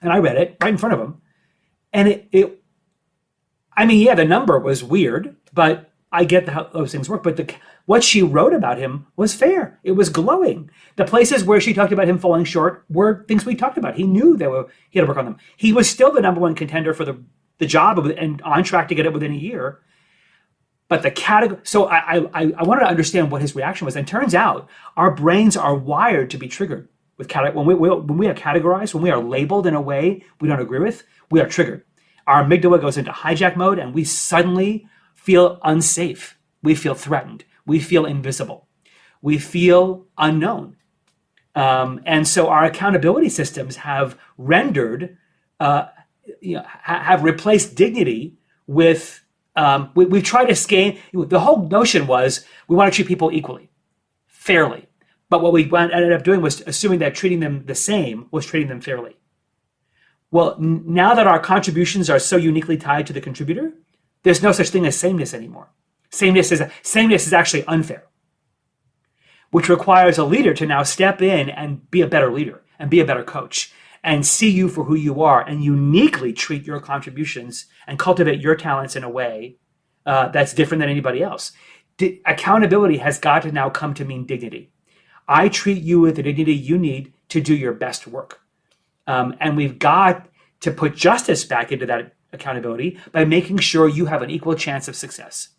and 0.00 0.12
i 0.12 0.18
read 0.18 0.36
it 0.36 0.56
right 0.62 0.70
in 0.70 0.78
front 0.78 0.94
of 0.94 1.00
him 1.00 1.20
and 1.96 2.08
it, 2.08 2.28
it 2.30 2.62
i 3.76 3.84
mean 3.84 4.00
yeah 4.00 4.14
the 4.14 4.24
number 4.24 4.58
was 4.58 4.84
weird 4.84 5.34
but 5.52 5.90
i 6.12 6.24
get 6.24 6.48
how 6.48 6.64
those 6.72 6.92
things 6.92 7.08
work 7.08 7.22
but 7.22 7.36
the 7.36 7.54
what 7.86 8.02
she 8.02 8.20
wrote 8.20 8.52
about 8.52 8.78
him 8.78 9.06
was 9.16 9.32
fair. 9.32 9.78
It 9.82 9.92
was 9.92 10.10
glowing. 10.10 10.70
The 10.96 11.04
places 11.04 11.44
where 11.44 11.60
she 11.60 11.72
talked 11.72 11.92
about 11.92 12.08
him 12.08 12.18
falling 12.18 12.44
short 12.44 12.84
were 12.90 13.24
things 13.26 13.46
we 13.46 13.54
talked 13.54 13.78
about. 13.78 13.94
He 13.94 14.02
knew 14.02 14.36
were 14.36 14.68
he 14.90 14.98
had 14.98 15.04
to 15.04 15.08
work 15.08 15.16
on 15.16 15.24
them. 15.24 15.38
He 15.56 15.72
was 15.72 15.88
still 15.88 16.12
the 16.12 16.20
number 16.20 16.40
one 16.40 16.54
contender 16.54 16.92
for 16.92 17.04
the 17.04 17.22
the 17.58 17.66
job 17.66 17.98
and 17.98 18.42
on 18.42 18.64
track 18.64 18.88
to 18.88 18.94
get 18.94 19.06
it 19.06 19.12
within 19.12 19.32
a 19.32 19.36
year. 19.36 19.80
But 20.88 21.02
the 21.02 21.10
category, 21.10 21.60
so 21.64 21.86
I, 21.86 22.18
I, 22.32 22.52
I 22.58 22.62
wanted 22.62 22.82
to 22.82 22.88
understand 22.88 23.30
what 23.30 23.40
his 23.40 23.56
reaction 23.56 23.86
was. 23.86 23.96
And 23.96 24.06
turns 24.06 24.34
out 24.34 24.68
our 24.96 25.10
brains 25.10 25.56
are 25.56 25.74
wired 25.74 26.30
to 26.30 26.38
be 26.38 26.48
triggered 26.48 26.88
with. 27.18 27.32
When 27.32 27.66
we, 27.66 27.74
when 27.74 28.18
we 28.18 28.28
are 28.28 28.34
categorized, 28.34 28.94
when 28.94 29.02
we 29.02 29.10
are 29.10 29.22
labeled 29.22 29.66
in 29.66 29.74
a 29.74 29.80
way 29.80 30.24
we 30.40 30.48
don't 30.48 30.60
agree 30.60 30.80
with, 30.80 31.04
we 31.30 31.40
are 31.40 31.48
triggered. 31.48 31.84
Our 32.26 32.44
amygdala 32.44 32.80
goes 32.80 32.96
into 32.96 33.12
hijack 33.12 33.56
mode 33.56 33.78
and 33.78 33.94
we 33.94 34.04
suddenly 34.04 34.86
feel 35.14 35.60
unsafe. 35.64 36.38
We 36.62 36.74
feel 36.74 36.94
threatened. 36.94 37.44
We 37.64 37.80
feel 37.80 38.04
invisible. 38.04 38.68
We 39.22 39.38
feel 39.38 40.06
unknown. 40.18 40.76
Um, 41.54 42.02
and 42.04 42.28
so 42.28 42.48
our 42.48 42.64
accountability 42.64 43.30
systems 43.30 43.76
have 43.76 44.18
rendered 44.36 45.16
uh, 45.58 45.86
you 46.40 46.56
know, 46.56 46.64
ha- 46.66 47.02
have 47.02 47.24
replaced 47.24 47.74
dignity 47.74 48.36
with 48.66 49.22
um, 49.54 49.90
we, 49.94 50.04
we've 50.04 50.22
tried 50.22 50.46
to 50.46 50.54
scale. 50.54 50.96
The 51.12 51.40
whole 51.40 51.68
notion 51.68 52.06
was 52.06 52.44
we 52.68 52.76
want 52.76 52.92
to 52.92 52.94
treat 52.94 53.08
people 53.08 53.32
equally, 53.32 53.70
fairly. 54.26 54.86
But 55.28 55.42
what 55.42 55.52
we 55.52 55.70
ended 55.74 56.12
up 56.12 56.22
doing 56.22 56.40
was 56.40 56.62
assuming 56.66 57.00
that 57.00 57.14
treating 57.14 57.40
them 57.40 57.64
the 57.66 57.74
same 57.74 58.28
was 58.30 58.46
treating 58.46 58.68
them 58.68 58.80
fairly. 58.80 59.16
Well, 60.30 60.56
n- 60.60 60.84
now 60.86 61.14
that 61.14 61.26
our 61.26 61.40
contributions 61.40 62.08
are 62.08 62.18
so 62.18 62.36
uniquely 62.36 62.76
tied 62.76 63.06
to 63.08 63.12
the 63.12 63.20
contributor, 63.20 63.72
there's 64.22 64.42
no 64.42 64.52
such 64.52 64.70
thing 64.70 64.86
as 64.86 64.96
sameness 64.96 65.34
anymore. 65.34 65.70
Sameness 66.10 66.52
is 66.52 66.62
sameness 66.82 67.26
is 67.26 67.32
actually 67.32 67.64
unfair, 67.64 68.06
which 69.50 69.68
requires 69.68 70.18
a 70.18 70.24
leader 70.24 70.54
to 70.54 70.66
now 70.66 70.82
step 70.82 71.20
in 71.20 71.50
and 71.50 71.90
be 71.90 72.00
a 72.00 72.06
better 72.06 72.32
leader 72.32 72.62
and 72.78 72.90
be 72.90 73.00
a 73.00 73.04
better 73.04 73.24
coach 73.24 73.72
and 74.04 74.24
see 74.24 74.50
you 74.50 74.68
for 74.68 74.84
who 74.84 74.94
you 74.94 75.22
are 75.22 75.42
and 75.42 75.64
uniquely 75.64 76.32
treat 76.32 76.64
your 76.64 76.80
contributions 76.80 77.66
and 77.88 77.98
cultivate 77.98 78.40
your 78.40 78.54
talents 78.54 78.94
in 78.94 79.02
a 79.02 79.10
way 79.10 79.56
uh, 80.06 80.28
that's 80.28 80.54
different 80.54 80.80
than 80.80 80.88
anybody 80.88 81.22
else. 81.22 81.52
D- 81.96 82.20
accountability 82.24 82.98
has 82.98 83.18
got 83.18 83.42
to 83.42 83.50
now 83.50 83.68
come 83.68 83.94
to 83.94 84.04
mean 84.04 84.24
dignity. 84.24 84.70
I 85.28 85.48
treat 85.48 85.82
you 85.82 86.00
with 86.00 86.16
the 86.16 86.22
dignity 86.22 86.54
you 86.54 86.78
need 86.78 87.12
to 87.28 87.40
do 87.40 87.54
your 87.54 87.72
best 87.72 88.06
work. 88.06 88.40
Um, 89.06 89.36
and 89.40 89.56
we've 89.56 89.78
got 89.78 90.28
to 90.60 90.70
put 90.70 90.96
justice 90.96 91.44
back 91.44 91.72
into 91.72 91.86
that 91.86 92.14
accountability 92.32 92.98
by 93.12 93.24
making 93.24 93.58
sure 93.58 93.88
you 93.88 94.06
have 94.06 94.22
an 94.22 94.30
equal 94.30 94.54
chance 94.54 94.88
of 94.88 94.96
success. 94.96 95.50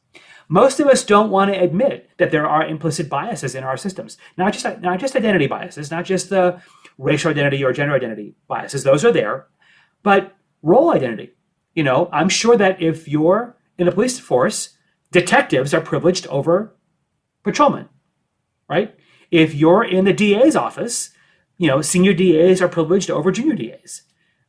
Most 0.49 0.79
of 0.79 0.87
us 0.87 1.03
don't 1.03 1.29
want 1.29 1.53
to 1.53 1.59
admit 1.59 2.09
that 2.17 2.31
there 2.31 2.47
are 2.47 2.65
implicit 2.65 3.09
biases 3.09 3.53
in 3.53 3.63
our 3.63 3.75
systems, 3.75 4.17
not 4.37 4.53
just 4.53 4.79
not 4.79 4.99
just 4.99 5.15
identity 5.15 5.47
biases, 5.47 5.91
not 5.91 6.05
just 6.05 6.29
the 6.29 6.61
racial 6.97 7.31
identity 7.31 7.63
or 7.63 7.73
gender 7.73 7.93
identity 7.93 8.35
biases. 8.47 8.83
Those 8.83 9.03
are 9.03 9.11
there, 9.11 9.47
but 10.03 10.35
role 10.61 10.91
identity. 10.91 11.33
You 11.75 11.83
know, 11.83 12.09
I'm 12.13 12.29
sure 12.29 12.55
that 12.55 12.81
if 12.81 13.07
you're 13.07 13.57
in 13.77 13.87
a 13.87 13.91
police 13.91 14.19
force, 14.19 14.77
detectives 15.11 15.73
are 15.73 15.81
privileged 15.81 16.27
over 16.27 16.75
patrolmen, 17.43 17.89
right? 18.69 18.95
If 19.31 19.53
you're 19.53 19.83
in 19.83 20.05
the 20.05 20.13
DA's 20.13 20.55
office, 20.55 21.11
you 21.57 21.67
know, 21.67 21.81
senior 21.81 22.13
DAs 22.13 22.61
are 22.61 22.67
privileged 22.67 23.09
over 23.09 23.31
junior 23.31 23.55
DAs. 23.55 24.03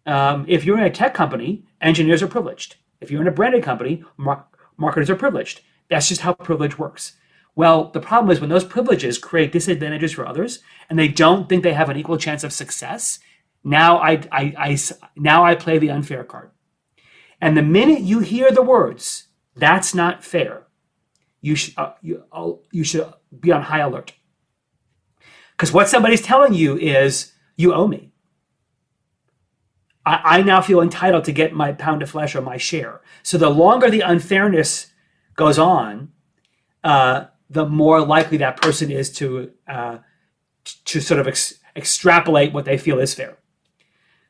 Um, 0.06 0.44
if 0.48 0.64
you're 0.64 0.78
in 0.78 0.84
a 0.84 0.90
tech 0.90 1.14
company, 1.14 1.64
engineers 1.80 2.22
are 2.22 2.28
privileged. 2.28 2.76
If 3.00 3.10
you're 3.10 3.22
in 3.22 3.28
a 3.28 3.32
branded 3.32 3.62
company, 3.62 4.04
mar- 4.16 4.46
marketers 4.76 5.10
are 5.10 5.16
privileged. 5.16 5.60
That's 5.90 6.08
just 6.08 6.22
how 6.22 6.34
privilege 6.34 6.78
works. 6.78 7.16
Well, 7.54 7.90
the 7.90 8.00
problem 8.00 8.30
is 8.30 8.40
when 8.40 8.50
those 8.50 8.64
privileges 8.64 9.18
create 9.18 9.52
disadvantages 9.52 10.12
for 10.12 10.26
others 10.26 10.60
and 10.88 10.98
they 10.98 11.08
don't 11.08 11.48
think 11.48 11.62
they 11.62 11.72
have 11.72 11.88
an 11.88 11.96
equal 11.96 12.16
chance 12.16 12.44
of 12.44 12.52
success, 12.52 13.18
now 13.64 13.98
I, 13.98 14.22
I, 14.30 14.54
I, 14.56 14.78
now 15.16 15.44
I 15.44 15.54
play 15.54 15.78
the 15.78 15.90
unfair 15.90 16.24
card. 16.24 16.50
And 17.40 17.56
the 17.56 17.62
minute 17.62 18.00
you 18.00 18.20
hear 18.20 18.50
the 18.50 18.62
words, 18.62 19.28
that's 19.56 19.94
not 19.94 20.24
fair, 20.24 20.66
you, 21.40 21.56
sh- 21.56 21.74
uh, 21.76 21.92
you, 22.00 22.24
uh, 22.32 22.52
you 22.70 22.84
should 22.84 23.12
be 23.40 23.50
on 23.50 23.62
high 23.62 23.80
alert. 23.80 24.12
Because 25.58 25.72
what 25.72 25.88
somebody's 25.88 26.22
telling 26.22 26.54
you 26.54 26.78
is, 26.78 27.32
you 27.56 27.74
owe 27.74 27.88
me. 27.88 28.12
I, 30.06 30.20
I 30.38 30.42
now 30.42 30.60
feel 30.60 30.80
entitled 30.80 31.24
to 31.24 31.32
get 31.32 31.52
my 31.52 31.72
pound 31.72 32.00
of 32.00 32.10
flesh 32.10 32.36
or 32.36 32.40
my 32.40 32.56
share. 32.56 33.00
So 33.24 33.36
the 33.38 33.50
longer 33.50 33.90
the 33.90 34.02
unfairness 34.02 34.92
goes 35.34 35.58
on, 35.58 36.12
uh, 36.84 37.24
the 37.50 37.66
more 37.66 38.00
likely 38.00 38.36
that 38.38 38.62
person 38.62 38.92
is 38.92 39.10
to 39.14 39.50
uh, 39.66 39.98
to 40.84 41.00
sort 41.00 41.18
of 41.18 41.26
ex- 41.26 41.54
extrapolate 41.74 42.52
what 42.52 42.64
they 42.64 42.78
feel 42.78 43.00
is 43.00 43.14
fair. 43.14 43.38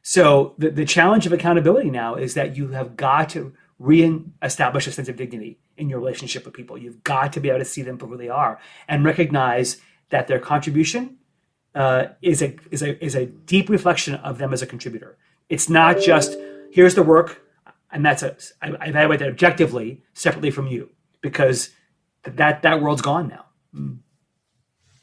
So 0.03 0.55
the, 0.57 0.71
the 0.71 0.85
challenge 0.87 1.27
of 1.27 1.33
accountability 1.35 1.91
now 1.91 2.15
is 2.15 2.35
that 2.35 2.57
you 2.57 2.69
have 2.69 2.97
got 2.97 3.29
to 3.31 3.53
re-establish 3.79 4.87
a 4.87 4.93
sense 4.93 5.09
of 5.09 5.17
dignity 5.17 5.59
in 5.77 5.91
your 5.91 5.99
relationship 5.99 6.45
with 6.45 6.55
people. 6.55 6.79
You've 6.79 7.05
got 7.05 7.33
to 7.35 7.41
be 7.41 7.49
able 7.49 7.59
to 7.59 7.65
see 7.65 7.83
them 7.83 7.99
for 7.99 8.07
who 8.07 8.17
they 8.17 8.29
are 8.29 8.59
and 8.89 9.05
recognize 9.05 9.79
that 10.11 10.27
their 10.27 10.39
contribution 10.39 11.19
uh, 11.75 12.09
is 12.23 12.43
a 12.43 12.57
is 12.71 12.83
a 12.83 13.03
is 13.05 13.15
a 13.15 13.27
deep 13.27 13.69
reflection 13.69 14.15
of 14.17 14.39
them 14.39 14.53
as 14.53 14.63
a 14.63 14.67
contributor. 14.67 15.17
It's 15.49 15.69
not 15.69 16.01
just 16.01 16.37
here's 16.71 16.95
the 16.95 17.03
work, 17.03 17.43
and 17.91 18.05
that's 18.05 18.23
a 18.23 18.37
I, 18.63 18.71
I 18.81 18.87
evaluate 18.87 19.21
that 19.21 19.29
objectively 19.29 20.03
separately 20.15 20.51
from 20.51 20.67
you 20.67 20.91
because 21.21 21.71
that 22.23 22.63
that 22.63 22.81
world's 22.81 23.03
gone 23.03 23.29
now. 23.29 23.45
Mm. 23.75 23.99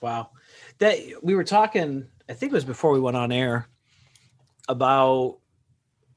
Wow, 0.01 0.32
that 0.80 0.99
we 1.24 1.36
were 1.36 1.43
talking. 1.43 2.08
I 2.28 2.34
think 2.34 2.51
it 2.51 2.56
was 2.56 2.66
before 2.66 2.91
we 2.91 2.99
went 2.99 3.18
on 3.18 3.32
air 3.32 3.70
about 4.68 5.38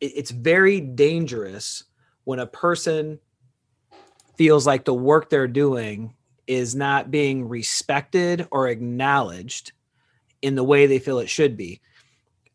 it's 0.01 0.31
very 0.31 0.81
dangerous 0.81 1.85
when 2.25 2.39
a 2.39 2.47
person 2.47 3.19
feels 4.37 4.67
like 4.67 4.85
the 4.85 4.95
work 4.95 5.29
they're 5.29 5.49
doing 5.49 6.15
is 6.49 6.75
not 6.75 7.11
being 7.11 7.47
respected 7.47 8.49
or 8.51 8.67
acknowledged 8.69 9.73
in 10.43 10.55
the 10.55 10.65
way 10.65 10.87
they 10.87 10.99
feel 10.99 11.19
it 11.19 11.29
should 11.29 11.57
be. 11.57 11.81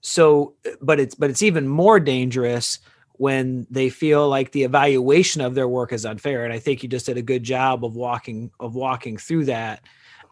So 0.02 0.56
but 0.82 1.00
it's 1.00 1.16
but 1.16 1.30
it's 1.30 1.44
even 1.44 1.68
more 1.68 2.00
dangerous 2.00 2.80
when 3.14 3.68
they 3.70 3.90
feel 3.90 4.28
like 4.28 4.52
the 4.52 4.64
evaluation 4.64 5.40
of 5.42 5.56
their 5.56 5.68
work 5.68 5.94
is 5.94 6.06
unfair. 6.06 6.44
And 6.44 6.52
i 6.52 6.60
think 6.60 6.84
you 6.84 6.90
just 6.90 7.06
did 7.06 7.18
a 7.18 7.22
good 7.22 7.44
job 7.44 7.86
of 7.86 7.96
walking 7.96 8.52
of 8.60 8.76
walking 8.76 9.18
through 9.18 9.46
that. 9.46 9.82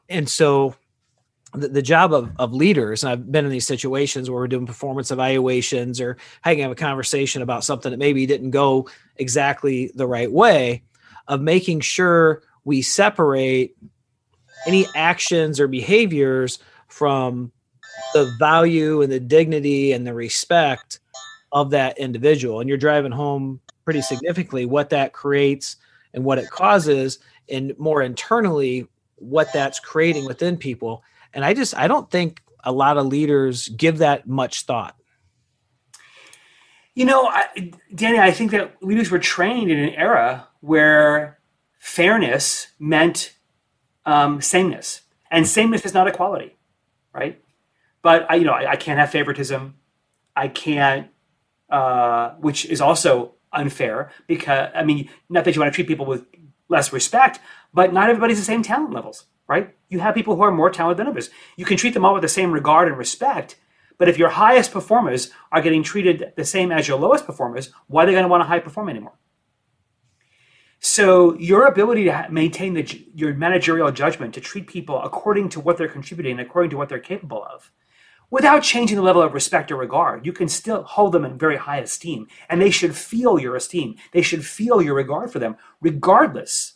And 0.10 0.28
so 0.28 0.76
the, 1.54 1.68
the 1.68 1.82
job 1.82 2.14
of, 2.14 2.32
of 2.40 2.54
leaders, 2.54 3.04
and 3.04 3.12
I've 3.12 3.32
been 3.32 3.46
in 3.46 3.52
these 3.52 3.68
situations 3.68 4.30
where 4.30 4.40
we're 4.40 4.48
doing 4.48 4.66
performance 4.66 5.12
evaluations 5.12 6.02
or 6.02 6.18
having 6.42 6.64
a 6.64 6.76
conversation 6.76 7.42
about 7.42 7.64
something 7.64 7.92
that 7.92 7.98
maybe 7.98 8.26
didn't 8.26 8.52
go 8.52 8.90
exactly 9.18 9.92
the 9.94 10.08
right 10.08 10.32
way, 10.32 10.84
of 11.28 11.42
making 11.42 11.82
sure 11.82 12.42
we 12.64 12.82
separate 12.82 13.76
any 14.68 14.86
actions 14.96 15.60
or 15.60 15.68
behaviors 15.68 16.60
from 16.88 17.52
the 18.14 18.34
value 18.40 19.02
and 19.02 19.12
the 19.12 19.20
dignity 19.20 19.92
and 19.92 20.06
the 20.06 20.14
respect 20.14 21.00
of 21.52 21.72
that 21.72 21.98
individual. 21.98 22.60
And 22.60 22.70
you're 22.70 22.78
driving 22.78 23.12
home 23.12 23.60
pretty 23.84 24.02
significantly 24.02 24.66
what 24.66 24.90
that 24.92 25.14
creates 25.14 25.78
and 26.14 26.24
what 26.24 26.38
it 26.38 26.50
causes, 26.50 27.20
and 27.50 27.78
more 27.80 28.02
internally, 28.02 28.88
what 29.16 29.52
that's 29.54 29.80
creating 29.80 30.26
within 30.26 30.58
people 30.58 31.04
and 31.34 31.46
I 31.46 31.54
just 31.54 31.76
I 31.76 31.88
don't 31.88 32.10
think 32.10 32.42
a 32.64 32.72
lot 32.72 32.98
of 32.98 33.08
leaders 33.08 33.70
give 33.70 34.00
that 34.00 34.28
much 34.28 34.64
thought. 34.64 34.96
You 36.94 37.06
know, 37.06 37.26
I, 37.26 37.72
Danny, 37.96 38.20
I 38.20 38.32
think 38.32 38.52
that 38.52 38.84
leaders 38.84 39.10
were 39.10 39.20
trained 39.20 39.72
in 39.72 39.80
an 39.80 39.90
era 39.92 40.48
where 40.60 41.40
fairness 41.82 42.68
meant 42.80 43.34
um, 44.06 44.40
sameness, 44.40 45.02
and 45.32 45.48
sameness 45.48 45.84
is 45.86 45.94
not 45.94 46.08
equality, 46.08 46.56
right? 47.14 47.42
But 48.04 48.30
I, 48.30 48.36
you 48.36 48.46
know, 48.46 48.54
I, 48.54 48.72
I 48.72 48.76
can't 48.76 49.00
have 49.00 49.10
favoritism. 49.10 49.76
I 50.36 50.48
can't, 50.48 51.08
uh, 51.70 52.32
which 52.36 52.66
is 52.66 52.82
also 52.82 53.34
unfair 53.52 54.12
because 54.28 54.70
I 54.76 54.84
mean, 54.84 55.10
not 55.28 55.44
that 55.44 55.56
you 55.56 55.62
want 55.62 55.74
to 55.74 55.76
treat 55.76 55.88
people 55.88 56.06
with 56.06 56.26
less 56.70 56.94
respect, 56.94 57.40
but 57.74 57.92
not 57.92 58.10
everybody's 58.10 58.40
the 58.40 58.46
same 58.46 58.64
talent 58.64 58.94
levels 58.94 59.26
right? 59.52 59.76
You 59.90 60.00
have 60.00 60.16
people 60.16 60.38
who 60.38 60.44
are 60.44 60.52
more 60.52 60.70
talented 60.70 61.00
than 61.00 61.12
others. 61.12 61.30
You 61.58 61.66
can 61.66 61.76
treat 61.76 61.94
them 61.94 62.06
all 62.06 62.14
with 62.14 62.22
the 62.22 62.30
same 62.30 62.54
regard 62.54 62.88
and 62.88 62.98
respect, 62.98 63.58
but 63.98 64.08
if 64.08 64.18
your 64.18 64.30
highest 64.30 64.72
performers 64.72 65.30
are 65.52 65.62
getting 65.62 65.84
treated 65.84 66.32
the 66.38 66.46
same 66.46 66.72
as 66.72 66.88
your 66.88 66.98
lowest 66.98 67.26
performers, 67.26 67.70
why 67.88 68.04
are 68.04 68.06
they 68.06 68.14
going 68.14 68.24
to 68.24 68.30
want 68.30 68.40
to 68.40 68.48
high 68.48 68.60
perform 68.60 68.88
anymore? 68.88 69.12
So 70.84 71.38
your 71.38 71.68
ability 71.68 72.06
to 72.06 72.26
maintain 72.32 72.74
the, 72.74 73.06
your 73.14 73.36
managerial 73.36 73.92
judgment 73.92 74.34
to 74.34 74.42
treat 74.42 74.66
people 74.66 75.00
according 75.00 75.50
to 75.50 75.60
what 75.60 75.78
they're 75.78 75.88
contributing, 75.88 76.40
according 76.40 76.72
to 76.72 76.78
what 76.78 76.90
they're 76.90 76.98
capable 76.98 77.46
of, 77.46 77.72
without 78.32 78.64
changing 78.64 78.98
the 78.98 79.04
level 79.04 79.22
of 79.22 79.36
respect 79.36 79.72
or 79.72 79.76
regard, 79.76 80.26
you 80.26 80.34
can 80.34 80.50
still 80.50 80.82
hold 80.82 81.12
them 81.12 81.24
in 81.24 81.38
very 81.38 81.58
high 81.58 81.78
esteem, 81.78 82.28
and 82.50 82.60
they 82.60 82.72
should 82.72 82.96
feel 82.96 83.40
your 83.40 83.56
esteem. 83.56 83.96
They 84.12 84.24
should 84.24 84.44
feel 84.44 84.82
your 84.82 84.96
regard 84.96 85.32
for 85.32 85.38
them, 85.38 85.56
regardless 85.82 86.74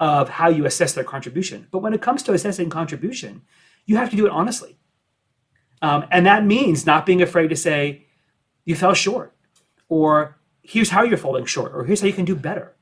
of 0.00 0.30
how 0.30 0.48
you 0.48 0.64
assess 0.64 0.94
their 0.94 1.04
contribution. 1.04 1.68
But 1.70 1.80
when 1.80 1.92
it 1.92 2.00
comes 2.00 2.22
to 2.22 2.32
assessing 2.32 2.70
contribution, 2.70 3.42
you 3.84 3.98
have 3.98 4.08
to 4.08 4.16
do 4.16 4.24
it 4.24 4.32
honestly. 4.32 4.78
Um, 5.82 6.06
and 6.10 6.24
that 6.24 6.46
means 6.46 6.86
not 6.86 7.04
being 7.04 7.20
afraid 7.20 7.48
to 7.48 7.56
say, 7.56 8.06
you 8.64 8.74
fell 8.74 8.94
short, 8.94 9.36
or 9.90 10.38
here's 10.62 10.88
how 10.88 11.02
you're 11.02 11.18
falling 11.18 11.44
short, 11.44 11.72
or 11.74 11.84
here's 11.84 12.00
how 12.00 12.06
you 12.06 12.14
can 12.14 12.24
do 12.24 12.34
better. 12.34 12.74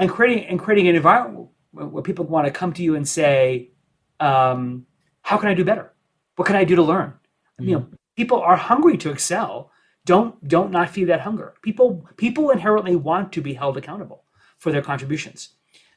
And 0.00 0.10
creating, 0.10 0.46
and 0.46 0.58
creating 0.58 0.88
an 0.88 0.96
environment 0.96 1.50
where 1.70 2.02
people 2.02 2.24
want 2.24 2.46
to 2.46 2.50
come 2.50 2.72
to 2.72 2.82
you 2.82 2.96
and 2.96 3.06
say, 3.06 3.70
um, 4.18 4.86
how 5.22 5.36
can 5.36 5.48
I 5.48 5.54
do 5.54 5.64
better? 5.64 5.92
What 6.36 6.46
can 6.46 6.56
I 6.56 6.64
do 6.64 6.74
to 6.74 6.82
learn? 6.82 7.10
Mm-hmm. 7.10 7.68
You 7.68 7.74
know, 7.76 7.86
people 8.16 8.40
are 8.40 8.56
hungry 8.56 8.96
to 8.98 9.10
excel. 9.10 9.70
Don't 10.06 10.46
don't 10.48 10.70
not 10.70 10.90
feed 10.90 11.04
that 11.04 11.20
hunger. 11.20 11.54
People 11.62 12.08
people 12.16 12.50
inherently 12.50 12.96
want 12.96 13.32
to 13.32 13.42
be 13.42 13.52
held 13.52 13.76
accountable 13.76 14.24
for 14.58 14.72
their 14.72 14.82
contributions 14.82 15.50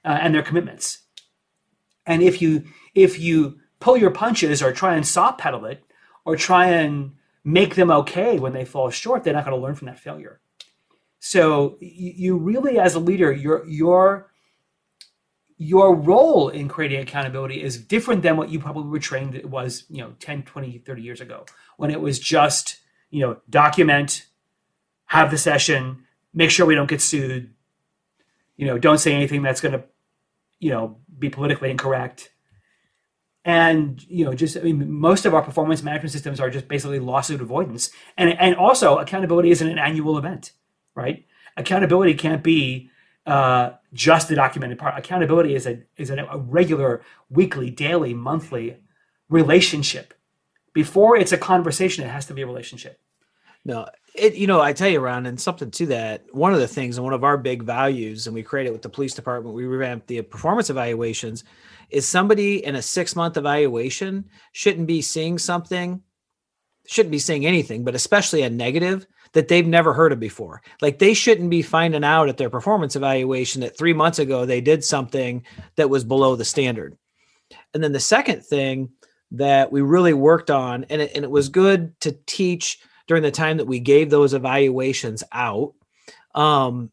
uh, 0.04 0.20
and 0.22 0.36
their 0.36 0.44
commitments. 0.44 1.04
And 2.06 2.22
if 2.22 2.42
you 2.42 2.66
if 2.94 3.20
you 3.20 3.60
pull 3.80 3.98
your 3.98 4.12
punches 4.12 4.62
or 4.62 4.72
try 4.74 4.96
and 4.96 5.08
soft 5.08 5.40
pedal 5.40 5.66
it 5.66 5.84
or 6.26 6.36
try 6.36 6.68
and 6.68 7.14
make 7.44 7.76
them 7.76 7.92
okay 7.92 8.38
when 8.38 8.54
they 8.54 8.66
fall 8.66 8.90
short, 8.90 9.24
they're 9.24 9.34
not 9.34 9.46
going 9.46 9.58
to 9.58 9.64
learn 9.64 9.76
from 9.76 9.88
that 9.88 10.00
failure. 10.00 10.40
So 11.26 11.78
you 11.80 12.38
really, 12.38 12.78
as 12.78 12.96
a 12.96 13.00
leader, 13.00 13.32
your 13.32 13.66
your 13.66 14.30
your 15.58 15.96
role 15.96 16.50
in 16.50 16.68
creating 16.68 17.00
accountability 17.00 17.64
is 17.64 17.78
different 17.78 18.24
than 18.24 18.36
what 18.36 18.50
you 18.50 18.60
probably 18.60 18.90
were 18.90 19.00
trained 19.00 19.34
it 19.34 19.50
was 19.50 19.86
you 19.90 20.00
know 20.00 20.14
10 20.20 20.44
20 20.44 20.80
30 20.80 21.02
years 21.02 21.22
ago 21.22 21.46
when 21.78 21.92
it 21.92 22.02
was 22.02 22.20
just 22.20 22.82
you 23.10 23.22
know 23.22 23.38
document 23.50 24.26
have 25.06 25.32
the 25.32 25.38
session 25.38 26.04
make 26.34 26.50
sure 26.50 26.66
we 26.66 26.76
don't 26.76 26.90
get 26.90 27.00
sued 27.00 27.54
you 28.58 28.68
know 28.68 28.78
don't 28.78 28.98
say 28.98 29.14
anything 29.14 29.42
that's 29.42 29.62
to 29.62 29.82
you 30.60 30.72
know 30.72 30.98
be 31.18 31.30
politically 31.30 31.72
incorrect. 31.72 32.34
And 33.46 34.04
you 34.10 34.26
know 34.26 34.34
just 34.34 34.58
i 34.58 34.62
mean 34.62 34.92
most 34.92 35.26
of 35.26 35.34
our 35.34 35.42
performance 35.42 35.84
management 35.84 36.12
systems 36.12 36.42
are 36.42 36.50
just 36.50 36.68
basically 36.68 37.00
lawsuit 37.00 37.40
avoidance. 37.40 37.92
And 38.18 38.38
and 38.38 38.58
also 38.58 38.98
accountability 38.98 39.52
isn't 39.52 39.70
an 39.70 39.80
annual 39.80 40.18
event 40.18 40.52
right? 40.96 41.26
Accountability 41.58 42.14
can't 42.16 42.44
be 42.44 42.90
uh, 43.26 43.72
just 43.94 44.28
the 44.28 44.36
documented 44.36 44.78
part. 44.78 44.98
Accountability 44.98 45.56
is 45.56 45.66
a 45.66 45.82
is 45.98 46.10
a, 46.10 46.26
a 46.26 46.38
regular 46.38 47.02
weekly 47.30 47.70
daily 47.70 48.14
monthly 48.14 48.78
relationship. 49.30 50.14
Before 50.74 51.16
it's 51.16 51.32
a 51.32 51.38
conversation 51.38 52.04
it 52.04 52.10
has 52.10 52.26
to 52.28 52.34
be 52.34 52.42
a 52.42 52.48
relationship. 52.48 53.00
No 53.64 53.88
it, 54.16 54.36
you 54.36 54.46
know, 54.46 54.62
I 54.62 54.74
tell 54.74 54.90
you, 54.90 55.00
Ron, 55.00 55.26
and 55.26 55.40
something 55.40 55.72
to 55.72 55.86
that. 55.88 56.26
One 56.32 56.54
of 56.54 56.60
the 56.60 56.68
things, 56.68 56.98
and 56.98 57.04
one 57.04 57.14
of 57.14 57.24
our 57.24 57.38
big 57.38 57.64
values, 57.64 58.28
and 58.28 58.34
we 58.34 58.44
created 58.44 58.72
with 58.72 58.84
the 58.84 58.90
police 58.90 59.16
department, 59.16 59.56
we 59.56 59.66
revamped 59.66 60.08
the 60.08 60.22
performance 60.22 60.70
evaluations, 60.70 61.44
is 61.90 62.08
somebody 62.08 62.64
in 62.64 62.76
a 62.76 62.82
six 62.82 63.16
month 63.16 63.38
evaluation 63.38 64.26
shouldn't 64.52 64.88
be 64.88 65.02
seeing 65.02 65.38
something, 65.40 66.02
shouldn't 66.86 67.12
be 67.12 67.20
seeing 67.20 67.46
anything, 67.46 67.84
but 67.84 67.96
especially 67.96 68.44
a 68.44 68.50
negative 68.50 69.08
that 69.34 69.48
they've 69.48 69.68
never 69.68 69.94
heard 69.94 70.12
of 70.12 70.20
before. 70.20 70.62
Like 70.82 71.00
they 71.00 71.14
shouldn't 71.14 71.50
be 71.50 71.62
finding 71.62 72.04
out 72.04 72.30
at 72.30 72.38
their 72.38 72.50
performance 72.50 72.96
evaluation 72.96 73.62
that 73.62 73.78
three 73.78 73.94
months 73.94 74.20
ago 74.20 74.46
they 74.46 74.62
did 74.62 74.84
something 74.84 75.44
that 75.76 75.90
was 75.90 76.04
below 76.04 76.36
the 76.36 76.46
standard. 76.46 76.98
And 77.74 77.84
then 77.84 77.92
the 77.92 78.00
second 78.00 78.46
thing 78.46 78.90
that 79.32 79.72
we 79.72 79.82
really 79.82 80.14
worked 80.14 80.52
on, 80.52 80.86
and 80.90 81.02
it, 81.02 81.12
and 81.16 81.24
it 81.24 81.32
was 81.32 81.50
good 81.50 82.00
to 82.02 82.16
teach 82.26 82.80
during 83.08 83.24
the 83.24 83.32
time 83.32 83.58
that 83.58 83.66
we 83.66 83.80
gave 83.80 84.10
those 84.10 84.34
evaluations 84.34 85.24
out 85.32 85.74
um, 86.36 86.92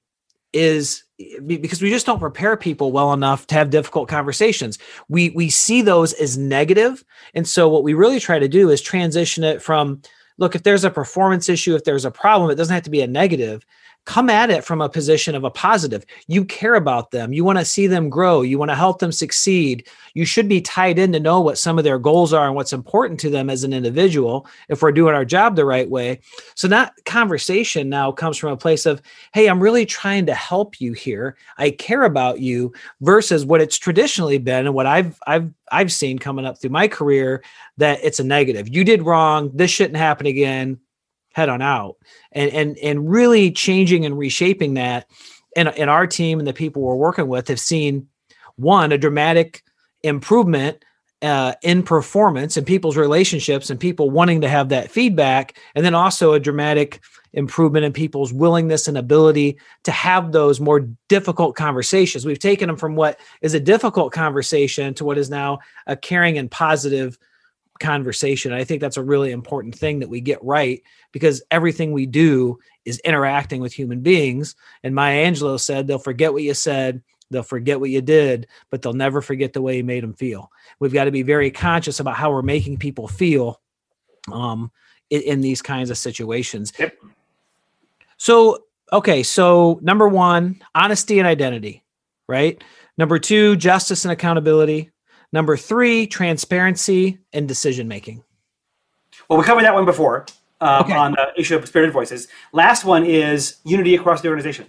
is 0.53 1.05
because 1.47 1.82
we 1.82 1.91
just 1.91 2.07
don't 2.07 2.18
prepare 2.18 2.57
people 2.57 2.93
well 2.93 3.12
enough 3.12 3.47
to 3.47 3.55
have 3.55 3.70
difficult 3.70 4.09
conversations. 4.09 4.78
We 5.09 5.30
we 5.30 5.51
see 5.51 5.82
those 5.82 6.12
as 6.14 6.36
negative, 6.38 7.05
and 7.34 7.47
so 7.47 7.68
what 7.68 7.84
we 7.84 7.95
really 7.95 8.20
try 8.20 8.38
to 8.38 8.49
do 8.49 8.70
is 8.70 8.80
transition 8.80 9.45
it 9.45 9.62
from 9.62 10.03
look 10.41 10.55
if 10.57 10.64
there's 10.64 10.84
a 10.84 10.91
performance 10.91 11.49
issue, 11.49 11.74
if 11.76 11.84
there's 11.84 12.05
a 12.07 12.11
problem, 12.11 12.51
it 12.51 12.57
doesn't 12.57 12.74
have 12.74 12.84
to 12.84 12.91
be 12.91 13.03
a 13.03 13.07
negative. 13.07 13.64
Come 14.07 14.30
at 14.30 14.51
it 14.51 14.64
from 14.64 14.80
a 14.80 14.88
position 14.88 15.34
of 15.34 15.44
a 15.44 15.51
positive. 15.51 16.05
You 16.26 16.44
care 16.44 16.74
about 16.74 17.11
them. 17.11 17.32
You 17.32 17.44
want 17.44 17.59
to 17.59 17.64
see 17.64 17.86
them 17.86 18.09
grow. 18.09 18.42
You 18.42 18.59
want 18.59 18.70
to 18.70 18.74
help 18.74 18.98
them 18.98 19.12
succeed. 19.12 19.86
You 20.14 20.24
should 20.24 20.48
be 20.48 20.61
tied 20.61 20.98
in 20.98 21.12
to 21.12 21.20
know 21.20 21.40
what 21.40 21.59
some 21.59 21.78
of 21.78 21.84
their 21.84 21.98
goals 21.98 22.32
are 22.32 22.46
and 22.46 22.55
what's 22.55 22.72
important 22.72 23.20
to 23.20 23.30
them 23.30 23.51
as 23.51 23.62
an 23.62 23.72
individual 23.72 24.46
if 24.68 24.82
we're 24.82 24.92
doing 24.92 25.14
our 25.14 25.24
job 25.24 25.55
the 25.55 25.64
right 25.64 25.88
way. 25.88 26.20
So 26.55 26.66
that 26.68 26.94
conversation 27.05 27.88
now 27.88 28.11
comes 28.11 28.36
from 28.36 28.53
a 28.53 28.57
place 28.57 28.86
of, 28.86 29.03
hey, 29.32 29.48
I'm 29.48 29.62
really 29.62 29.86
trying 29.86 30.26
to 30.26 30.34
help 30.34 30.80
you 30.80 30.92
here. 30.92 31.36
I 31.59 31.70
care 31.70 32.05
about 32.05 32.40
you 32.40 32.72
versus 33.01 33.44
what 33.44 33.61
it's 33.61 33.78
traditionally 33.78 34.38
been 34.38 34.66
and 34.66 34.74
what 34.74 34.86
I've 34.86 35.18
I've 35.26 35.53
I've 35.70 35.92
seen 35.92 36.18
coming 36.18 36.46
up 36.46 36.61
through 36.61 36.70
my 36.70 36.88
career 36.88 37.44
that 37.76 38.01
it's 38.03 38.18
a 38.18 38.24
negative. 38.24 38.68
You 38.68 38.82
did 38.82 39.03
wrong. 39.03 39.51
This 39.55 39.70
shouldn't 39.70 39.96
happen 39.96 40.26
again. 40.26 40.80
Head 41.33 41.49
on 41.49 41.62
out. 41.62 41.97
And 42.33 42.51
and 42.53 42.78
and 42.78 43.11
really 43.11 43.51
changing 43.51 44.05
and 44.05 44.18
reshaping 44.18 44.74
that. 44.74 45.07
And, 45.57 45.68
and 45.68 45.91
our 45.91 46.07
team 46.07 46.39
and 46.39 46.47
the 46.47 46.53
people 46.53 46.83
we're 46.83 46.95
working 46.95 47.26
with 47.26 47.49
have 47.49 47.59
seen 47.59 48.07
one 48.57 48.93
a 48.93 48.99
dramatic 48.99 49.64
improvement 50.03 50.85
uh, 51.22 51.55
in 51.62 51.83
performance 51.83 52.57
and 52.57 52.66
people's 52.66 52.97
relationships 52.97 53.68
and 53.68 53.78
people 53.78 54.11
wanting 54.11 54.41
to 54.41 54.49
have 54.49 54.70
that 54.70 54.91
feedback 54.91 55.59
and 55.74 55.85
then 55.85 55.95
also 55.95 56.33
a 56.33 56.41
dramatic 56.41 57.01
improvement 57.35 57.85
in 57.85 57.93
people's 57.93 58.33
willingness 58.33 58.89
and 58.89 58.97
ability 58.97 59.59
to 59.85 59.93
have 59.93 60.33
those 60.33 60.61
more 60.61 60.89
difficult 61.09 61.55
conversations 61.55 62.24
we've 62.24 62.39
taken 62.39 62.66
them 62.66 62.76
from 62.76 62.97
what 62.97 63.20
is 63.43 63.55
a 63.55 63.61
difficult 63.61 64.12
conversation 64.12 64.95
to 64.95 65.05
what 65.05 65.18
is 65.18 65.31
now 65.31 65.59
a 65.87 65.95
caring 65.95 66.39
and 66.39 66.51
positive 66.51 67.18
conversation 67.81 68.53
i 68.53 68.62
think 68.62 68.81
that's 68.81 68.99
a 68.99 69.03
really 69.03 69.33
important 69.33 69.74
thing 69.74 69.99
that 69.99 70.09
we 70.09 70.20
get 70.20 70.43
right 70.45 70.83
because 71.12 71.43
everything 71.51 71.93
we 71.93 72.07
do 72.07 72.59
is 72.85 73.01
interacting 73.01 73.61
with 73.61 73.72
human 73.72 74.01
beings 74.01 74.55
and 74.85 74.95
maya 74.95 75.24
angelou 75.26 75.59
said 75.59 75.87
they'll 75.87 75.99
forget 75.99 76.33
what 76.33 76.43
you 76.43 76.55
said 76.55 77.03
They'll 77.31 77.43
forget 77.43 77.78
what 77.78 77.91
you 77.91 78.03
did, 78.03 78.49
but 78.70 78.83
they'll 78.83 78.93
never 78.93 79.22
forget 79.22 79.53
the 79.53 79.62
way 79.62 79.76
you 79.76 79.85
made 79.85 80.03
them 80.03 80.14
feel. 80.14 80.51
We've 80.81 80.93
got 80.93 81.05
to 81.05 81.12
be 81.12 81.22
very 81.22 81.51
conscious 81.51 82.01
about 82.01 82.16
how 82.16 82.33
we're 82.33 82.43
making 82.43 82.78
people 82.78 83.07
feel 83.07 83.61
um, 84.31 84.70
in, 85.11 85.22
in 85.22 85.41
these 85.41 85.62
kinds 85.62 85.91
of 85.91 85.99
situations. 85.99 86.72
Yep. 86.78 86.95
So, 88.16 88.64
okay, 88.93 89.22
so 89.22 89.78
number 89.81 90.09
one, 90.09 90.61
honesty 90.74 91.20
and 91.20 91.28
identity, 91.28 91.85
right? 92.28 92.62
Number 92.99 93.18
two, 93.18 93.57
justice 93.57 94.05
and 94.05 94.12
accountability. 94.12 94.91
Number 95.33 95.57
three, 95.57 96.07
transparency 96.07 97.18
and 97.33 97.47
decision 97.47 97.87
making. 97.87 98.24
Well, 99.28 99.39
we 99.39 99.45
covered 99.45 99.64
that 99.64 99.74
one 99.74 99.85
before 99.85 100.26
um, 100.61 100.85
okay. 100.85 100.95
on 100.95 101.12
the 101.12 101.33
issue 101.39 101.57
of 101.57 101.66
spirited 101.66 101.93
voices. 101.93 102.28
Last 102.53 102.85
one 102.85 103.05
is 103.05 103.57
unity 103.64 103.95
across 103.95 104.22
the 104.22 104.28
organization. 104.28 104.66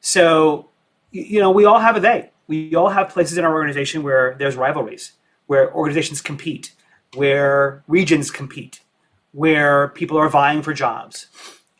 So 0.00 0.70
you 1.16 1.40
know, 1.40 1.50
we 1.50 1.64
all 1.64 1.78
have 1.78 1.96
a 1.96 2.00
they. 2.00 2.30
We 2.46 2.74
all 2.74 2.88
have 2.88 3.08
places 3.08 3.38
in 3.38 3.44
our 3.44 3.52
organization 3.52 4.02
where 4.02 4.36
there's 4.38 4.56
rivalries, 4.56 5.12
where 5.46 5.72
organizations 5.74 6.20
compete, 6.20 6.72
where 7.14 7.82
regions 7.88 8.30
compete, 8.30 8.80
where 9.32 9.88
people 9.88 10.16
are 10.18 10.28
vying 10.28 10.62
for 10.62 10.72
jobs. 10.72 11.26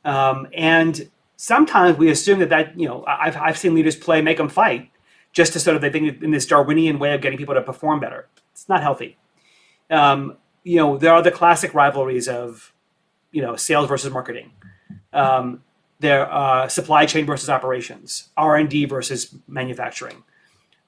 Um, 0.05 0.49
and 0.55 1.09
sometimes 1.37 1.99
we 1.99 2.11
assume 2.11 2.39
that 2.41 2.49
that, 2.49 2.79
you 2.79 2.89
know, 2.89 3.05
I've, 3.07 3.37
I've 3.37 3.59
seen 3.59 3.75
leaders 3.75 3.97
play 3.97 4.23
make 4.23 4.39
them 4.39 4.49
fight 4.49 4.91
just 5.37 5.53
to 5.53 5.61
sort 5.61 5.77
of, 5.77 5.83
they 5.83 5.91
think 5.91 6.23
in 6.23 6.31
this 6.31 6.47
Darwinian 6.47 6.99
way 6.99 7.13
of 7.13 7.21
getting 7.21 7.37
people 7.37 7.53
to 7.53 7.61
perform 7.61 8.01
better. 8.01 8.27
It's 8.53 8.71
not 8.71 8.81
healthy. 8.81 9.19
Um, 9.91 10.39
you 10.65 10.77
know, 10.77 10.97
there 10.97 11.13
are 11.13 11.21
the 11.21 11.31
classic 11.31 11.75
rivalries 11.75 12.27
of, 12.27 12.73
you 13.33 13.43
know, 13.43 13.55
sales 13.55 13.87
versus 13.87 14.11
marketing. 14.11 14.53
Um, 15.13 15.63
their 16.01 16.33
uh, 16.33 16.69
supply 16.69 17.05
chain 17.05 17.27
versus 17.27 17.51
operations, 17.51 18.31
R 18.35 18.57
and 18.57 18.71
D 18.71 18.87
versus 18.87 19.35
manufacturing, 19.47 20.25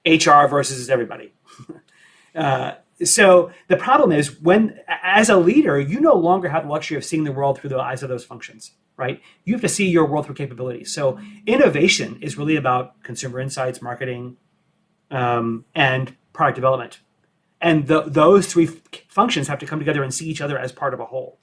HR 0.07 0.47
versus 0.47 0.89
everybody. 0.89 1.35
uh, 2.35 2.73
so 3.05 3.51
the 3.69 3.77
problem 3.77 4.13
is 4.13 4.41
when, 4.41 4.81
as 5.03 5.29
a 5.29 5.37
leader, 5.37 5.79
you 5.79 6.01
no 6.01 6.15
longer 6.15 6.49
have 6.49 6.63
the 6.63 6.71
luxury 6.71 6.97
of 6.97 7.05
seeing 7.05 7.25
the 7.25 7.33
world 7.33 7.59
through 7.59 7.71
the 7.71 7.79
eyes 7.79 8.03
of 8.03 8.09
those 8.09 8.25
functions, 8.25 8.73
right? 8.99 9.23
You 9.45 9.55
have 9.55 9.63
to 9.63 9.69
see 9.69 9.89
your 9.89 10.05
world 10.05 10.27
through 10.27 10.35
capabilities. 10.35 10.93
So 10.93 11.19
innovation 11.47 12.19
is 12.21 12.37
really 12.37 12.57
about 12.57 13.03
consumer 13.03 13.41
insights, 13.41 13.81
marketing, 13.81 14.37
um, 15.11 15.65
and 15.75 16.15
product 16.35 16.57
development, 16.57 17.01
and 17.63 17.87
the, 17.87 18.03
those 18.03 18.47
three 18.47 18.67
functions 19.09 19.49
have 19.49 19.59
to 19.61 19.67
come 19.67 19.79
together 19.79 20.03
and 20.03 20.13
see 20.13 20.29
each 20.29 20.43
other 20.43 20.59
as 20.59 20.73
part 20.73 20.93
of 20.93 21.01
a 21.01 21.07
whole. 21.07 21.39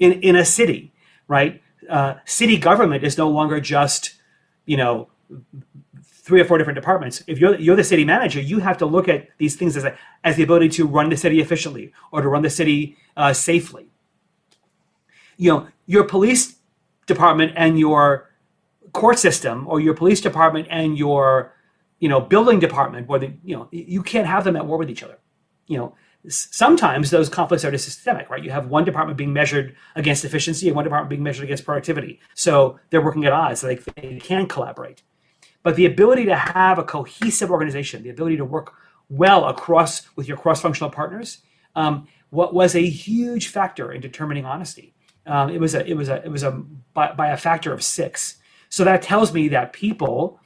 In 0.00 0.14
in 0.14 0.34
a 0.34 0.44
city, 0.44 0.92
right? 1.28 1.62
uh, 1.88 2.14
city 2.24 2.56
government 2.56 3.04
is 3.04 3.18
no 3.18 3.28
longer 3.28 3.60
just, 3.60 4.14
you 4.66 4.76
know, 4.76 5.08
three 6.02 6.40
or 6.40 6.44
four 6.44 6.58
different 6.58 6.76
departments. 6.76 7.22
If 7.26 7.38
you're 7.38 7.56
you're 7.56 7.76
the 7.76 7.84
city 7.84 8.04
manager, 8.04 8.40
you 8.40 8.60
have 8.60 8.78
to 8.78 8.86
look 8.86 9.08
at 9.08 9.28
these 9.38 9.56
things 9.56 9.76
as 9.76 9.84
a, 9.84 9.96
as 10.22 10.36
the 10.36 10.42
ability 10.42 10.70
to 10.70 10.86
run 10.86 11.10
the 11.10 11.16
city 11.16 11.40
efficiently 11.40 11.92
or 12.12 12.22
to 12.22 12.28
run 12.28 12.42
the 12.42 12.50
city 12.50 12.96
uh, 13.16 13.32
safely. 13.32 13.88
You 15.36 15.52
know, 15.52 15.68
your 15.86 16.04
police 16.04 16.56
department 17.06 17.52
and 17.56 17.78
your 17.78 18.30
court 18.92 19.18
system, 19.18 19.66
or 19.68 19.80
your 19.80 19.94
police 19.94 20.20
department 20.20 20.68
and 20.70 20.96
your 20.96 21.52
you 21.98 22.08
know 22.08 22.20
building 22.20 22.60
department, 22.60 23.08
where 23.08 23.20
the, 23.20 23.32
you 23.44 23.56
know 23.56 23.68
you 23.70 24.02
can't 24.02 24.26
have 24.26 24.44
them 24.44 24.56
at 24.56 24.66
war 24.66 24.78
with 24.78 24.90
each 24.90 25.02
other. 25.02 25.18
You 25.66 25.78
know, 25.78 25.96
sometimes 26.28 27.10
those 27.10 27.28
conflicts 27.28 27.64
are 27.64 27.70
just 27.70 27.84
systemic, 27.84 28.28
right? 28.30 28.42
You 28.42 28.50
have 28.50 28.68
one 28.68 28.84
department 28.84 29.16
being 29.16 29.32
measured 29.32 29.74
against 29.96 30.24
efficiency 30.24 30.68
and 30.68 30.76
one 30.76 30.84
department 30.84 31.10
being 31.10 31.22
measured 31.22 31.44
against 31.44 31.64
productivity. 31.64 32.20
So 32.34 32.78
they're 32.90 33.04
working 33.04 33.24
at 33.24 33.32
odds, 33.32 33.60
so 33.60 33.66
they, 33.68 33.76
they 33.76 34.18
can 34.18 34.46
collaborate. 34.46 35.02
But 35.62 35.76
the 35.76 35.86
ability 35.86 36.26
to 36.26 36.36
have 36.36 36.78
a 36.78 36.84
cohesive 36.84 37.50
organization, 37.50 38.02
the 38.02 38.10
ability 38.10 38.36
to 38.36 38.44
work 38.44 38.74
well 39.08 39.46
across 39.46 40.02
with 40.16 40.28
your 40.28 40.36
cross-functional 40.36 40.90
partners, 40.90 41.38
um, 41.74 42.06
what 42.30 42.54
was 42.54 42.74
a 42.74 42.86
huge 42.86 43.48
factor 43.48 43.92
in 43.92 44.00
determining 44.00 44.44
honesty. 44.44 44.93
Um, 45.26 45.50
it 45.50 45.60
was 45.60 45.74
a 45.74 45.88
it 45.88 45.94
was 45.94 46.08
a 46.08 46.24
it 46.24 46.30
was 46.30 46.42
a 46.42 46.50
by, 46.92 47.12
by 47.12 47.28
a 47.28 47.36
factor 47.36 47.72
of 47.72 47.82
six. 47.82 48.36
So 48.68 48.84
that 48.84 49.02
tells 49.02 49.32
me 49.32 49.48
that 49.48 49.72
people, 49.72 50.40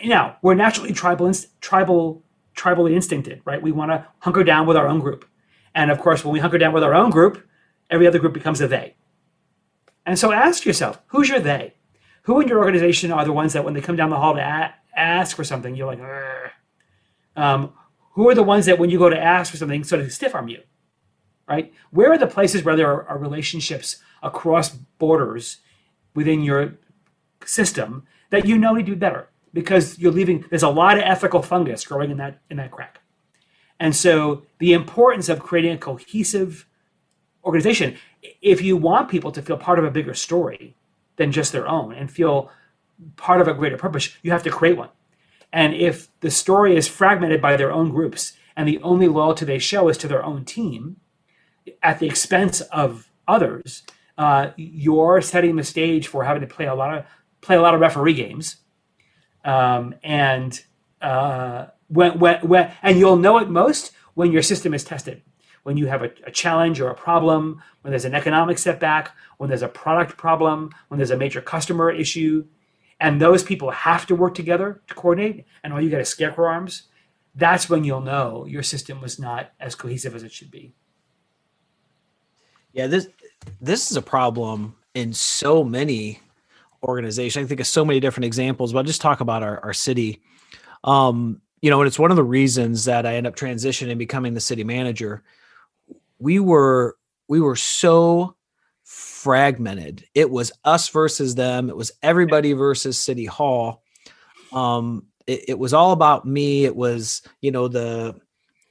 you 0.00 0.08
now 0.08 0.36
we're 0.42 0.54
naturally 0.54 0.92
tribal 0.92 1.32
tribal 1.60 2.22
tribally 2.56 2.94
instincted, 2.94 3.42
right? 3.44 3.62
We 3.62 3.72
want 3.72 3.90
to 3.90 4.06
hunker 4.20 4.42
down 4.42 4.66
with 4.66 4.76
our 4.76 4.88
own 4.88 5.00
group. 5.00 5.28
And 5.74 5.90
of 5.90 6.00
course, 6.00 6.24
when 6.24 6.32
we 6.32 6.40
hunker 6.40 6.58
down 6.58 6.72
with 6.72 6.82
our 6.82 6.94
own 6.94 7.10
group, 7.10 7.46
every 7.90 8.06
other 8.06 8.18
group 8.18 8.32
becomes 8.32 8.60
a 8.60 8.66
they. 8.66 8.96
And 10.06 10.18
so 10.18 10.32
ask 10.32 10.64
yourself, 10.64 11.00
who's 11.08 11.28
your 11.28 11.40
they? 11.40 11.74
Who 12.22 12.40
in 12.40 12.48
your 12.48 12.58
organization 12.58 13.12
are 13.12 13.24
the 13.24 13.32
ones 13.32 13.52
that 13.52 13.64
when 13.64 13.74
they 13.74 13.80
come 13.80 13.96
down 13.96 14.10
the 14.10 14.16
hall 14.16 14.34
to 14.34 14.40
a- 14.40 14.74
ask 14.96 15.36
for 15.36 15.44
something, 15.44 15.74
you're 15.76 15.86
like, 15.86 16.00
um, 17.36 17.72
who 18.12 18.28
are 18.28 18.34
the 18.34 18.42
ones 18.42 18.66
that 18.66 18.78
when 18.78 18.88
you 18.88 18.98
go 18.98 19.10
to 19.10 19.22
ask 19.22 19.50
for 19.50 19.58
something, 19.58 19.84
sort 19.84 20.00
of 20.00 20.12
stiff 20.12 20.34
arm 20.34 20.48
you, 20.48 20.62
right? 21.46 21.72
Where 21.90 22.10
are 22.12 22.18
the 22.18 22.26
places 22.26 22.64
where 22.64 22.74
there 22.74 22.88
are, 22.88 23.06
are 23.08 23.18
relationships 23.18 23.96
across 24.22 24.70
borders 24.70 25.58
within 26.14 26.42
your 26.42 26.74
system 27.44 28.06
that 28.30 28.46
you 28.46 28.58
know 28.58 28.74
need 28.74 28.86
to 28.86 28.92
be 28.92 28.98
better? 28.98 29.28
because 29.56 29.98
you're 29.98 30.12
leaving 30.12 30.44
there's 30.50 30.62
a 30.62 30.68
lot 30.68 30.98
of 30.98 31.02
ethical 31.02 31.40
fungus 31.40 31.86
growing 31.86 32.10
in 32.10 32.18
that 32.18 32.38
in 32.50 32.58
that 32.58 32.70
crack 32.70 33.00
and 33.80 33.96
so 33.96 34.42
the 34.58 34.74
importance 34.74 35.30
of 35.30 35.40
creating 35.40 35.72
a 35.72 35.78
cohesive 35.78 36.66
organization 37.42 37.96
if 38.42 38.60
you 38.60 38.76
want 38.76 39.08
people 39.08 39.32
to 39.32 39.40
feel 39.40 39.56
part 39.56 39.78
of 39.78 39.84
a 39.86 39.90
bigger 39.90 40.12
story 40.12 40.76
than 41.16 41.32
just 41.32 41.52
their 41.52 41.66
own 41.66 41.94
and 41.94 42.10
feel 42.10 42.50
part 43.16 43.40
of 43.40 43.48
a 43.48 43.54
greater 43.54 43.78
purpose 43.78 44.10
you 44.22 44.30
have 44.30 44.42
to 44.42 44.50
create 44.50 44.76
one 44.76 44.90
and 45.54 45.72
if 45.72 46.08
the 46.20 46.30
story 46.30 46.76
is 46.76 46.86
fragmented 46.86 47.40
by 47.40 47.56
their 47.56 47.72
own 47.72 47.90
groups 47.90 48.34
and 48.56 48.68
the 48.68 48.80
only 48.82 49.08
loyalty 49.08 49.46
they 49.46 49.58
show 49.58 49.88
is 49.88 49.96
to 49.96 50.06
their 50.06 50.22
own 50.22 50.44
team 50.44 50.96
at 51.82 51.98
the 51.98 52.06
expense 52.06 52.60
of 52.60 53.10
others 53.26 53.84
uh, 54.18 54.50
you're 54.56 55.20
setting 55.20 55.56
the 55.56 55.64
stage 55.64 56.08
for 56.08 56.24
having 56.24 56.40
to 56.40 56.46
play 56.46 56.66
a 56.66 56.74
lot 56.74 56.96
of 56.96 57.04
play 57.40 57.56
a 57.56 57.62
lot 57.62 57.74
of 57.74 57.80
referee 57.80 58.14
games 58.14 58.56
um, 59.46 59.94
and 60.02 60.60
uh, 61.00 61.66
when, 61.88 62.18
when, 62.18 62.40
when, 62.40 62.72
and 62.82 62.98
you'll 62.98 63.16
know 63.16 63.38
it 63.38 63.48
most 63.48 63.92
when 64.14 64.32
your 64.32 64.42
system 64.42 64.74
is 64.74 64.84
tested. 64.84 65.22
When 65.62 65.76
you 65.76 65.86
have 65.86 66.02
a, 66.02 66.10
a 66.26 66.30
challenge 66.30 66.80
or 66.80 66.90
a 66.90 66.94
problem, 66.94 67.62
when 67.82 67.90
there's 67.90 68.04
an 68.04 68.14
economic 68.14 68.58
setback, 68.58 69.16
when 69.38 69.48
there's 69.48 69.62
a 69.62 69.68
product 69.68 70.16
problem, 70.16 70.70
when 70.88 70.98
there's 70.98 71.10
a 71.10 71.16
major 71.16 71.40
customer 71.40 71.90
issue, 71.90 72.46
and 73.00 73.20
those 73.20 73.42
people 73.42 73.70
have 73.70 74.06
to 74.06 74.14
work 74.14 74.34
together 74.34 74.80
to 74.88 74.94
coordinate, 74.94 75.44
and 75.62 75.72
all 75.72 75.80
you 75.80 75.90
get 75.90 76.00
is 76.00 76.08
scarecrow 76.08 76.46
arms, 76.46 76.84
that's 77.34 77.68
when 77.68 77.84
you'll 77.84 78.00
know 78.00 78.46
your 78.46 78.62
system 78.62 79.00
was 79.00 79.18
not 79.18 79.52
as 79.60 79.74
cohesive 79.74 80.14
as 80.14 80.22
it 80.22 80.32
should 80.32 80.50
be. 80.50 80.72
Yeah, 82.72 82.86
this 82.86 83.08
this 83.60 83.90
is 83.90 83.96
a 83.96 84.02
problem 84.02 84.74
in 84.94 85.12
so 85.12 85.64
many 85.64 86.20
organizations. 86.82 87.44
I 87.44 87.48
think 87.48 87.60
of 87.60 87.66
so 87.66 87.84
many 87.84 88.00
different 88.00 88.26
examples, 88.26 88.72
but 88.72 88.80
I'll 88.80 88.84
just 88.84 89.00
talk 89.00 89.20
about 89.20 89.42
our, 89.42 89.60
our 89.64 89.72
city. 89.72 90.22
Um, 90.84 91.40
you 91.60 91.70
know, 91.70 91.80
and 91.80 91.88
it's 91.88 91.98
one 91.98 92.10
of 92.10 92.16
the 92.16 92.24
reasons 92.24 92.84
that 92.84 93.06
I 93.06 93.16
end 93.16 93.26
up 93.26 93.36
transitioning 93.36 93.98
becoming 93.98 94.34
the 94.34 94.40
city 94.40 94.64
manager. 94.64 95.22
We 96.18 96.38
were 96.38 96.96
we 97.28 97.40
were 97.40 97.56
so 97.56 98.36
fragmented. 98.84 100.04
It 100.14 100.30
was 100.30 100.52
us 100.64 100.88
versus 100.88 101.34
them. 101.34 101.68
It 101.68 101.76
was 101.76 101.92
everybody 102.02 102.52
versus 102.52 102.98
City 102.98 103.24
Hall. 103.24 103.82
Um, 104.52 105.06
it, 105.26 105.48
it 105.48 105.58
was 105.58 105.74
all 105.74 105.92
about 105.92 106.24
me. 106.24 106.64
It 106.64 106.76
was, 106.76 107.22
you 107.40 107.50
know, 107.50 107.66
the 107.66 108.20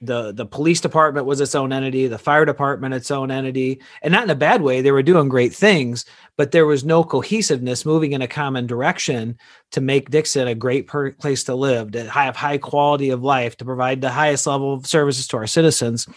the 0.05 0.31
the 0.31 0.45
police 0.45 0.79
department 0.79 1.25
was 1.25 1.41
its 1.41 1.55
own 1.55 1.73
entity 1.73 2.07
the 2.07 2.17
fire 2.17 2.45
department 2.45 2.93
its 2.93 3.11
own 3.11 3.31
entity 3.31 3.81
and 4.01 4.11
not 4.11 4.23
in 4.23 4.29
a 4.29 4.35
bad 4.35 4.61
way 4.61 4.81
they 4.81 4.91
were 4.91 5.03
doing 5.03 5.27
great 5.27 5.53
things 5.53 6.05
but 6.37 6.51
there 6.51 6.65
was 6.65 6.83
no 6.83 7.03
cohesiveness 7.03 7.85
moving 7.85 8.13
in 8.13 8.21
a 8.21 8.27
common 8.27 8.67
direction 8.67 9.37
to 9.71 9.81
make 9.81 10.09
dixon 10.09 10.47
a 10.47 10.55
great 10.55 10.87
per- 10.87 11.11
place 11.11 11.43
to 11.43 11.55
live 11.55 11.91
to 11.91 12.09
have 12.09 12.35
high 12.35 12.57
quality 12.57 13.09
of 13.09 13.23
life 13.23 13.57
to 13.57 13.65
provide 13.65 14.01
the 14.01 14.09
highest 14.09 14.47
level 14.47 14.73
of 14.73 14.87
services 14.87 15.27
to 15.27 15.37
our 15.37 15.47
citizens. 15.47 16.07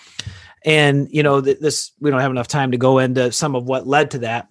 And 0.65 1.09
you 1.11 1.23
know 1.23 1.41
th- 1.41 1.61
this 1.61 1.93
we 2.01 2.11
don't 2.11 2.21
have 2.21 2.31
enough 2.31 2.49
time 2.49 2.73
to 2.73 2.79
go 2.79 2.99
into 2.99 3.33
some 3.33 3.55
of 3.55 3.65
what 3.65 3.87
led 3.87 4.11
to 4.13 4.19
that 4.21 4.49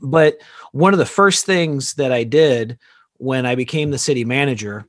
but 0.00 0.38
one 0.72 0.92
of 0.92 0.98
the 0.98 1.06
first 1.06 1.46
things 1.46 1.94
that 1.94 2.12
i 2.12 2.24
did 2.24 2.78
when 3.18 3.46
i 3.46 3.54
became 3.54 3.90
the 3.90 3.98
city 3.98 4.24
manager 4.24 4.86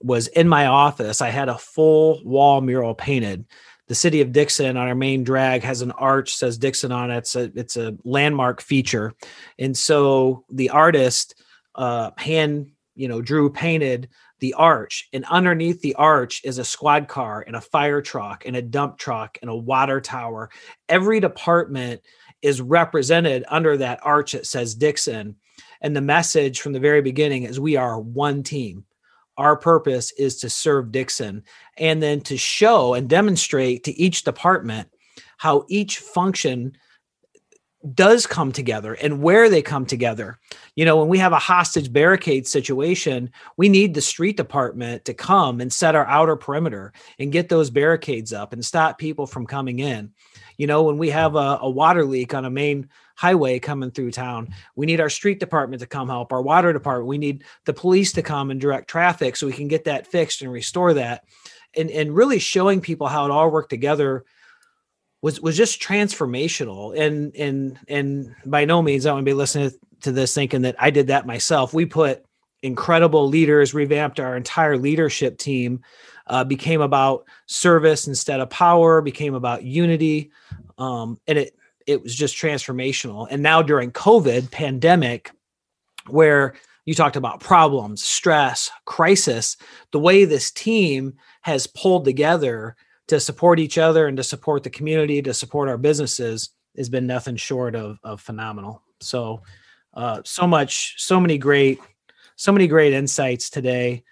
was 0.00 0.26
in 0.28 0.48
my 0.48 0.66
office. 0.66 1.20
I 1.20 1.30
had 1.30 1.48
a 1.48 1.58
full 1.58 2.22
wall 2.24 2.60
mural 2.60 2.94
painted. 2.94 3.46
The 3.86 3.94
city 3.94 4.20
of 4.20 4.32
Dixon 4.32 4.76
on 4.76 4.88
our 4.88 4.94
main 4.94 5.24
drag 5.24 5.62
has 5.62 5.82
an 5.82 5.90
arch 5.92 6.34
says 6.34 6.56
Dixon 6.56 6.90
on 6.92 7.10
it. 7.10 7.18
It's 7.18 7.36
a 7.36 7.52
it's 7.54 7.76
a 7.76 7.96
landmark 8.04 8.62
feature, 8.62 9.14
and 9.58 9.76
so 9.76 10.44
the 10.50 10.70
artist 10.70 11.34
uh, 11.74 12.10
hand 12.16 12.70
you 12.94 13.08
know 13.08 13.20
drew 13.20 13.50
painted 13.50 14.08
the 14.40 14.54
arch, 14.54 15.08
and 15.12 15.24
underneath 15.26 15.82
the 15.82 15.94
arch 15.96 16.40
is 16.44 16.58
a 16.58 16.64
squad 16.64 17.08
car 17.08 17.44
and 17.46 17.56
a 17.56 17.60
fire 17.60 18.00
truck 18.00 18.44
and 18.46 18.56
a 18.56 18.62
dump 18.62 18.96
truck 18.98 19.38
and 19.42 19.50
a 19.50 19.56
water 19.56 20.00
tower. 20.00 20.50
Every 20.88 21.20
department 21.20 22.00
is 22.40 22.60
represented 22.60 23.44
under 23.48 23.76
that 23.76 24.00
arch 24.02 24.32
that 24.32 24.46
says 24.46 24.74
Dixon, 24.74 25.36
and 25.82 25.94
the 25.94 26.00
message 26.00 26.60
from 26.60 26.72
the 26.72 26.80
very 26.80 27.02
beginning 27.02 27.42
is 27.42 27.60
we 27.60 27.76
are 27.76 28.00
one 28.00 28.42
team 28.42 28.86
our 29.36 29.56
purpose 29.56 30.12
is 30.12 30.36
to 30.38 30.50
serve 30.50 30.92
Dixon 30.92 31.42
and 31.78 32.02
then 32.02 32.20
to 32.22 32.36
show 32.36 32.94
and 32.94 33.08
demonstrate 33.08 33.84
to 33.84 33.92
each 33.98 34.24
department 34.24 34.88
how 35.38 35.64
each 35.68 35.98
function 35.98 36.76
does 37.92 38.26
come 38.26 38.50
together 38.50 38.94
and 38.94 39.20
where 39.22 39.50
they 39.50 39.60
come 39.60 39.84
together. 39.84 40.38
You 40.74 40.86
know, 40.86 40.96
when 40.96 41.08
we 41.08 41.18
have 41.18 41.32
a 41.32 41.38
hostage 41.38 41.92
barricade 41.92 42.46
situation, 42.46 43.30
we 43.58 43.68
need 43.68 43.92
the 43.92 44.00
street 44.00 44.38
department 44.38 45.04
to 45.04 45.14
come 45.14 45.60
and 45.60 45.70
set 45.70 45.94
our 45.94 46.06
outer 46.06 46.36
perimeter 46.36 46.92
and 47.18 47.32
get 47.32 47.48
those 47.48 47.68
barricades 47.68 48.32
up 48.32 48.52
and 48.52 48.64
stop 48.64 48.98
people 48.98 49.26
from 49.26 49.46
coming 49.46 49.80
in. 49.80 50.12
You 50.56 50.66
know, 50.66 50.84
when 50.84 50.96
we 50.96 51.10
have 51.10 51.34
a, 51.34 51.58
a 51.60 51.68
water 51.68 52.06
leak 52.06 52.32
on 52.32 52.46
a 52.46 52.50
main 52.50 52.88
highway 53.14 53.58
coming 53.58 53.90
through 53.90 54.10
town. 54.10 54.54
We 54.76 54.86
need 54.86 55.00
our 55.00 55.10
street 55.10 55.40
department 55.40 55.80
to 55.80 55.86
come 55.86 56.08
help, 56.08 56.32
our 56.32 56.42
water 56.42 56.72
department. 56.72 57.08
We 57.08 57.18
need 57.18 57.44
the 57.64 57.72
police 57.72 58.12
to 58.12 58.22
come 58.22 58.50
and 58.50 58.60
direct 58.60 58.88
traffic 58.88 59.36
so 59.36 59.46
we 59.46 59.52
can 59.52 59.68
get 59.68 59.84
that 59.84 60.06
fixed 60.06 60.42
and 60.42 60.52
restore 60.52 60.94
that. 60.94 61.24
And, 61.76 61.90
and 61.90 62.14
really 62.14 62.38
showing 62.38 62.80
people 62.80 63.06
how 63.06 63.24
it 63.24 63.30
all 63.30 63.50
worked 63.50 63.70
together 63.70 64.24
was 65.22 65.40
was 65.40 65.56
just 65.56 65.80
transformational. 65.80 66.94
And 66.96 67.34
and 67.34 67.78
and 67.88 68.34
by 68.44 68.66
no 68.66 68.82
means 68.82 69.06
I 69.06 69.12
want 69.12 69.22
to 69.22 69.30
be 69.30 69.32
listening 69.32 69.70
to 70.02 70.12
this 70.12 70.34
thinking 70.34 70.62
that 70.62 70.76
I 70.78 70.90
did 70.90 71.06
that 71.06 71.26
myself. 71.26 71.72
We 71.72 71.86
put 71.86 72.26
incredible 72.62 73.26
leaders, 73.26 73.72
revamped 73.72 74.20
our 74.20 74.36
entire 74.36 74.76
leadership 74.76 75.38
team, 75.38 75.82
uh, 76.26 76.44
became 76.44 76.82
about 76.82 77.24
service 77.46 78.06
instead 78.06 78.40
of 78.40 78.50
power, 78.50 79.00
became 79.00 79.34
about 79.34 79.62
unity, 79.62 80.30
um, 80.76 81.18
and 81.26 81.38
it 81.38 81.56
it 81.86 82.02
was 82.02 82.14
just 82.14 82.36
transformational. 82.36 83.26
And 83.30 83.42
now 83.42 83.62
during 83.62 83.92
COVID 83.92 84.50
pandemic, 84.50 85.30
where 86.08 86.54
you 86.84 86.94
talked 86.94 87.16
about 87.16 87.40
problems, 87.40 88.04
stress, 88.04 88.70
crisis, 88.84 89.56
the 89.92 89.98
way 89.98 90.24
this 90.24 90.50
team 90.50 91.14
has 91.42 91.66
pulled 91.66 92.04
together 92.04 92.76
to 93.08 93.20
support 93.20 93.58
each 93.58 93.78
other 93.78 94.06
and 94.06 94.16
to 94.16 94.24
support 94.24 94.62
the 94.62 94.70
community, 94.70 95.22
to 95.22 95.34
support 95.34 95.68
our 95.68 95.78
businesses 95.78 96.50
has 96.76 96.88
been 96.88 97.06
nothing 97.06 97.36
short 97.36 97.74
of, 97.74 97.98
of 98.02 98.20
phenomenal. 98.20 98.82
So, 99.00 99.42
uh, 99.94 100.22
so 100.24 100.46
much, 100.46 100.94
so 100.98 101.20
many 101.20 101.38
great, 101.38 101.78
so 102.36 102.50
many 102.50 102.66
great 102.66 102.92
insights 102.92 103.48
today 103.48 104.04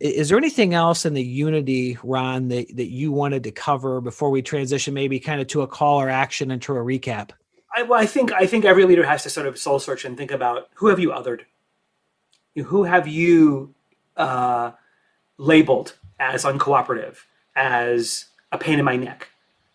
is 0.00 0.30
there 0.30 0.38
anything 0.38 0.72
else 0.72 1.04
in 1.04 1.12
the 1.12 1.22
unity 1.22 1.98
ron 2.02 2.48
that, 2.48 2.74
that 2.74 2.88
you 2.88 3.12
wanted 3.12 3.44
to 3.44 3.50
cover 3.50 4.00
before 4.00 4.30
we 4.30 4.40
transition 4.40 4.94
maybe 4.94 5.20
kind 5.20 5.40
of 5.40 5.46
to 5.48 5.60
a 5.60 5.66
call 5.66 6.00
or 6.00 6.08
action 6.08 6.50
and 6.50 6.62
to 6.62 6.72
a 6.72 6.80
recap? 6.80 7.30
I, 7.76 7.82
well, 7.82 8.00
I 8.00 8.06
think 8.06 8.32
I 8.32 8.46
think 8.46 8.64
every 8.64 8.84
leader 8.84 9.04
has 9.04 9.22
to 9.24 9.30
sort 9.30 9.46
of 9.46 9.58
soul 9.58 9.78
search 9.78 10.04
and 10.04 10.16
think 10.16 10.30
about 10.30 10.68
who 10.74 10.88
have 10.88 10.98
you 10.98 11.10
othered, 11.10 11.42
who 12.56 12.84
have 12.84 13.06
you 13.06 13.74
uh, 14.16 14.72
labeled 15.36 15.96
as 16.18 16.44
uncooperative, 16.44 17.18
as 17.54 18.26
a 18.50 18.58
pain 18.58 18.78
in 18.78 18.84
my 18.84 18.96
neck, 18.96 19.28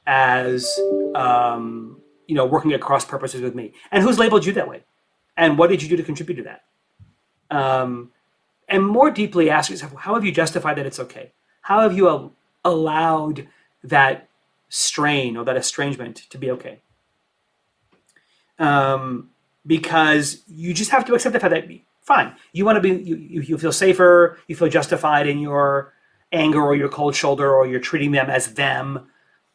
as 0.08 0.78
um, 1.14 2.02
you 2.28 2.36
know 2.36 2.46
working 2.46 2.74
at 2.74 2.82
cross 2.82 3.06
purposes 3.06 3.42
with 3.42 3.56
me, 3.56 3.74
and 3.92 4.04
who's 4.04 4.20
labeled 4.20 4.46
you 4.46 4.52
that 4.54 4.68
way, 4.68 4.84
and 5.38 5.58
what 5.58 5.70
did 5.70 5.82
you 5.82 5.88
do 5.88 5.96
to 5.96 6.04
contribute 6.04 6.36
to 6.36 6.44
that? 6.44 6.64
Um, 7.50 8.12
and 8.68 8.86
more 8.86 9.12
deeply 9.12 9.50
ask 9.50 9.70
yourself 9.70 9.94
how 9.96 10.14
have 10.16 10.26
you 10.26 10.32
justified 10.32 10.78
that 10.78 10.86
it's 10.86 11.00
okay? 11.00 11.32
How 11.62 11.82
have 11.82 11.96
you 11.96 12.10
al- 12.10 12.34
allowed 12.64 13.48
that 13.84 14.30
strain 14.70 15.38
or 15.38 15.46
that 15.46 15.58
estrangement 15.58 16.18
to 16.30 16.38
be 16.38 16.52
okay? 16.52 16.82
Um, 18.58 19.32
because 19.66 20.44
you 20.48 20.74
just 20.74 20.92
have 20.92 21.06
to 21.06 21.14
accept 21.14 21.34
the 21.34 21.40
fact 21.40 21.54
that 21.54 21.70
fine 22.02 22.36
you 22.54 22.64
want 22.64 22.76
to 22.76 22.82
be 22.82 23.04
you, 23.04 23.42
you 23.42 23.58
feel 23.58 23.72
safer 23.72 24.38
you 24.48 24.56
feel 24.56 24.70
justified 24.70 25.28
in 25.28 25.40
your 25.40 25.92
anger 26.32 26.62
or 26.62 26.76
your 26.76 26.90
cold 26.90 27.16
shoulder 27.16 27.54
or 27.54 27.66
you're 27.66 27.80
treating 27.80 28.12
them 28.12 28.30
as 28.30 28.54
them 28.54 29.08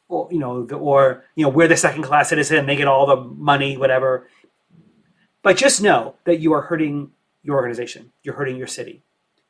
or 0.08 0.28
you 0.30 0.38
know 0.38 0.64
the, 0.66 0.74
or 0.74 1.24
you 1.36 1.44
know 1.44 1.48
we're 1.48 1.68
the 1.68 1.76
second 1.76 2.02
class 2.02 2.28
citizen 2.28 2.66
they 2.66 2.76
get 2.76 2.88
all 2.88 3.06
the 3.06 3.16
money 3.16 3.76
whatever. 3.76 4.28
But 5.42 5.56
just 5.56 5.80
know 5.80 6.16
that 6.24 6.40
you 6.40 6.52
are 6.52 6.62
hurting 6.62 7.12
your 7.42 7.56
organization. 7.56 8.12
You're 8.22 8.34
hurting 8.34 8.56
your 8.56 8.66
city. 8.66 9.02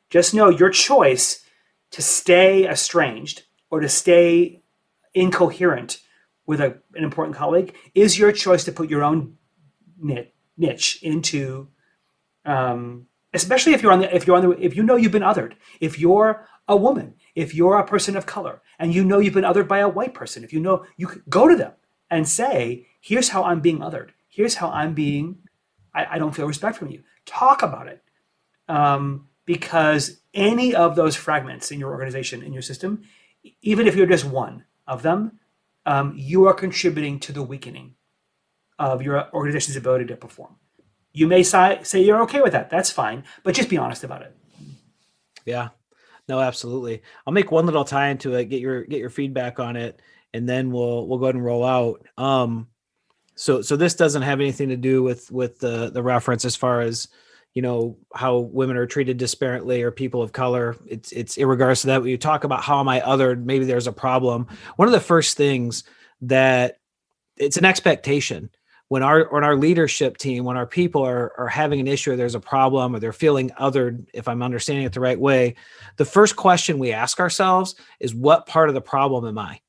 Just 0.09 0.33
know 0.33 0.49
your 0.49 0.69
choice 0.69 1.43
to 1.91 2.01
stay 2.01 2.67
estranged 2.67 3.43
or 3.69 3.79
to 3.79 3.89
stay 3.89 4.61
incoherent 5.13 5.99
with 6.45 6.61
a, 6.61 6.77
an 6.95 7.03
important 7.03 7.35
colleague 7.35 7.75
is 7.93 8.17
your 8.17 8.31
choice 8.31 8.63
to 8.63 8.71
put 8.71 8.89
your 8.89 9.03
own 9.03 9.37
niche 10.57 10.99
into 11.03 11.67
um, 12.45 13.07
especially 13.33 13.73
if 13.73 13.83
you're 13.83 13.91
on 13.91 13.99
the 13.99 14.15
if 14.15 14.25
you're 14.25 14.35
on 14.35 14.49
the 14.49 14.65
if 14.65 14.75
you 14.75 14.83
know 14.83 14.95
you've 14.95 15.11
been 15.11 15.21
othered 15.21 15.53
if 15.79 15.99
you're 15.99 16.47
a 16.67 16.75
woman 16.75 17.13
if 17.35 17.53
you're 17.53 17.77
a 17.77 17.85
person 17.85 18.15
of 18.15 18.25
color 18.25 18.61
and 18.79 18.95
you 18.95 19.03
know 19.03 19.19
you've 19.19 19.33
been 19.33 19.43
othered 19.43 19.67
by 19.67 19.79
a 19.79 19.87
white 19.87 20.13
person 20.13 20.43
if 20.43 20.51
you 20.51 20.59
know 20.59 20.85
you 20.97 21.21
go 21.29 21.47
to 21.47 21.55
them 21.55 21.73
and 22.09 22.27
say 22.27 22.87
here's 22.99 23.29
how 23.29 23.43
i'm 23.43 23.59
being 23.59 23.79
othered 23.79 24.09
here's 24.27 24.55
how 24.55 24.69
i'm 24.71 24.93
being 24.93 25.37
I, 25.93 26.05
I 26.11 26.19
don't 26.19 26.35
feel 26.35 26.47
respect 26.47 26.77
from 26.77 26.89
you. 26.89 27.03
Talk 27.25 27.63
about 27.63 27.87
it. 27.87 28.03
Um, 28.67 29.27
because 29.45 30.21
any 30.33 30.73
of 30.73 30.95
those 30.95 31.15
fragments 31.15 31.71
in 31.71 31.79
your 31.79 31.91
organization, 31.91 32.41
in 32.41 32.53
your 32.53 32.61
system, 32.61 33.03
even 33.61 33.87
if 33.87 33.95
you're 33.95 34.07
just 34.07 34.25
one 34.25 34.65
of 34.87 35.01
them, 35.01 35.39
um, 35.85 36.13
you 36.15 36.45
are 36.45 36.53
contributing 36.53 37.19
to 37.19 37.31
the 37.31 37.43
weakening 37.43 37.95
of 38.77 39.01
your 39.01 39.29
organization's 39.33 39.77
ability 39.77 40.05
to 40.05 40.15
perform. 40.15 40.55
You 41.13 41.27
may 41.27 41.43
say, 41.43 41.79
say 41.83 42.01
you're 42.01 42.21
okay 42.23 42.41
with 42.41 42.53
that. 42.53 42.69
That's 42.69 42.91
fine, 42.91 43.23
but 43.43 43.55
just 43.55 43.69
be 43.69 43.77
honest 43.77 44.03
about 44.03 44.21
it. 44.21 44.35
Yeah, 45.45 45.69
no, 46.27 46.39
absolutely. 46.39 47.01
I'll 47.25 47.33
make 47.33 47.51
one 47.51 47.65
little 47.65 47.83
tie 47.83 48.09
into 48.09 48.35
it, 48.35 48.45
get 48.45 48.61
your 48.61 48.83
get 48.83 48.99
your 48.99 49.09
feedback 49.09 49.59
on 49.59 49.75
it, 49.75 49.99
and 50.33 50.47
then 50.47 50.71
we'll 50.71 51.07
we'll 51.07 51.19
go 51.19 51.25
ahead 51.25 51.35
and 51.35 51.43
roll 51.43 51.65
out. 51.65 52.05
Um, 52.17 52.67
so 53.35 53.61
so 53.61 53.75
this 53.75 53.95
doesn't 53.95 54.21
have 54.21 54.39
anything 54.39 54.69
to 54.69 54.77
do 54.77 55.03
with 55.03 55.31
with 55.31 55.59
the 55.59 55.89
the 55.89 56.03
reference 56.03 56.45
as 56.45 56.55
far 56.55 56.81
as 56.81 57.07
you 57.53 57.61
know 57.61 57.97
how 58.13 58.37
women 58.37 58.77
are 58.77 58.85
treated 58.85 59.19
disparately 59.19 59.81
or 59.81 59.91
people 59.91 60.21
of 60.21 60.31
color. 60.31 60.77
It's 60.87 61.11
it's 61.11 61.37
in 61.37 61.47
regards 61.47 61.81
to 61.81 61.87
that. 61.87 62.01
When 62.01 62.09
you 62.09 62.17
talk 62.17 62.43
about 62.43 62.63
how 62.63 62.79
am 62.79 62.87
i 62.87 63.01
othered 63.01 63.43
maybe 63.43 63.65
there's 63.65 63.87
a 63.87 63.93
problem. 63.93 64.47
One 64.77 64.87
of 64.87 64.93
the 64.93 64.99
first 64.99 65.37
things 65.37 65.83
that 66.21 66.79
it's 67.37 67.57
an 67.57 67.65
expectation. 67.65 68.49
When 68.87 69.03
our 69.03 69.25
when 69.29 69.45
our 69.45 69.55
leadership 69.55 70.17
team 70.17 70.43
when 70.43 70.57
our 70.57 70.67
people 70.67 71.01
are 71.05 71.33
are 71.37 71.47
having 71.47 71.79
an 71.79 71.87
issue 71.87 72.11
or 72.11 72.15
there's 72.17 72.35
a 72.35 72.41
problem 72.41 72.93
or 72.93 72.99
they're 72.99 73.13
feeling 73.13 73.49
othered 73.51 74.05
if 74.13 74.27
i'm 74.27 74.43
understanding 74.43 74.83
it 74.83 74.91
the 74.91 74.99
right 74.99 75.17
way 75.17 75.55
the 75.95 76.03
first 76.03 76.35
question 76.35 76.77
we 76.77 76.91
ask 76.91 77.21
ourselves 77.21 77.75
is 78.01 78.13
what 78.13 78.47
part 78.47 78.67
of 78.67 78.75
the 78.75 78.81
problem 78.81 79.25
am 79.25 79.37
i 79.37 79.61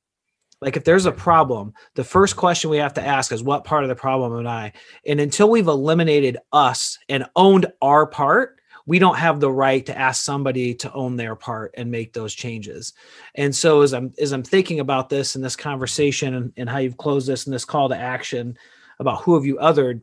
like 0.63 0.77
if 0.77 0.85
there's 0.85 1.05
a 1.05 1.11
problem, 1.11 1.73
the 1.95 2.03
first 2.03 2.35
question 2.35 2.69
we 2.69 2.77
have 2.77 2.93
to 2.93 3.05
ask 3.05 3.31
is 3.31 3.43
what 3.43 3.65
part 3.65 3.83
of 3.83 3.89
the 3.89 3.95
problem 3.95 4.39
am 4.39 4.47
I? 4.47 4.71
And 5.05 5.19
until 5.19 5.49
we've 5.49 5.67
eliminated 5.67 6.37
us 6.53 6.97
and 7.09 7.25
owned 7.35 7.67
our 7.81 8.07
part, 8.07 8.59
we 8.85 8.99
don't 8.99 9.17
have 9.17 9.39
the 9.39 9.51
right 9.51 9.85
to 9.85 9.97
ask 9.97 10.23
somebody 10.23 10.73
to 10.75 10.91
own 10.93 11.15
their 11.15 11.35
part 11.35 11.73
and 11.77 11.91
make 11.91 12.13
those 12.13 12.33
changes. 12.33 12.93
And 13.35 13.55
so 13.55 13.81
as 13.81 13.93
I'm 13.93 14.13
as 14.19 14.31
I'm 14.31 14.43
thinking 14.43 14.79
about 14.79 15.09
this 15.09 15.35
and 15.35 15.43
this 15.43 15.55
conversation 15.55 16.33
and, 16.33 16.53
and 16.57 16.69
how 16.69 16.79
you've 16.79 16.97
closed 16.97 17.27
this 17.27 17.45
and 17.45 17.53
this 17.53 17.65
call 17.65 17.89
to 17.89 17.97
action 17.97 18.57
about 18.99 19.21
who 19.21 19.35
have 19.35 19.45
you 19.45 19.57
othered, 19.57 20.01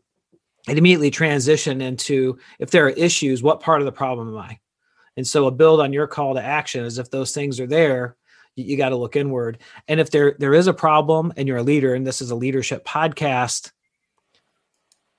it 0.68 0.78
immediately 0.78 1.11
transition 1.11 1.80
into 1.80 2.38
if 2.58 2.70
there 2.70 2.86
are 2.86 2.90
issues, 2.90 3.42
what 3.42 3.61
part 3.61 3.80
of 3.80 3.86
the 3.86 3.92
problem 3.92 4.28
am 4.28 4.38
I? 4.38 4.58
And 5.16 5.26
so 5.26 5.46
a 5.46 5.50
build 5.50 5.80
on 5.80 5.92
your 5.92 6.06
call 6.06 6.34
to 6.34 6.42
action 6.42 6.84
is 6.84 6.98
if 6.98 7.11
those 7.11 7.32
things 7.32 7.61
are 7.61 7.66
there, 7.66 8.16
you, 8.62 8.76
got 8.76 8.90
to 8.90 8.96
look 8.96 9.16
inward. 9.16 9.58
And 9.88 10.00
if 10.00 10.11
there 10.11 10.36
there 10.38 10.54
is 10.54 10.66
a 10.66 10.74
problem 10.74 11.32
and 11.36 11.46
you're 11.46 11.58
a 11.58 11.62
leader, 11.62 11.94
and 11.94 12.06
this 12.06 12.20
is 12.20 12.30
a 12.30 12.36
leadership 12.36 12.84
podcast, 12.84 13.72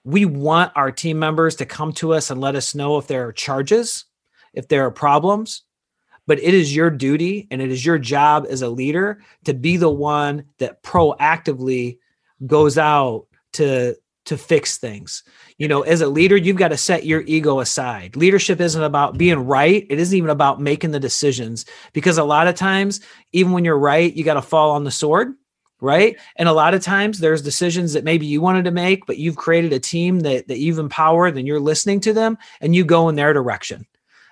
we 0.03 0.25
want 0.25 0.71
our 0.75 0.91
team 0.91 1.19
members 1.19 1.55
to 1.57 1.65
come 1.65 1.93
to 1.93 2.13
us 2.13 2.31
and 2.31 2.41
let 2.41 2.55
us 2.55 2.75
know 2.75 2.97
if 2.97 3.07
there 3.07 3.27
are 3.27 3.33
charges, 3.33 4.05
if 4.53 4.67
there 4.67 4.85
are 4.85 4.91
problems. 4.91 5.63
But 6.27 6.39
it 6.39 6.53
is 6.53 6.75
your 6.75 6.89
duty 6.89 7.47
and 7.51 7.61
it 7.61 7.71
is 7.71 7.85
your 7.85 7.97
job 7.97 8.45
as 8.49 8.61
a 8.61 8.69
leader 8.69 9.21
to 9.45 9.53
be 9.53 9.77
the 9.77 9.89
one 9.89 10.45
that 10.59 10.83
proactively 10.83 11.97
goes 12.45 12.77
out 12.77 13.27
to 13.53 13.95
to 14.25 14.37
fix 14.37 14.77
things. 14.77 15.23
You 15.61 15.67
know, 15.67 15.83
as 15.83 16.01
a 16.01 16.07
leader, 16.07 16.35
you've 16.35 16.57
got 16.57 16.69
to 16.69 16.75
set 16.75 17.05
your 17.05 17.21
ego 17.27 17.59
aside. 17.59 18.15
Leadership 18.15 18.59
isn't 18.59 18.81
about 18.81 19.19
being 19.19 19.45
right. 19.45 19.85
It 19.91 19.99
isn't 19.99 20.17
even 20.17 20.31
about 20.31 20.59
making 20.59 20.89
the 20.89 20.99
decisions 20.99 21.67
because 21.93 22.17
a 22.17 22.23
lot 22.23 22.47
of 22.47 22.55
times, 22.55 22.99
even 23.31 23.51
when 23.51 23.63
you're 23.63 23.77
right, 23.77 24.11
you 24.11 24.23
got 24.23 24.33
to 24.33 24.41
fall 24.41 24.71
on 24.71 24.85
the 24.85 24.89
sword, 24.89 25.35
right? 25.79 26.17
And 26.35 26.49
a 26.49 26.51
lot 26.51 26.73
of 26.73 26.81
times 26.81 27.19
there's 27.19 27.43
decisions 27.43 27.93
that 27.93 28.03
maybe 28.03 28.25
you 28.25 28.41
wanted 28.41 28.65
to 28.65 28.71
make, 28.71 29.05
but 29.05 29.19
you've 29.19 29.35
created 29.35 29.71
a 29.71 29.79
team 29.79 30.21
that 30.21 30.47
that 30.47 30.57
you've 30.57 30.79
empowered 30.79 31.37
and 31.37 31.45
you're 31.45 31.59
listening 31.59 31.99
to 31.99 32.11
them 32.11 32.39
and 32.59 32.73
you 32.75 32.83
go 32.83 33.07
in 33.07 33.13
their 33.13 33.31
direction. 33.31 33.85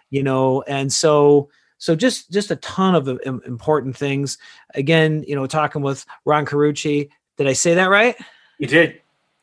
You 0.09 0.23
know, 0.23 0.63
and 0.63 0.91
so 0.91 1.51
so 1.77 1.95
just 1.95 2.31
just 2.31 2.49
a 2.49 2.55
ton 2.55 2.95
of 2.95 3.07
important 3.07 3.95
things. 3.95 4.39
Again, 4.73 5.23
you 5.27 5.35
know, 5.35 5.45
talking 5.45 5.83
with 5.83 6.07
Ron 6.25 6.47
Carucci. 6.47 7.11
Did 7.37 7.45
I 7.45 7.53
say 7.53 7.75
that 7.75 7.91
right? 7.91 8.15
You 8.57 8.65
did. 8.65 8.99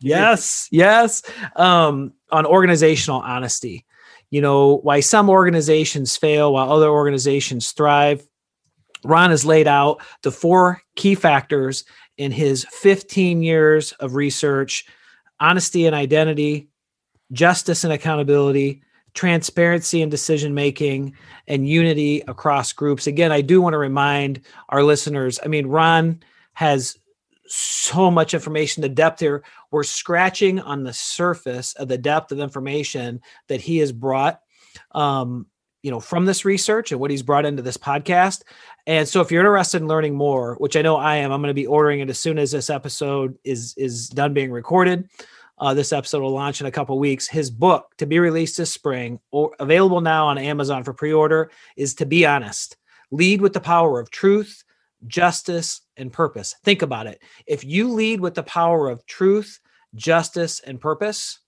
Yes, 0.09 0.68
yes. 0.70 1.22
Um, 1.57 2.12
on 2.30 2.46
organizational 2.46 3.20
honesty, 3.20 3.84
you 4.30 4.40
know, 4.40 4.78
why 4.78 5.00
some 5.00 5.30
organizations 5.30 6.16
fail 6.16 6.52
while 6.52 6.72
other 6.72 6.88
organizations 6.88 7.72
thrive. 7.72 8.26
Ron 9.04 9.30
has 9.30 9.44
laid 9.44 9.68
out 9.68 10.00
the 10.22 10.32
four 10.32 10.82
key 10.96 11.14
factors 11.14 11.84
in 12.16 12.32
his 12.32 12.66
15 12.70 13.42
years 13.42 13.92
of 13.92 14.14
research 14.14 14.86
honesty 15.38 15.86
and 15.86 15.94
identity, 15.94 16.68
justice 17.32 17.84
and 17.84 17.92
accountability, 17.92 18.82
transparency 19.14 20.02
and 20.02 20.11
decision 20.11 20.54
making, 20.54 21.14
and 21.46 21.68
unity 21.68 22.22
across 22.28 22.72
groups. 22.72 23.07
Again, 23.07 23.32
I 23.32 23.40
do 23.40 23.61
want 23.61 23.74
to 23.74 23.78
remind 23.78 24.40
our 24.68 24.82
listeners 24.82 25.38
I 25.44 25.48
mean, 25.48 25.66
Ron 25.66 26.22
has 26.54 26.96
so 27.49 28.11
much 28.11 28.34
information. 28.34 28.82
The 28.82 28.88
depth 28.88 29.20
here 29.20 29.42
we're 29.70 29.82
scratching 29.82 30.61
on 30.61 30.84
the 30.84 30.92
surface 30.92 31.74
of 31.74 31.88
the 31.88 31.99
depth 31.99 32.32
of 32.32 32.40
information 32.40 33.20
that 33.49 33.61
he 33.61 33.78
has 33.78 33.92
brought 33.92 34.40
um, 34.92 35.47
you 35.82 35.90
know 35.90 36.01
from 36.01 36.24
this 36.24 36.44
research 36.44 36.90
and 36.90 37.01
what 37.01 37.11
he's 37.11 37.22
brought 37.22 37.47
into 37.47 37.62
this 37.62 37.76
podcast. 37.76 38.42
And 38.86 39.09
so 39.09 39.20
if 39.20 39.30
you're 39.30 39.42
interested 39.42 39.82
in 39.82 39.88
learning 39.88 40.14
more 40.14 40.55
which 40.57 40.76
i 40.76 40.82
know 40.82 40.97
i 40.97 41.16
am 41.16 41.32
i'm 41.32 41.40
going 41.40 41.51
to 41.51 41.55
be 41.55 41.66
ordering 41.66 42.01
it 42.01 42.11
as 42.11 42.18
soon 42.18 42.38
as 42.38 42.53
this 42.53 42.70
episode 42.70 43.38
is 43.44 43.74
is 43.76 44.09
done 44.09 44.34
being 44.34 44.51
recorded. 44.51 45.09
Uh, 45.59 45.72
this 45.72 45.92
episode 45.92 46.20
will 46.20 46.32
launch 46.32 46.61
in 46.61 46.66
a 46.66 46.70
couple 46.70 46.99
weeks. 46.99 47.26
His 47.26 47.51
book 47.51 47.90
to 47.97 48.05
be 48.05 48.18
released 48.18 48.59
this 48.59 48.70
spring 48.70 49.20
or 49.30 49.53
available 49.59 50.01
now 50.01 50.26
on 50.26 50.38
amazon 50.38 50.84
for 50.84 50.92
pre-order 50.92 51.51
is 51.76 51.94
to 51.94 52.07
be 52.07 52.26
honest 52.26 52.76
lead 53.11 53.40
with 53.40 53.53
the 53.53 53.61
power 53.61 54.01
of 54.01 54.11
truth 54.11 54.64
justice, 55.09 55.82
and 55.96 56.12
purpose. 56.12 56.54
Think 56.64 56.82
about 56.82 57.07
it. 57.07 57.22
If 57.46 57.64
you 57.64 57.92
lead 57.92 58.20
with 58.20 58.34
the 58.34 58.42
power 58.42 58.88
of 58.88 59.04
truth, 59.07 59.61
justice, 59.94 60.61
and 60.61 60.80
purpose, 60.80 61.40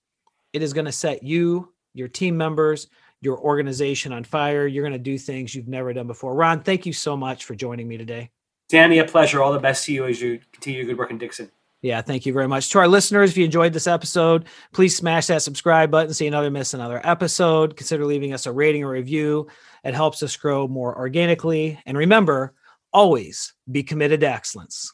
it 0.53 0.61
is 0.61 0.73
going 0.73 0.85
to 0.85 0.91
set 0.91 1.23
you, 1.23 1.73
your 1.93 2.07
team 2.07 2.37
members, 2.37 2.87
your 3.21 3.37
organization 3.39 4.11
on 4.13 4.23
fire. 4.23 4.65
You're 4.65 4.83
going 4.83 4.93
to 4.93 4.99
do 4.99 5.17
things 5.17 5.53
you've 5.53 5.67
never 5.67 5.93
done 5.93 6.07
before. 6.07 6.33
Ron, 6.33 6.61
thank 6.61 6.85
you 6.85 6.93
so 6.93 7.17
much 7.17 7.45
for 7.45 7.55
joining 7.55 7.87
me 7.87 7.97
today. 7.97 8.31
Danny, 8.69 8.99
a 8.99 9.05
pleasure. 9.05 9.41
All 9.41 9.51
the 9.51 9.59
best 9.59 9.85
to 9.85 9.93
you 9.93 10.05
as 10.05 10.21
you 10.21 10.39
continue 10.51 10.79
your 10.79 10.87
good 10.87 10.97
work 10.97 11.11
in 11.11 11.17
Dixon. 11.17 11.51
Yeah, 11.81 12.01
thank 12.01 12.25
you 12.25 12.33
very 12.33 12.47
much. 12.47 12.69
To 12.71 12.79
our 12.79 12.89
listeners, 12.89 13.31
if 13.31 13.37
you 13.37 13.45
enjoyed 13.45 13.71
this 13.71 13.87
episode, 13.87 14.45
please 14.73 14.97
smash 14.97 15.27
that 15.27 15.41
subscribe 15.41 15.89
button 15.89 16.13
so 16.13 16.25
you 16.25 16.31
never 16.31 16.49
miss 16.49 16.73
another 16.73 16.99
episode. 17.05 17.77
Consider 17.77 18.05
leaving 18.05 18.33
us 18.33 18.45
a 18.45 18.51
rating 18.51 18.83
or 18.83 18.89
review. 18.89 19.47
It 19.85 19.93
helps 19.93 20.21
us 20.21 20.35
grow 20.35 20.67
more 20.67 20.97
organically. 20.97 21.79
And 21.85 21.97
remember, 21.97 22.53
always 22.93 23.53
be 23.69 23.83
committed 23.83 24.21
to 24.21 24.29
excellence. 24.29 24.93